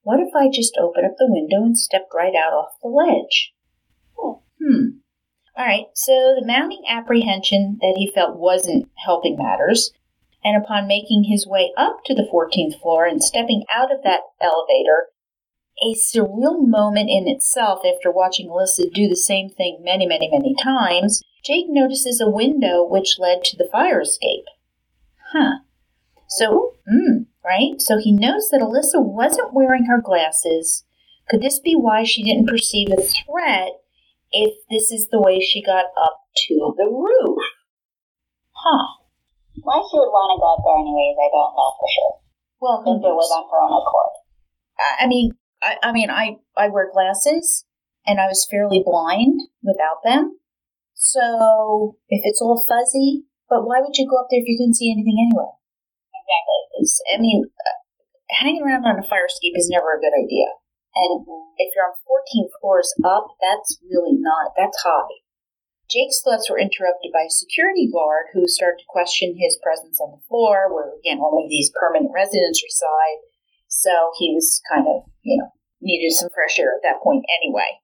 [0.08, 3.52] What if I just opened up the window and stepped right out off the ledge?
[4.18, 5.00] Hmm.
[5.54, 9.92] All right, so the mounting apprehension that he felt wasn't helping matters
[10.46, 14.22] and upon making his way up to the 14th floor and stepping out of that
[14.40, 15.08] elevator,
[15.84, 20.56] a surreal moment in itself after watching Alyssa do the same thing many, many, many
[20.56, 24.46] times, Jake notices a window which led to the fire escape.
[25.34, 25.58] Huh.
[26.28, 27.80] So, hmm, right?
[27.82, 30.84] So he noticed that Alyssa wasn't wearing her glasses.
[31.30, 33.80] Could this be why she didn't perceive a threat
[34.32, 37.40] if this is the way she got up to the roof?
[38.52, 38.88] Huh.
[39.62, 42.16] Why she would want to go up there anyways, I don't know for sure.
[42.60, 44.14] Well, If it was on her own accord.
[44.80, 45.32] I I mean,
[45.62, 47.66] I, I mean, I I wear glasses,
[48.06, 50.40] and I was fairly blind without them.
[50.94, 54.76] So if it's all fuzzy, but why would you go up there if you couldn't
[54.76, 55.52] see anything anyway?
[56.28, 56.62] Exactly.
[56.84, 57.48] It's, I mean,
[58.30, 60.52] hanging around on a fire escape is never a good idea.
[60.92, 61.24] And
[61.56, 65.24] if you're on 14 floors up, that's really not, that's high.
[65.88, 70.12] Jake's thoughts were interrupted by a security guard who started to question his presence on
[70.12, 73.24] the floor, where, again, only these permanent residents reside.
[73.72, 75.48] So he was kind of, you know,
[75.80, 77.80] needed some fresh air at that point anyway.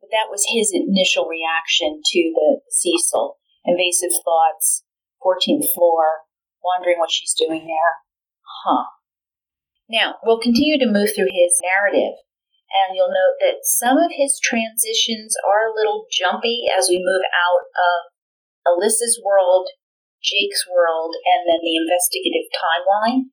[0.00, 3.38] But that was his initial reaction to the Cecil.
[3.64, 4.82] Invasive thoughts,
[5.22, 6.26] 14th floor,
[6.64, 7.92] wondering what she's doing there.
[8.64, 8.88] Huh.
[9.88, 12.16] Now, we'll continue to move through his narrative,
[12.72, 17.22] and you'll note that some of his transitions are a little jumpy as we move
[17.28, 17.96] out of
[18.64, 19.68] Alyssa's world,
[20.24, 23.28] Jake's world, and then the investigative timeline.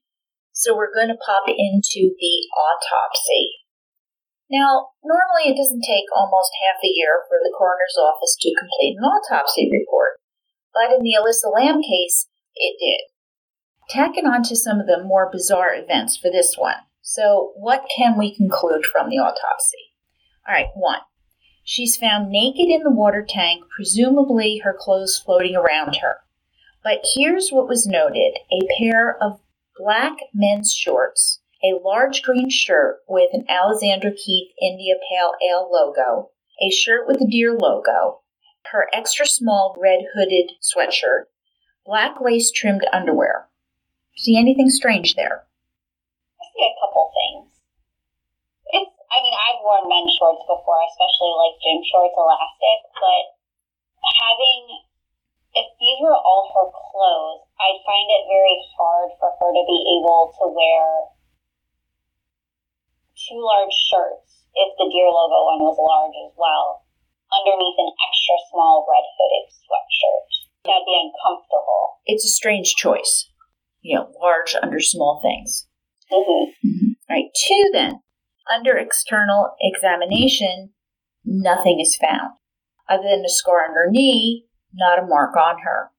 [0.52, 3.64] So we're going to pop into the autopsy.
[4.52, 9.00] Now, normally it doesn't take almost half a year for the coroner's office to complete
[9.00, 10.20] an autopsy report,
[10.76, 12.28] but in the Alyssa Lam case,
[12.60, 13.11] it did.
[13.92, 16.78] Tacking on to some of the more bizarre events for this one.
[17.02, 19.92] So, what can we conclude from the autopsy?
[20.48, 21.02] All right, one.
[21.66, 26.20] She's found naked in the water tank, presumably her clothes floating around her.
[26.82, 29.42] But here's what was noted a pair of
[29.78, 36.30] black men's shorts a large green shirt with an Alexander Keith India Pale Ale logo,
[36.62, 38.22] a shirt with a deer logo,
[38.72, 41.26] her extra small red hooded sweatshirt,
[41.86, 43.50] black lace trimmed underwear.
[44.22, 45.50] See anything strange there?
[46.38, 47.58] I see a couple things.
[48.70, 53.24] It's, I mean, I've worn men's shorts before, especially like gym shorts, elastic, but
[54.22, 54.78] having,
[55.58, 59.80] if these were all her clothes, I'd find it very hard for her to be
[59.98, 60.86] able to wear
[63.18, 66.86] two large shirts if the deer logo one was large as well,
[67.34, 70.30] underneath an extra small red hooded sweatshirt.
[70.70, 72.06] That'd be uncomfortable.
[72.06, 73.31] It's a strange choice.
[73.82, 75.68] You know, large under small things.
[76.12, 76.92] Mm-hmm.
[77.10, 78.02] All right, two then.
[78.54, 80.72] Under external examination,
[81.26, 82.32] nothing is found.
[82.90, 85.92] Other than a scar on her knee, not a mark on her.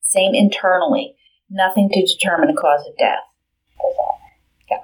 [0.00, 1.14] Same internally,
[1.48, 3.20] nothing to determine a cause of death.
[4.70, 4.78] Yeah.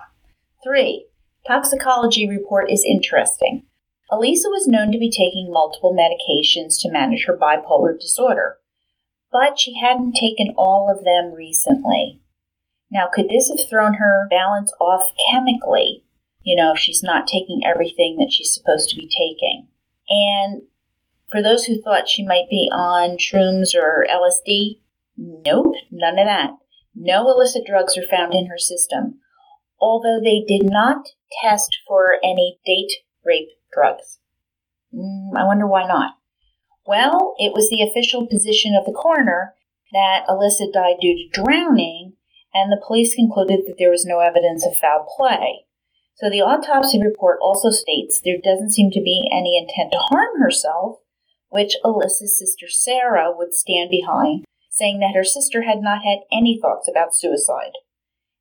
[0.63, 1.07] Three,
[1.47, 3.65] toxicology report is interesting.
[4.11, 8.59] Elisa was known to be taking multiple medications to manage her bipolar disorder,
[9.33, 12.21] but she hadn't taken all of them recently.
[12.97, 16.03] Now, could this have thrown her balance off chemically?
[16.41, 19.69] You know, if she's not taking everything that she's supposed to be taking.
[20.09, 20.63] And
[21.31, 24.81] for those who thought she might be on shrooms or LSD,
[25.19, 26.53] nope, none of that.
[26.95, 29.19] No illicit drugs are found in her system,
[29.79, 31.09] although they did not
[31.43, 32.93] test for any date
[33.27, 34.21] rape drugs.
[34.95, 36.15] Mm, I wonder why not.
[36.87, 39.55] Well, it was the official position of the coroner
[39.93, 42.16] that Elisa died due to drowning,
[42.57, 45.67] and the police concluded that there was no evidence of foul play.
[46.17, 50.41] So the autopsy report also states there doesn't seem to be any intent to harm
[50.41, 51.01] herself,
[51.51, 56.59] which Elisa's sister Sarah would stand behind, saying that her sister had not had any
[56.59, 57.77] thoughts about suicide.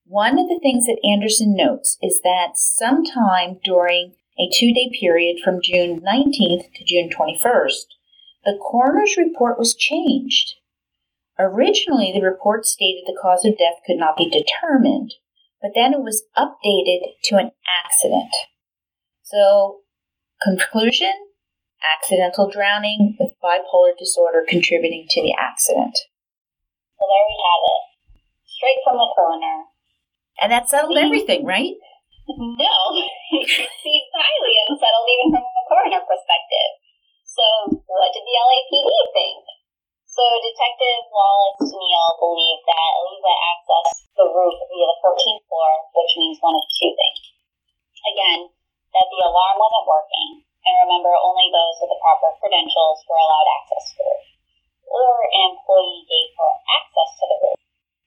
[0.07, 5.43] One of the things that Anderson notes is that sometime during a two day period
[5.43, 7.91] from June 19th to June 21st,
[8.45, 10.55] the coroner's report was changed.
[11.37, 15.13] Originally, the report stated the cause of death could not be determined,
[15.61, 18.31] but then it was updated to an accident.
[19.23, 19.81] So,
[20.41, 21.11] conclusion
[21.85, 25.95] accidental drowning with bipolar disorder contributing to the accident.
[26.97, 27.81] So there we have it.
[28.47, 29.69] Straight from the coroner.
[30.41, 31.75] And that settled everything, right?
[32.25, 33.45] No, it
[33.85, 36.71] seems highly unsettled even from a coroner perspective.
[37.21, 37.45] So,
[37.85, 39.45] what did the LAPD think?
[40.55, 46.39] Detective Wallace Neal believed that Elisa accessed the roof via the 14th floor, which means
[46.39, 47.35] one of two things.
[48.07, 48.47] Again,
[48.95, 53.51] that the alarm wasn't working, and remember, only those with the proper credentials were allowed
[53.51, 54.27] access to the roof,
[54.95, 57.59] or an employee gave her access to the roof,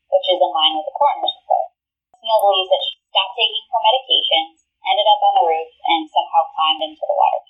[0.08, 1.68] which is in line with the coroner's report.
[2.16, 6.48] Neal believes that she stopped taking her medications, ended up on the roof, and somehow
[6.56, 7.44] climbed into the water.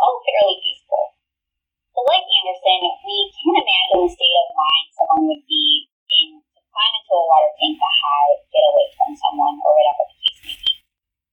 [0.00, 1.15] All fairly peaceful.
[1.96, 6.92] Like Anderson, we can't imagine the state of mind someone would be in to climb
[6.92, 10.56] into a water tank to hide, get away from someone, or whatever the case may
[10.60, 10.72] be.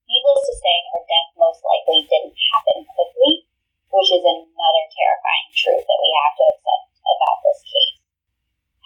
[0.07, 3.43] Needless to say, her death most likely didn't happen quickly,
[3.91, 7.99] which is another terrifying truth that we have to accept about this case.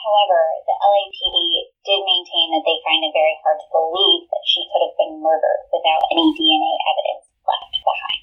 [0.02, 1.38] However, the LAPD
[1.86, 5.22] did maintain that they find it very hard to believe that she could have been
[5.22, 8.22] murdered without any DNA evidence left behind.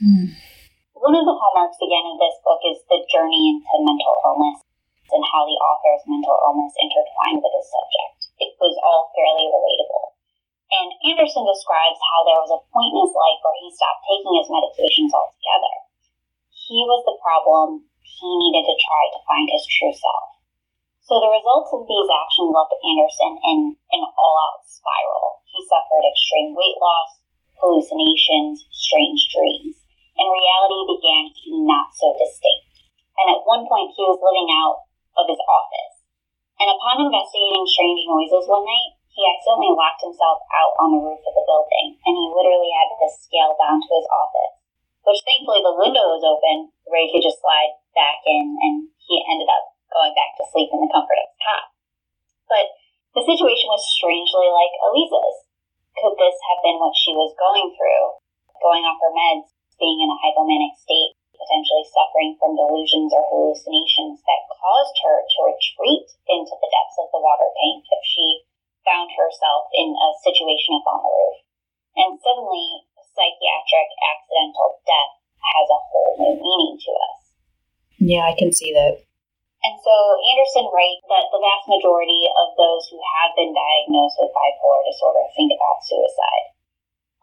[0.00, 0.53] Hmm.
[1.04, 4.64] One of the hallmarks again of this book is the journey into mental illness
[5.12, 8.32] and how the author's mental illness intertwined with his subject.
[8.40, 10.16] It was all fairly relatable.
[10.72, 14.32] And Anderson describes how there was a point in his life where he stopped taking
[14.32, 15.74] his medications altogether.
[16.48, 17.84] He was the problem.
[18.00, 20.40] He needed to try to find his true self.
[21.04, 25.44] So the results of these actions left Anderson in an all-out spiral.
[25.52, 27.20] He suffered extreme weight loss,
[27.60, 29.83] hallucinations, strange dreams,
[30.14, 32.70] and reality began to be not so distinct.
[33.18, 34.86] And at one point, he was living out
[35.18, 35.94] of his office.
[36.58, 41.22] And upon investigating strange noises one night, he accidentally locked himself out on the roof
[41.22, 44.54] of the building, and he literally had to scale down to his office.
[45.06, 49.22] Which thankfully the window was open, where he could just slide back in, and he
[49.30, 51.64] ended up going back to sleep in the comfort of his cot.
[52.50, 52.66] But
[53.14, 55.46] the situation was strangely like Elisa's.
[55.94, 58.18] Could this have been what she was going through?
[58.58, 64.22] Going off her meds, being in a hypomanic state, potentially suffering from delusions or hallucinations
[64.24, 68.46] that caused her to retreat into the depths of the water tank if she
[68.86, 71.38] found herself in a situation up on the roof.
[71.94, 72.84] And suddenly,
[73.14, 77.20] psychiatric accidental death has a whole new meaning to us.
[77.98, 79.04] Yeah, I can see that.
[79.64, 84.36] And so Anderson writes that the vast majority of those who have been diagnosed with
[84.36, 86.52] bipolar disorder think about suicide.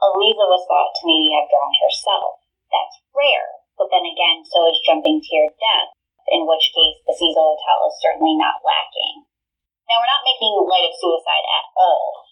[0.02, 2.41] Elisa was thought to maybe have drowned herself.
[2.72, 5.92] That's rare, but then again, so is jumping to your death,
[6.32, 9.28] in which case the Cecil Hotel is certainly not lacking.
[9.92, 12.32] Now, we're not making light of suicide at all.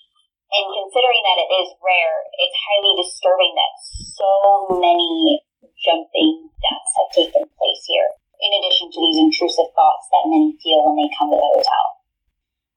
[0.50, 3.74] And considering that it is rare, it's highly disturbing that
[4.16, 4.32] so
[4.80, 5.44] many
[5.84, 8.10] jumping deaths have taken place here,
[8.40, 11.86] in addition to these intrusive thoughts that many feel when they come to the hotel.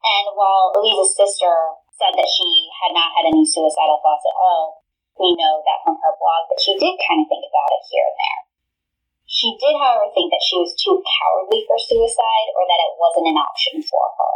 [0.02, 4.81] And while Elisa's sister said that she had not had any suicidal thoughts at all,
[5.20, 8.06] we know that from her blog that she did kind of think about it here
[8.08, 8.42] and there.
[9.28, 13.32] She did, however, think that she was too cowardly for suicide or that it wasn't
[13.32, 14.34] an option for her.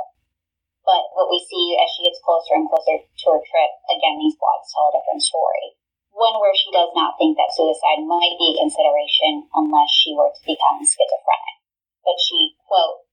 [0.87, 4.39] But what we see as she gets closer and closer to her trip, again, these
[4.39, 5.77] blogs tell a different story.
[6.15, 10.31] One where she does not think that suicide might be a consideration unless she were
[10.31, 11.59] to become schizophrenic.
[12.07, 13.05] But she, quote,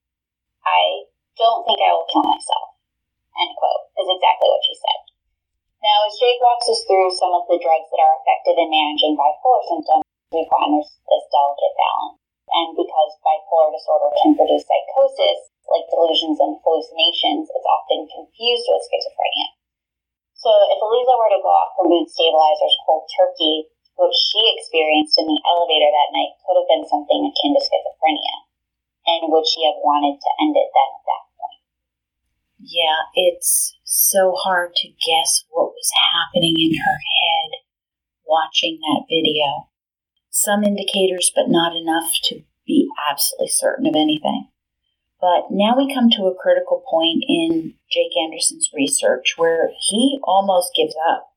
[0.63, 2.77] I don't think I will kill myself,
[3.41, 4.99] end quote, is exactly what she said.
[5.83, 9.19] Now, as Jake walks us through some of the drugs that are effective in managing
[9.19, 12.15] bipolar symptoms, we find there's this delicate balance.
[12.47, 18.87] And because bipolar disorder can produce psychosis, like delusions and hallucinations, it's often confused with
[18.87, 19.51] schizophrenia.
[20.31, 23.67] So if Elisa were to go off her mood stabilizers cold turkey,
[23.99, 28.47] which she experienced in the elevator that night could have been something akin to schizophrenia.
[29.11, 31.22] And would she have wanted to end it then at that?
[32.59, 37.59] Yeah, it's so hard to guess what was happening in her head
[38.25, 39.69] watching that video.
[40.29, 44.49] Some indicators, but not enough to be absolutely certain of anything.
[45.21, 50.75] But now we come to a critical point in Jake Anderson's research where he almost
[50.75, 51.31] gives up.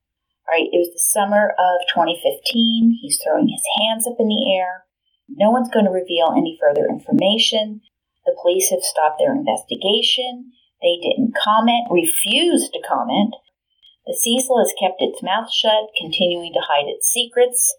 [0.47, 2.99] All right, it was the summer of 2015.
[3.01, 4.83] He's throwing his hands up in the air.
[5.29, 7.81] No one's going to reveal any further information.
[8.25, 10.51] The police have stopped their investigation.
[10.81, 13.33] They didn't comment, refused to comment.
[14.05, 17.75] The Cecil has kept its mouth shut, continuing to hide its secrets.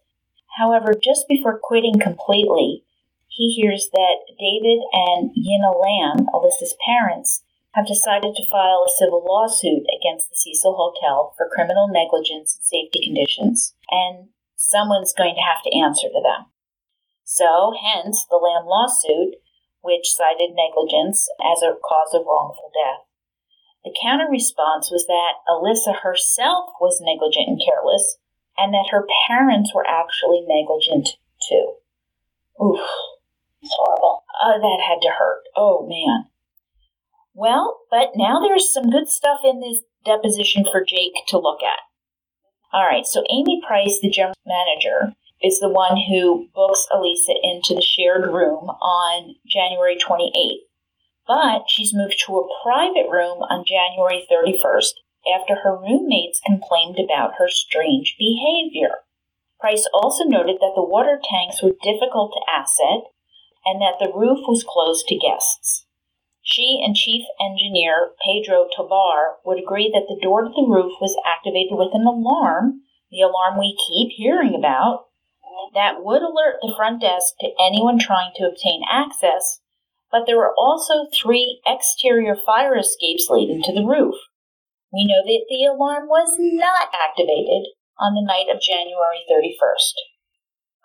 [0.59, 2.85] However, just before quitting completely,
[3.29, 7.45] he hears that David and Yinna Lam, Elisa's parents,
[7.75, 12.65] have decided to file a civil lawsuit against the Cecil Hotel for criminal negligence and
[12.65, 16.51] safety conditions, and someone's going to have to answer to them.
[17.23, 19.37] So, hence the Lam lawsuit,
[19.81, 23.07] which cited negligence as a cause of wrongful death.
[23.85, 28.19] The counter response was that Elisa herself was negligent and careless,
[28.57, 31.17] and that her parents were actually negligent
[31.49, 31.79] too.
[32.61, 32.81] Oof.
[33.65, 34.25] Horrible.
[34.43, 35.43] Oh, that had to hurt.
[35.57, 36.27] Oh, man.
[37.35, 41.79] Well, but now there's some good stuff in this deposition for Jake to look at.
[42.73, 47.75] All right, so Amy Price, the general manager, is the one who books Elisa into
[47.75, 50.67] the shared room on January 28th.
[51.27, 54.99] But she's moved to a private room on January 31st
[55.29, 59.05] after her roommates complained about her strange behavior.
[59.61, 63.07] Price also noted that the water tanks were difficult to access
[63.67, 65.85] and that the roof was closed to guests.
[66.43, 71.15] She and Chief Engineer Pedro Tovar would agree that the door to the roof was
[71.27, 75.08] activated with an alarm, the alarm we keep hearing about,
[75.75, 79.61] that would alert the front desk to anyone trying to obtain access,
[80.11, 84.15] but there were also three exterior fire escapes leading to the roof.
[84.93, 87.69] We know that the alarm was not activated
[88.01, 89.97] on the night of January 31st.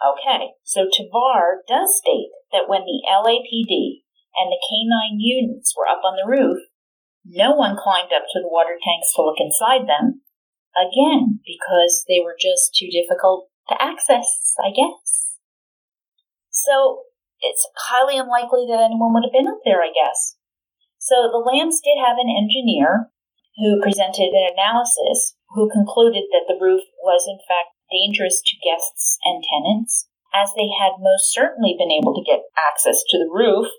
[0.04, 4.04] Okay, so Tovar does state that when the LAPD
[4.36, 6.60] and the K9 units were up on the roof,
[7.24, 10.22] no one climbed up to the water tanks to look inside them,
[10.76, 15.38] again, because they were just too difficult to access, I guess.
[16.50, 17.04] So
[17.42, 20.38] it's highly unlikely that anyone would have been up there, I guess.
[20.98, 23.12] So the Lams did have an engineer
[23.60, 29.20] who presented an analysis who concluded that the roof was in fact dangerous to guests
[29.24, 33.70] and tenants, as they had most certainly been able to get access to the roof.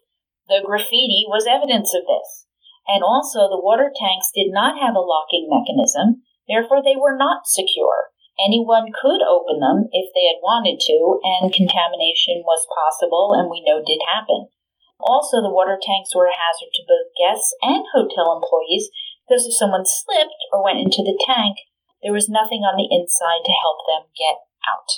[0.46, 2.46] The graffiti was evidence of this.
[2.86, 7.48] And also, the water tanks did not have a locking mechanism, therefore, they were not
[7.48, 8.13] secure.
[8.34, 13.62] Anyone could open them if they had wanted to, and contamination was possible, and we
[13.62, 14.50] know did happen.
[14.98, 18.90] Also, the water tanks were a hazard to both guests and hotel employees
[19.22, 21.62] because if someone slipped or went into the tank,
[22.02, 24.90] there was nothing on the inside to help them get out.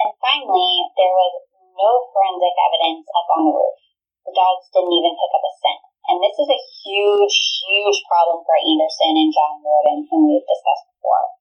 [0.00, 1.34] And finally, there was
[1.76, 3.78] no forensic evidence up on the roof.
[4.24, 5.82] The dogs didn't even pick up a scent.
[6.04, 10.90] And this is a huge, huge problem for Anderson and John Lordan, whom we've discussed
[10.92, 11.33] before.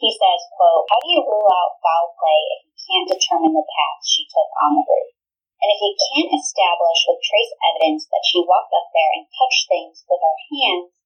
[0.00, 3.68] He says, quote, How do you rule out foul play if you can't determine the
[3.68, 5.12] path she took on the roof?
[5.60, 9.68] And if you can't establish with trace evidence that she walked up there and touched
[9.68, 10.96] things with her hands,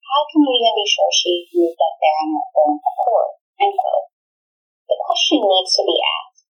[0.00, 3.36] how can you even be sure she moved up there on her own accord?
[3.60, 4.08] End quote.
[4.88, 6.48] The question needs to be asked.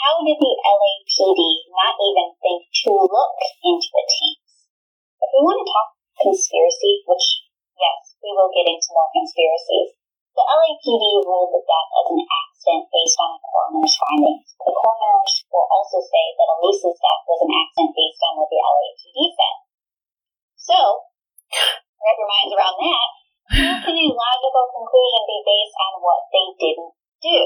[0.00, 1.40] How did the LAPD
[1.76, 4.64] not even think to look into the tapes?
[5.20, 5.88] If we want to talk
[6.24, 10.00] conspiracy, which, yes, we will get into more conspiracies,
[10.32, 14.48] the LAPD ruled the death as an accident based on the coroner's findings.
[14.56, 18.60] The coroners will also say that Elisa's death was an accident based on what the
[18.60, 19.56] LAPD said.
[20.56, 20.78] So,
[21.52, 23.08] wrap your minds around that.
[23.52, 27.40] How can a logical conclusion be based on what they didn't do?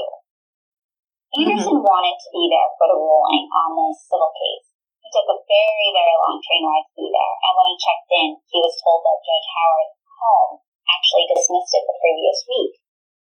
[1.35, 1.91] Anderson mm-hmm.
[1.91, 4.71] wanted to be there for the ruling on this civil case.
[5.03, 8.11] He took a very, very long train ride to be there, and when he checked
[8.15, 12.75] in, he was told that Judge Howard's home actually dismissed it the previous week.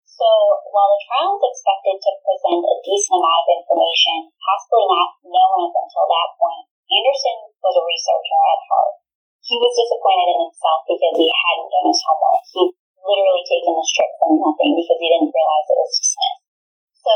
[0.06, 0.28] So
[0.74, 5.58] while the trial was expected to present a decent amount of information, possibly not known
[5.64, 8.94] up until that point, Anderson was a researcher at heart.
[9.40, 12.42] He was disappointed in himself because he hadn't done his homework.
[12.52, 16.44] He'd literally taken the trip from nothing because he didn't realize it was dismissed.
[17.00, 17.14] So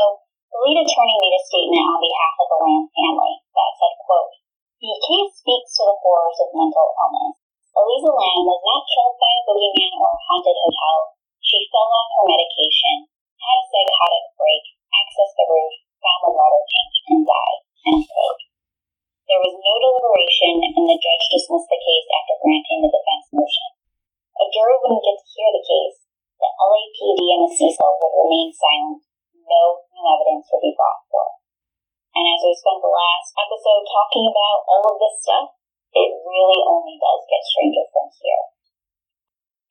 [0.49, 4.33] the lead attorney made a statement on behalf of the Lam family that said, quote,
[4.81, 7.44] The case speaks to the horrors of mental illness.
[7.75, 11.11] Elisa Lam was not killed by a boogeyman or a haunted hotel.
[11.43, 13.03] She fell off her medication,
[13.35, 14.63] had a psychotic break,
[14.95, 17.61] accessed the roof, found the water tank, and died.
[19.27, 23.69] There was no deliberation, and the judge dismissed the case after granting the defense motion.
[24.39, 25.97] A jury wouldn't get to hear the case.
[26.39, 29.03] The LAPD and the Cecil would remain silent.
[29.35, 31.43] No new evidence would be brought forth.
[32.15, 35.54] And as we spent the last episode talking about all of this stuff,
[35.95, 38.43] it really only does get stranger from here.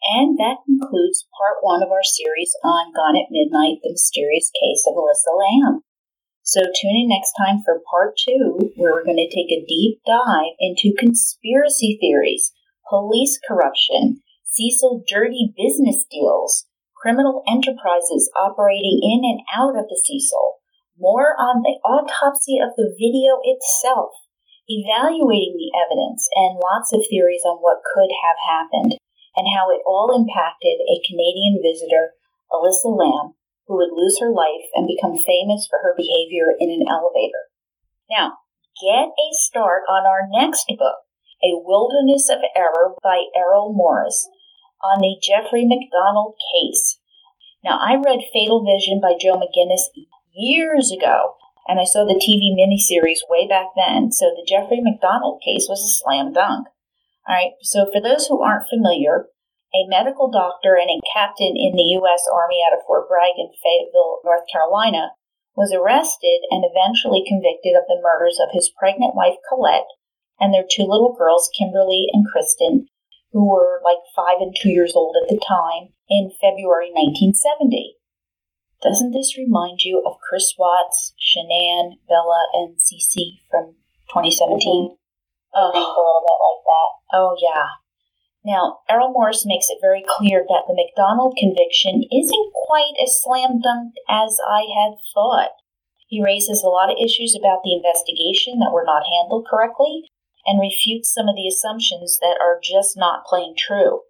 [0.04, 4.84] And that concludes part one of our series on Gone at Midnight, the mysterious case
[4.84, 5.84] of Elisa Lamb.
[6.44, 10.00] So tune in next time for part two, where we're going to take a deep
[10.04, 12.52] dive into conspiracy theories,
[12.88, 20.60] police corruption, Cecil dirty business deals, criminal enterprises operating in and out of the Cecil,
[20.98, 24.12] more on the autopsy of the video itself,
[24.68, 28.96] evaluating the evidence, and lots of theories on what could have happened
[29.36, 32.14] and how it all impacted a Canadian visitor,
[32.52, 33.34] Elisa Lam,
[33.66, 37.50] who would lose her life and become famous for her behavior in an elevator.
[38.10, 38.38] Now,
[38.80, 41.08] get a start on our next book,
[41.42, 44.28] A Wilderness of Error by Errol Morris,
[44.82, 47.00] on the Jeffrey MacDonald case.
[47.64, 49.88] Now, I read Fatal Vision by Joe McGinniss
[50.34, 51.36] years ago,
[51.66, 55.80] and I saw the TV miniseries way back then, so the Jeffrey MacDonald case was
[55.80, 56.68] a slam dunk.
[57.26, 59.26] All right, so for those who aren't familiar,
[59.72, 62.22] a medical doctor and a captain in the U.S.
[62.30, 65.16] Army out of Fort Bragg in Fayetteville, North Carolina,
[65.56, 69.88] was arrested and eventually convicted of the murders of his pregnant wife Colette
[70.38, 72.86] and their two little girls, Kimberly and Kristen,
[73.32, 77.96] who were like five and two years old at the time, in February 1970.
[78.84, 83.80] Doesn't this remind you of Chris Watts, Shanann, Bella, and Cece from
[84.12, 84.94] 2017?
[85.56, 86.90] I think a little bit like that.
[87.16, 87.80] Oh, yeah.
[88.44, 93.62] Now, Errol Morris makes it very clear that the MacDonald conviction isn't quite as slam
[93.64, 95.56] dunk as I had thought.
[96.06, 100.10] He raises a lot of issues about the investigation that were not handled correctly
[100.44, 104.02] and refutes some of the assumptions that are just not plain true.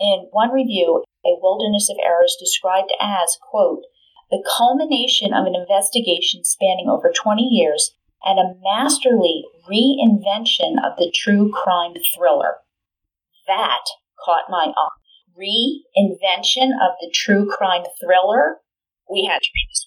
[0.00, 3.84] In one review, A Wilderness of Errors described as, quote,
[4.32, 7.92] the culmination of an investigation spanning over 20 years
[8.24, 12.64] and a masterly reinvention of the true crime thriller.
[13.46, 13.84] That
[14.16, 14.98] caught my eye.
[15.36, 18.64] Reinvention of the true crime thriller.
[19.04, 19.84] We had to read this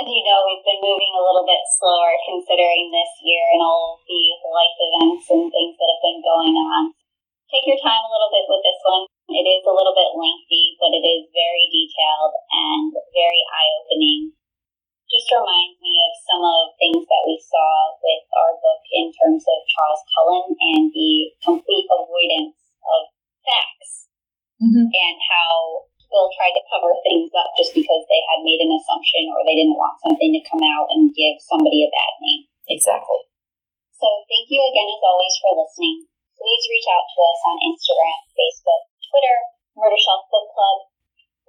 [0.00, 4.00] As you know, we've been moving a little bit slower considering this year and all
[4.08, 6.96] the life events and things that have been going on.
[7.48, 9.04] Take your time a little bit with this one.
[9.28, 14.36] It is a little bit lengthy, but it is very detailed and very eye opening.
[15.08, 19.44] Just reminds me of some of things that we saw with our book in terms
[19.48, 23.08] of Charles Cullen and the complete avoidance of
[23.40, 24.08] facts
[24.58, 24.90] Mm-hmm.
[24.90, 29.30] and how people tried to cover things up just because they had made an assumption
[29.30, 32.42] or they didn't want something to come out and give somebody a bad name.
[32.66, 33.22] Exactly.
[33.94, 36.10] So thank you again as always for listening.
[36.38, 39.36] Please reach out to us on Instagram, Facebook, Twitter,
[39.74, 40.86] Murder Shelf Book Club,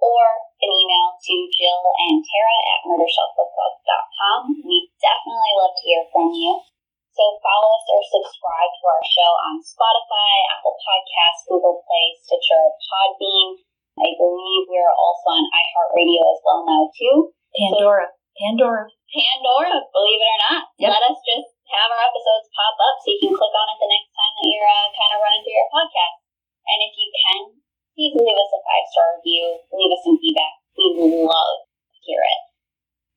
[0.02, 0.22] or
[0.58, 4.66] an email to Jill and Tara at murdershelfbookclub.com.
[4.66, 6.58] We definitely love to hear from you.
[7.14, 12.64] So follow us or subscribe to our show on Spotify, Apple Podcasts, Google Play, Stitcher,
[12.86, 13.62] Podbean.
[14.00, 17.16] I believe we're also on iHeartRadio as well now too.
[17.52, 18.08] Pandora.
[18.38, 18.88] Pandora.
[19.10, 20.62] Pandora, believe it or not.
[20.78, 20.90] Yep.
[20.96, 23.90] Let us just have our episodes pop up so you can click on it the
[23.90, 26.18] next time that you're uh, kind of running through your podcast.
[26.66, 27.40] And if you can,
[27.94, 29.44] please leave us a five star review,
[29.74, 30.54] leave us some feedback.
[30.74, 32.42] We love to hear it.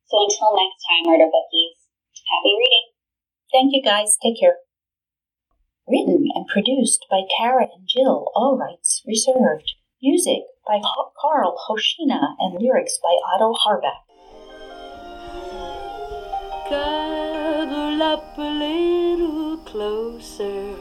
[0.05, 1.89] So until next time, Murder Bookies,
[2.29, 2.93] happy reading.
[3.49, 4.17] Thank you guys.
[4.21, 4.61] Take care.
[5.87, 9.73] Written and produced by Tara and Jill, all rights reserved.
[10.01, 10.81] Music by
[11.19, 14.03] Karl Hoschna and lyrics by Otto Harbach.
[18.01, 20.75] Up a little closer,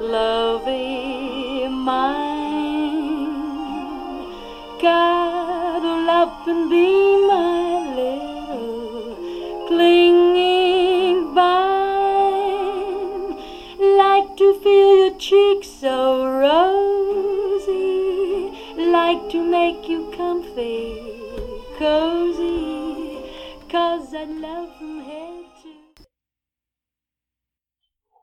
[0.00, 3.30] lovey mine.
[4.80, 9.16] Cuddle up and be my little
[9.68, 11.66] clinging vine.
[13.96, 17.72] Like to feel your cheeks so rosy,
[18.76, 21.00] like to make you comfy,
[21.78, 23.22] cozy.
[23.70, 25.33] Cause I love from head